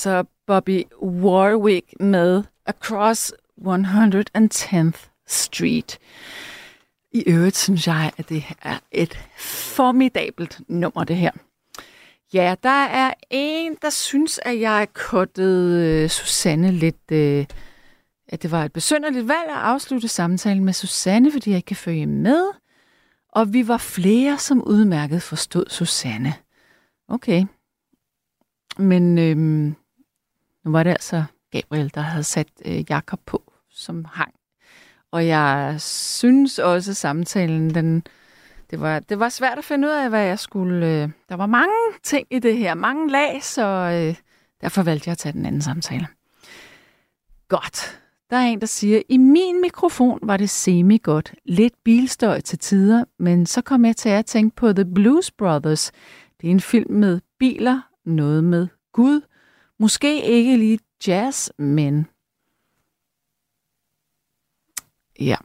[0.00, 5.98] Det så Bobby Warwick med Across 110th Street.
[7.12, 9.18] I øvrigt synes jeg, at det er et
[9.74, 11.30] formidabelt nummer, det her.
[12.34, 17.12] Ja, der er en, der synes, at jeg kottede øh, Susanne lidt...
[17.12, 17.46] Øh,
[18.28, 21.76] at det var et besynderligt valg at afslutte samtalen med Susanne, fordi jeg ikke kan
[21.76, 22.46] følge med.
[23.32, 26.34] Og vi var flere, som udmærket forstod Susanne.
[27.08, 27.44] Okay.
[28.78, 29.76] Men øhm,
[30.64, 34.34] nu var det altså Gabriel, der havde sat øh, Jakob på, som hang.
[35.10, 38.02] Og jeg synes også, at samtalen, den,
[38.70, 40.86] det, var, det var svært at finde ud af, hvad jeg skulle...
[40.86, 44.16] Øh, der var mange ting i det her, mange lag, så øh,
[44.60, 46.06] derfor valgte jeg at tage den anden samtale.
[47.48, 48.00] Godt.
[48.30, 51.34] Der er en, der siger, i min mikrofon var det semi-godt.
[51.44, 55.92] Lidt bilstøj til tider, men så kom jeg til at tænke på The Blues Brothers.
[56.40, 59.20] Det er en film med biler, noget med Gud.
[59.80, 62.10] Måske ikke lige jazz, men...
[65.20, 65.36] Ja.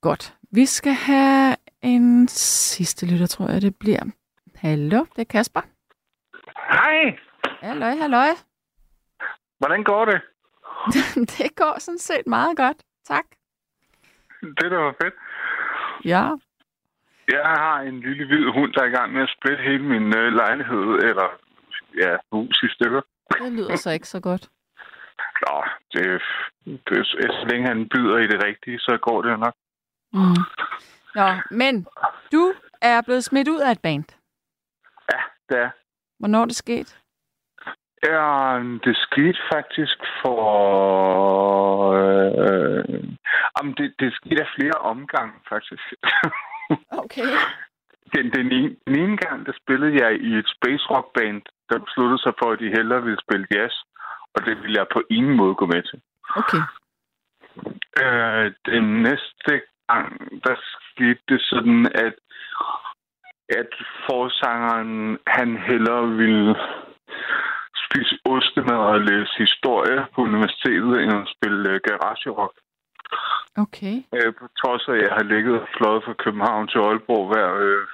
[0.00, 0.36] Godt.
[0.50, 4.02] Vi skal have en sidste lytter, tror jeg, det bliver.
[4.54, 5.60] Hallo, det er Kasper.
[6.70, 7.18] Hej,
[7.60, 8.28] Halløj, halløj.
[9.58, 10.20] hvordan går det?
[11.38, 12.76] det går sådan set meget godt.
[13.04, 13.24] Tak.
[14.40, 15.14] Det der var fedt.
[16.04, 16.24] Ja.
[17.28, 20.16] Jeg har en lille hvid hund, der er i gang med at splitte hele min
[20.16, 21.28] øh, lejlighed, eller
[22.02, 23.02] ja, hus i stykker.
[23.32, 24.48] Det lyder så ikke så godt.
[25.46, 26.22] Nå, det,
[26.64, 29.54] det, så længe han byder i det rigtige, så går det jo nok.
[30.12, 30.42] Mm.
[31.14, 31.86] Nå, men
[32.32, 34.04] du er blevet smidt ud af et band.
[35.12, 35.70] Ja, det er.
[36.18, 37.00] Hvornår er det sket?
[38.04, 40.42] Ja, det skete faktisk for...
[41.92, 43.04] Øh,
[43.56, 45.82] jamen, det, det skete af flere omgange, faktisk.
[46.88, 47.22] Okay.
[48.14, 51.78] Den, den, ene, den ene gang, der spillede jeg i et space rock band, der
[51.78, 53.74] besluttede sig for, at de hellere ville spille jazz,
[54.34, 55.98] og det ville jeg på ingen måde gå med til.
[56.40, 56.62] Okay.
[58.02, 59.52] Øh, den næste
[59.88, 60.08] gang,
[60.44, 60.54] der
[60.90, 62.14] skete det sådan, at,
[63.48, 63.70] at
[64.06, 66.56] forsangeren, han hellere ville
[67.84, 72.56] spise ostemad og læse historie på universitetet, end at spille uh, garage rock.
[73.64, 73.96] Okay.
[74.14, 77.48] Øh, på trods af, at jeg har ligget og fløjet fra København til Aalborg hver
[77.66, 77.86] øh,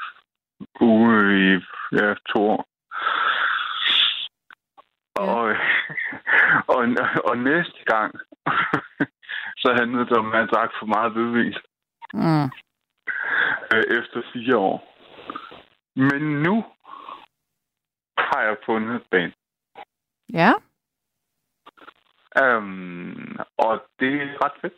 [0.81, 1.49] uge i
[1.99, 2.63] ja, to år.
[5.23, 5.57] Og,
[6.75, 6.83] og,
[7.25, 8.15] og næste gang,
[9.63, 11.55] så handlede det om, at jeg drak for meget hvidvin
[12.15, 12.45] Mm.
[13.75, 14.79] øh, efter fire år.
[15.97, 16.65] Men nu
[18.19, 19.33] har jeg fundet et band.
[20.33, 20.53] Ja.
[22.43, 24.75] Um, og det er ret fedt.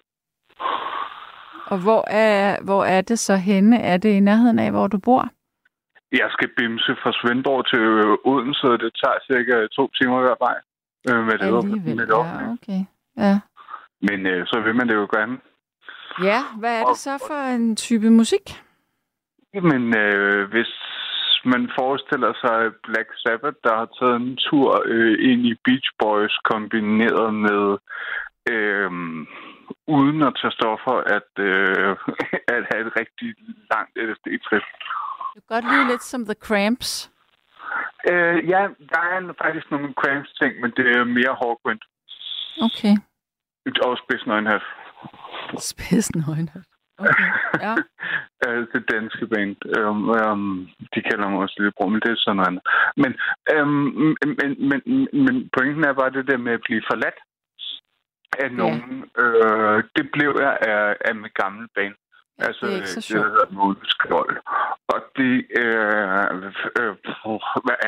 [1.67, 3.79] Og hvor er, hvor er det så henne?
[3.79, 5.29] Er det i nærheden af, hvor du bor?
[6.21, 10.39] Jeg skal bimse fra Svendborg til øh, Odense, og det tager cirka to timer hver
[10.47, 10.57] vej.
[11.09, 12.81] Øh, med det, Alligevel, med det ja, okay.
[13.25, 13.35] Ja.
[14.09, 15.37] Men øh, så vil man det jo gerne.
[16.23, 18.47] Ja, hvad er det så for en type musik?
[19.71, 20.73] Men øh, hvis
[21.45, 26.37] man forestiller sig Black Sabbath, der har taget en tur øh, ind i Beach Boys
[26.45, 27.65] kombineret med
[28.53, 28.91] øh,
[29.87, 31.91] uden at tage stoffer, at, øh,
[32.57, 33.29] at have et rigtig
[33.73, 34.67] langt LSD-trip.
[35.35, 37.11] Det kan godt lyde lidt som The Cramps.
[38.11, 38.63] Øh, ja,
[38.93, 41.83] der er faktisk nogle cramps ting, men det er mere Hawkwind
[42.67, 42.95] Okay.
[43.87, 44.63] og Spids Nøgenhat.
[45.59, 46.67] Spids Nøgenhat.
[46.99, 47.31] Okay,
[47.67, 47.75] ja.
[48.47, 49.57] Øh, det danske band.
[49.79, 52.63] Um, um, de kalder mig også Lillebror, men det er sådan noget andet.
[53.03, 53.13] Men,
[53.55, 54.81] um, men, men,
[55.25, 57.19] men pointen er bare det der med at blive forladt
[58.45, 59.05] af nogen.
[59.23, 61.95] Øh, det blev jeg af, af mit gamle band.
[62.39, 63.25] Altså, det er ikke så det sjovt.
[63.25, 64.37] hedder Måleskjold.
[64.93, 66.35] Og det øh,
[66.81, 66.95] øh,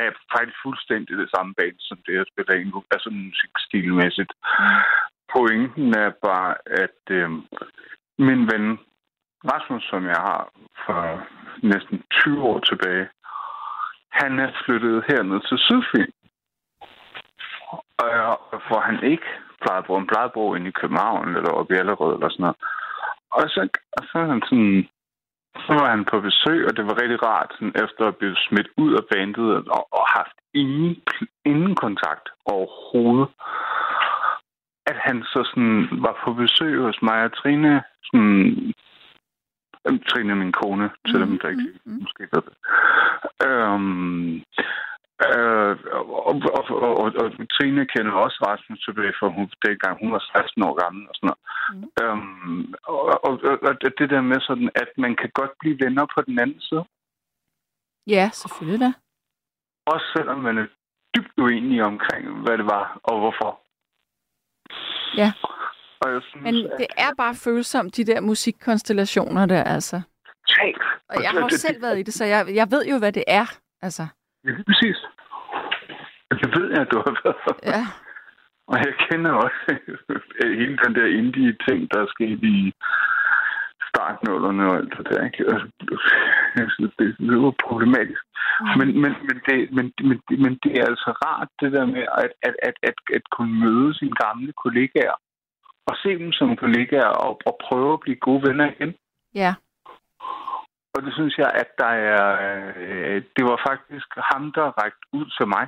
[0.03, 2.83] er faktisk fuldstændig det samme band, som det, jeg spiller ind nu.
[2.91, 4.33] Altså musikstilmæssigt.
[5.33, 6.53] Pointen er bare,
[6.83, 7.29] at øh,
[8.27, 8.79] min ven
[9.51, 10.49] Rasmus, som jeg har
[10.85, 11.27] for
[11.63, 13.07] næsten 20 år tilbage,
[14.11, 16.11] han er flyttet herned til Sydfyn.
[17.97, 19.29] Og for han ikke
[19.61, 22.29] plejede at bo, han plejede at bo inde i København, eller oppe i Allerød, eller
[22.29, 22.57] sådan noget.
[23.31, 23.67] Og så,
[23.97, 24.87] og så, han sådan,
[25.65, 28.69] så var han på besøg, og det var rigtig rart, sådan, efter at blive smidt
[28.77, 30.95] ud af bandet, og, og haft ingen,
[31.45, 33.29] ingen kontakt overhovedet.
[34.85, 38.73] At han så sådan var på besøg hos mig og Trine, sådan
[40.09, 41.99] Trine, min kone, selvom mm, der ikke mm, mm.
[42.01, 42.55] måske ved det.
[43.47, 44.43] Øhm,
[45.25, 45.73] øh,
[46.29, 50.23] og, og, og, og, og, Trine kender også Rasmus tilbage, for hun, dengang hun var
[50.35, 51.41] 16 år gammel og sådan noget.
[51.73, 51.83] Mm.
[52.01, 53.33] Øhm, og, og,
[53.67, 56.85] og det der med sådan, at man kan godt blive venner på den anden side.
[58.07, 58.91] Ja, selvfølgelig da.
[59.93, 60.67] Også selvom man er
[61.15, 63.51] dybt uenig omkring, hvad det var og hvorfor.
[65.21, 65.29] Ja.
[66.01, 70.01] Og jeg synes, Men det er bare følsomt, de der musikkonstellationer der, altså.
[70.47, 70.81] Totalt.
[71.09, 73.23] Og jeg har jo selv været i det, så jeg, jeg ved jo, hvad det
[73.27, 73.57] er.
[73.81, 74.07] Altså,
[74.55, 74.99] lige præcis.
[76.29, 77.57] Og Det ved jeg, at du har været.
[77.73, 77.81] ja.
[78.71, 79.61] Og jeg kender også
[80.59, 82.73] hele den der indie-ting, der er sket i
[83.89, 85.25] startnullerne og alt det der.
[85.25, 85.43] Ikke?
[85.53, 85.67] Altså,
[86.59, 88.21] Jeg synes, det, var problematisk.
[88.79, 92.31] Men, men, men, det, men, men, men det er altså rart, det der med at,
[92.47, 95.17] at, at, at, at kunne møde sine gamle kollegaer
[95.89, 98.93] og se dem som kollegaer og, og prøve at blive gode venner igen.
[99.35, 99.53] Ja.
[100.97, 102.23] Og det synes jeg, at der er...
[102.85, 105.65] Øh, det var faktisk ham, der rækte ud til mig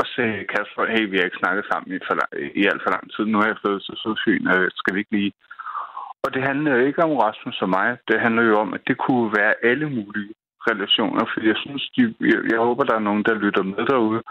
[0.00, 2.14] og sagde, Kasper, hey, vi har ikke snakket sammen i, for
[2.60, 3.24] i alt for lang tid.
[3.24, 5.32] Nu har jeg fået så sødsyn, øh, skal vi ikke lige...
[6.24, 7.88] Og det handler jo ikke om Rasmus og mig.
[8.08, 10.34] Det handler jo om, at det kunne være alle mulige
[10.70, 11.24] relationer.
[11.32, 14.22] Fordi jeg synes, de, jeg, jeg håber, der er nogen, der lytter med derude.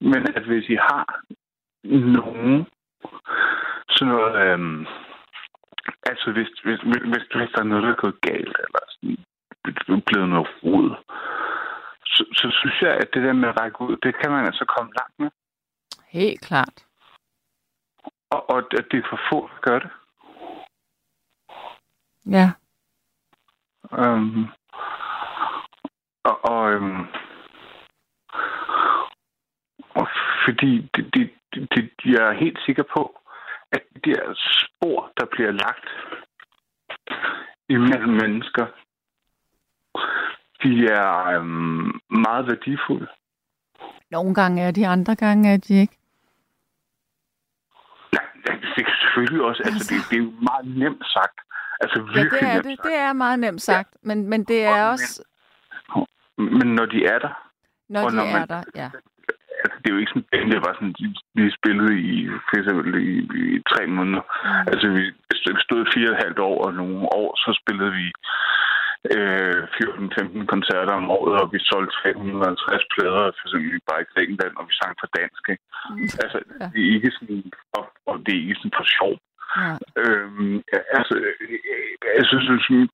[0.00, 1.04] Men at hvis I har
[2.16, 2.66] nogen
[3.90, 4.34] sådan noget...
[4.46, 4.86] Øhm,
[6.10, 9.16] altså, hvis, hvis, hvis, hvis, hvis der er noget, der er gået galt, eller sådan,
[10.06, 10.90] blevet noget rod,
[12.04, 14.64] så, så synes jeg, at det der med at række ud, det kan man altså
[14.64, 15.30] komme langt med.
[16.08, 16.84] Helt klart.
[18.30, 19.90] Og, og at det er for få, der gør det.
[22.26, 22.48] Ja.
[23.92, 24.44] Øhm,
[26.24, 27.06] og, og, øhm,
[29.94, 30.06] og
[30.44, 33.20] fordi det, det, det, det, jeg er helt sikker på,
[33.72, 35.88] at de der spor, der bliver lagt
[37.68, 38.66] imellem mennesker,
[40.62, 43.06] de er øhm, meget værdifulde.
[44.10, 45.96] Nogle gange er de, andre gange er de ikke.
[48.12, 48.18] Ja,
[48.76, 51.38] det er selvfølgelig også, altså, det, det er jo meget nemt sagt.
[51.80, 52.76] Altså Ja, virkelig det er nemt det.
[52.76, 52.86] sagt.
[52.88, 53.90] Det er meget nemt sagt.
[54.02, 55.24] Men, men det er Og- også,
[56.38, 57.32] Men når de er der,
[57.88, 58.62] når og de når er man- der.
[58.74, 58.88] Ja.
[59.62, 60.94] altså, det er jo ikke sådan, at det var sådan,
[61.36, 63.12] de spillede i, for eksempel i,
[63.56, 64.22] i tre måneder.
[64.44, 64.68] Mm.
[64.72, 68.06] Altså, vi vi stod fire og et halvt år, og nogle år, så spillede vi
[69.16, 69.60] øh,
[70.42, 74.64] 14-15 koncerter om året, og vi solgte 350 plader, for eksempel bare i Grækenland, og
[74.68, 75.42] vi sang på dansk.
[75.54, 75.64] Ikke?
[76.24, 76.66] Altså, Ja.
[76.72, 77.42] det er ikke sådan,
[77.76, 79.14] og, og det er ikke sådan for sjov.
[79.56, 79.78] Nej.
[80.02, 80.54] Øhm,
[80.98, 81.58] altså, øh,
[82.18, 82.44] jeg synes,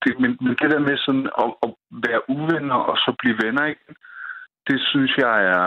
[0.04, 1.70] det, men, men det der med sådan at, at
[2.06, 3.94] være uvenner og så blive venner igen,
[4.68, 5.66] det synes jeg er,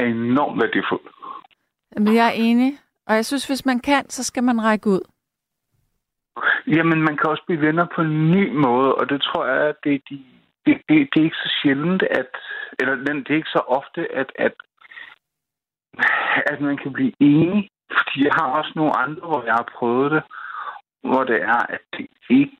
[0.00, 1.08] er enormt værdifuldt.
[1.96, 2.72] Men jeg er enig.
[3.08, 5.00] Og jeg synes, hvis man kan, så skal man række ud.
[6.66, 9.76] Jamen, man kan også blive venner på en ny måde, og det tror jeg, at
[9.84, 10.24] det, de,
[10.66, 12.30] det, det, det er ikke så sjældent, at,
[12.80, 14.54] eller den- det er ikke så ofte, at, at,
[16.52, 17.70] at man kan blive enige.
[17.98, 20.22] Fordi jeg har også nogle andre, hvor jeg har prøvet det,
[21.02, 22.56] hvor det er, at det ikke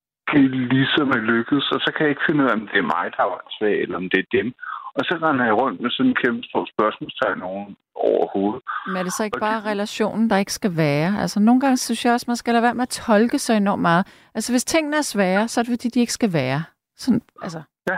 [0.74, 3.06] ligesom er lykkedes, og så kan jeg ikke finde ud af, om det er mig,
[3.16, 4.52] der var svag, eller om det er dem.
[4.96, 8.62] Og så render jeg rundt med sådan en kæmpe stor spørgsmålstegn over, hovedet.
[8.86, 11.10] Men er det så ikke Og bare relationen, der ikke skal være?
[11.22, 13.82] Altså nogle gange synes jeg også, man skal lade være med at tolke så enormt
[13.82, 14.04] meget.
[14.34, 16.62] Altså hvis tingene er svære, så er det fordi, de ikke skal være.
[16.96, 17.96] Sådan, altså, Ja.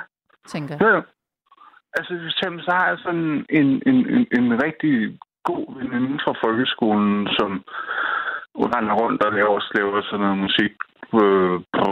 [0.49, 0.81] tænker jeg.
[0.83, 1.03] Ja, ja.
[1.97, 6.35] Altså, for eksempel, så har jeg sådan en, en, en, en rigtig god veninde fra
[6.45, 7.51] folkeskolen, som
[8.75, 10.73] render rundt og laver, laver sådan noget musik
[11.23, 11.89] øh, på...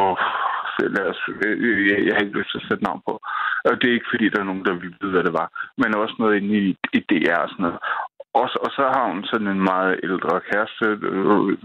[0.96, 3.12] Lad os, øh, øh, jeg, jeg har ikke lyst til at sætte navn på.
[3.68, 5.48] Og det er ikke, fordi der er nogen, der vil vide, hvad det var.
[5.80, 7.78] Men også noget inde i, i DR og sådan noget.
[8.40, 11.58] Og, så- og så har hun sådan en meget ældre kæreste, øh,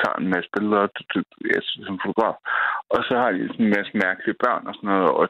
[0.00, 2.36] tager en masse billeder t- t- ja, som fotograf.
[2.94, 5.08] Og så har de sådan en masse mærkelige børn og sådan noget.
[5.20, 5.28] Og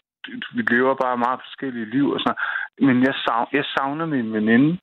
[0.56, 2.86] vi lever bare meget forskellige liv og sådan noget.
[2.88, 4.78] Men jeg, savner, jeg savner min veninde,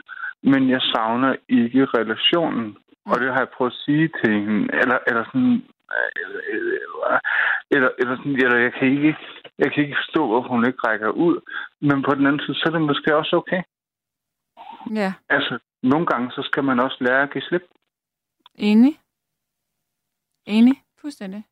[0.52, 2.78] men jeg savner ikke relationen.
[3.06, 4.60] Og det har jeg prøvet at sige til hende.
[4.82, 5.64] Eller, eller sådan...
[5.98, 7.20] Øh, øh,
[7.76, 9.18] eller, eller, sådan, eller jeg, kan ikke,
[9.58, 11.36] jeg kan ikke forstå, hvorfor hun ikke rækker ud.
[11.82, 13.62] Men på den anden side, så er det måske også okay.
[14.96, 17.64] Ja, Altså, nogle gange, så skal man også lære at give slip.
[18.56, 19.00] enig.
[20.46, 20.84] Enig.
[21.02, 21.44] Fuldstændig.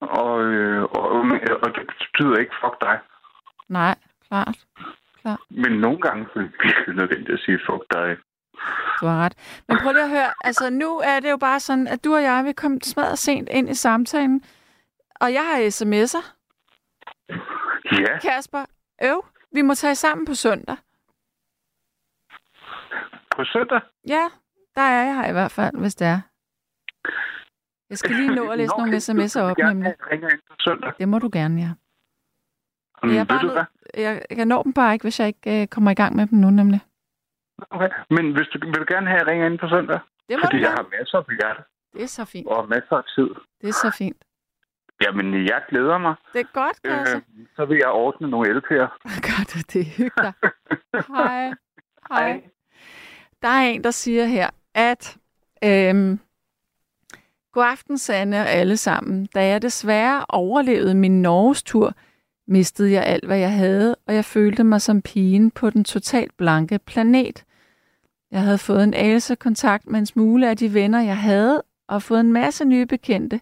[0.00, 1.10] Og, øh, og,
[1.62, 2.98] og det betyder ikke fuck dig.
[3.68, 3.94] Nej,
[4.28, 4.66] klart.
[5.50, 8.16] Men nogle gange så er det virkelig nødvendigt at sige fuck dig.
[9.00, 9.62] Du har ret.
[9.68, 12.22] Men prøv lige at høre, altså nu er det jo bare sådan, at du og
[12.22, 14.42] jeg, vi kom smadret sent ind i samtalen,
[15.20, 16.24] og jeg har sms'er.
[18.00, 18.64] Ja, Kasper,
[19.02, 20.76] øv, vi må tage sammen på søndag.
[23.36, 23.80] på søndag.
[24.08, 24.24] Ja,
[24.74, 26.20] der er jeg her i hvert fald, hvis det er.
[27.90, 29.86] Jeg skal lige nå at læse Nå, nogle sms'er op, nemlig.
[29.86, 30.92] jeg ringer ind på søndag.
[30.98, 31.70] Det må du gerne, ja.
[33.02, 33.64] Mm, Jeg, er bare ved du hvad?
[33.94, 36.26] nødt, jeg, jeg når dem bare ikke, hvis jeg ikke øh, kommer i gang med
[36.26, 36.80] dem nu, nemlig.
[37.70, 37.88] Okay.
[38.10, 40.00] Men hvis du, vil du gerne have, at jeg ringer ind på søndag?
[40.28, 40.76] Det må Fordi du jeg gerne.
[40.90, 42.46] har masser på hjertet Det er så fint.
[42.48, 43.28] og masser af tid.
[43.60, 44.24] Det er så fint.
[45.02, 46.14] Jamen, jeg glæder mig.
[46.32, 47.16] Det er godt, Kasse.
[47.16, 47.22] Øh,
[47.56, 48.88] så vil jeg ordne nogle LP'er.
[49.54, 49.86] Du det?
[49.86, 50.32] Hygge dig.
[51.08, 51.52] Hej.
[52.08, 52.42] Hej.
[53.42, 55.16] Der er en, der siger her, at
[55.64, 56.20] øhm,
[57.52, 59.26] god aften, Sanne og alle sammen.
[59.34, 61.92] Da jeg desværre overlevede min Norges tur,
[62.48, 66.36] mistede jeg alt, hvad jeg havde, og jeg følte mig som pigen på den totalt
[66.36, 67.44] blanke planet.
[68.30, 72.02] Jeg havde fået en anelse kontakt med en smule af de venner, jeg havde, og
[72.02, 73.40] fået en masse nye bekendte,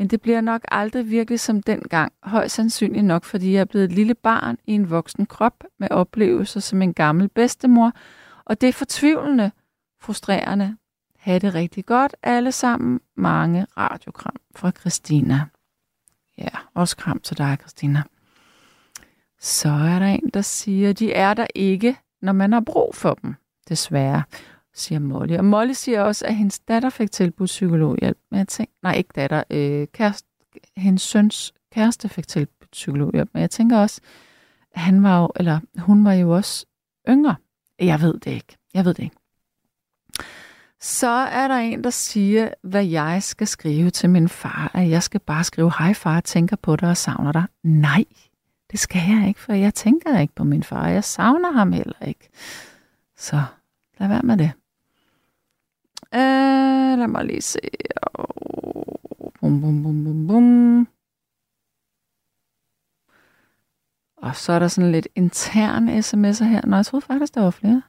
[0.00, 2.12] men det bliver nok aldrig virkelig som dengang.
[2.22, 5.88] Højst sandsynligt nok, fordi jeg er blevet et lille barn i en voksen krop med
[5.90, 7.92] oplevelser som en gammel bedstemor.
[8.44, 9.50] Og det er fortvivlende,
[10.02, 10.76] frustrerende.
[11.18, 13.00] Ha' det rigtig godt alle sammen.
[13.16, 15.44] Mange radiokram fra Christina.
[16.38, 18.02] Ja, også kram til dig, Christina.
[19.40, 23.14] Så er der en, der siger, de er der ikke, når man har brug for
[23.14, 23.34] dem.
[23.68, 24.22] Desværre,
[24.74, 25.36] siger Molly.
[25.36, 28.18] Og Molly siger også, at hendes datter fik tilbudt psykologhjælp.
[28.30, 30.28] Men jeg tænker, nej, ikke datter, øh, kæreste,
[30.76, 33.30] hendes søns kæreste fik tilbudt psykologhjælp.
[33.32, 34.00] Men jeg tænker også,
[34.72, 36.66] at han var jo, eller hun var jo også
[37.08, 37.34] yngre.
[37.78, 38.56] Jeg ved det ikke.
[38.74, 39.16] Jeg ved det ikke.
[40.80, 44.70] Så er der en, der siger, hvad jeg skal skrive til min far.
[44.74, 47.44] At jeg skal bare skrive, hej far, tænker på dig og savner dig.
[47.62, 48.04] Nej,
[48.70, 50.88] det skal jeg ikke, for jeg tænker ikke på min far.
[50.88, 52.28] Jeg savner ham heller ikke.
[53.16, 53.42] Så
[53.98, 54.52] lad være med det.
[56.14, 57.60] Øh, lad mig lige se.
[59.40, 60.88] Bum, bum, bum, bum, bum.
[64.16, 66.66] Og så er der sådan lidt interne sms'er her.
[66.66, 67.82] Nå, jeg troede faktisk, der var flere.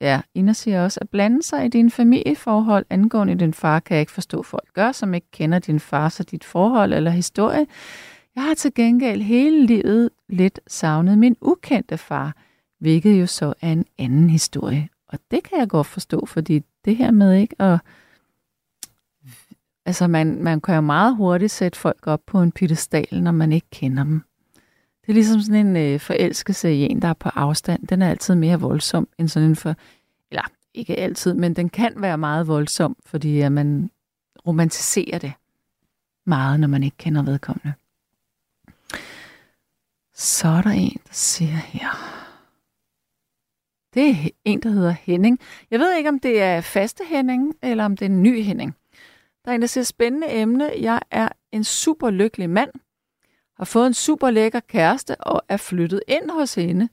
[0.00, 4.00] Ja, Ina siger også, at blande sig i dine familieforhold angående din far, kan jeg
[4.00, 7.66] ikke forstå, folk gør, som ikke kender din far så dit forhold eller historie.
[8.34, 12.36] Jeg har til gengæld hele livet lidt savnet min ukendte far,
[12.80, 14.88] hvilket jo så er en anden historie.
[15.14, 17.78] Og det kan jeg godt forstå, fordi det her med ikke at...
[19.86, 23.52] Altså, man, man kan jo meget hurtigt sætte folk op på en pittestal, når man
[23.52, 24.22] ikke kender dem.
[25.00, 27.86] Det er ligesom sådan en øh, forelskelse i en, der er på afstand.
[27.86, 29.74] Den er altid mere voldsom end sådan en for...
[30.30, 30.42] Eller
[30.74, 33.90] ikke altid, men den kan være meget voldsom, fordi at man
[34.46, 35.32] romantiserer det
[36.26, 37.72] meget, når man ikke kender vedkommende.
[40.14, 42.13] Så er der en, der siger her...
[43.94, 45.40] Det er en, der hedder Henning.
[45.70, 48.76] Jeg ved ikke, om det er faste Henning, eller om det er en ny Henning.
[49.44, 50.70] Der er en, der siger, spændende emne.
[50.80, 52.70] Jeg er en super lykkelig mand,
[53.56, 56.88] har fået en super lækker kæreste og er flyttet ind hos hende.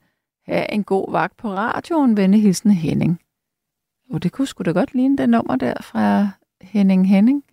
[0.45, 3.21] Ha' en god vagt på radioen, vennehilsen Henning.
[4.13, 6.29] Jo, det kunne sgu da godt ligne det nummer der fra
[6.61, 7.43] Henning Henning.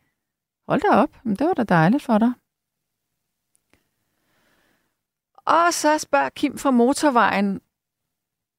[0.69, 2.33] Hold da op, det var da dejligt for dig.
[5.47, 7.61] Og så spørger Kim fra Motorvejen,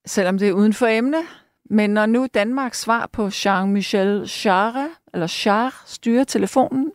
[0.09, 1.17] selvom det er uden for emne,
[1.69, 6.91] men når nu Danmarks svar på Jean-Michel Jarre, eller Jarre, styrer telefonen,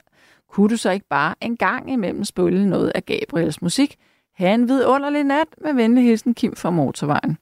[0.48, 3.96] kunne du så ikke bare en gang imellem spille noget af Gabriels musik?
[4.32, 7.38] Ha' en vidunderlig nat med venlig hilsen Kim fra Motorvejen.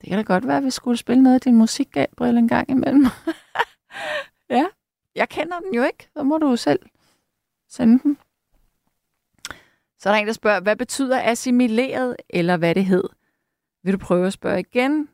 [0.00, 2.48] Det kan da godt være, at vi skulle spille noget af din musik, Gabriel, en
[2.48, 3.06] gang imellem.
[4.50, 4.66] ja,
[5.14, 6.08] jeg kender den jo ikke.
[6.16, 6.80] Så må du jo selv
[7.68, 8.18] sende den.
[9.98, 13.04] Så er der en, der spørger, hvad betyder assimileret, eller hvad det hed?
[13.82, 15.08] Vil du prøve at spørge igen?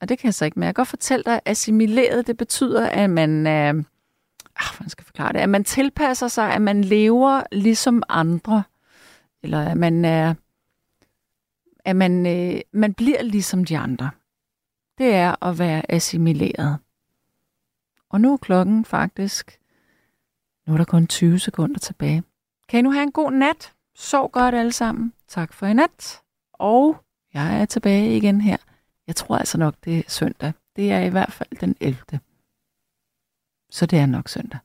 [0.00, 2.36] Og det kan jeg så ikke, men jeg kan godt fortælle dig, at assimileret, det
[2.36, 3.46] betyder, at man...
[3.46, 3.84] Øh,
[4.56, 5.38] ah, hvordan skal jeg forklare det?
[5.38, 8.62] At man tilpasser sig, at man lever ligesom andre.
[9.42, 10.34] Eller at man er...
[11.84, 14.10] At man, øh, man bliver ligesom de andre.
[14.98, 16.78] Det er at være assimileret.
[18.10, 19.58] Og nu er klokken faktisk...
[20.66, 22.22] Nu er der kun 20 sekunder tilbage.
[22.68, 23.72] Kan I nu have en god nat?
[23.94, 25.12] Sov godt alle sammen.
[25.28, 26.20] Tak for i nat.
[26.52, 26.96] Og
[27.34, 28.56] jeg er tilbage igen her.
[29.08, 30.52] Jeg tror altså nok, det er søndag.
[30.76, 32.20] Det er i hvert fald den 11.
[33.70, 34.58] Så det er nok søndag.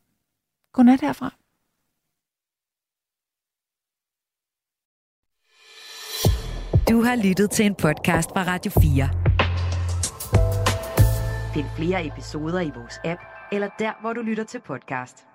[0.74, 1.34] Godnat herfra.
[6.90, 9.10] Du har lyttet til en podcast fra Radio 4.
[11.54, 13.22] Find flere episoder i vores app,
[13.52, 15.28] eller der, hvor du lytter til podcast.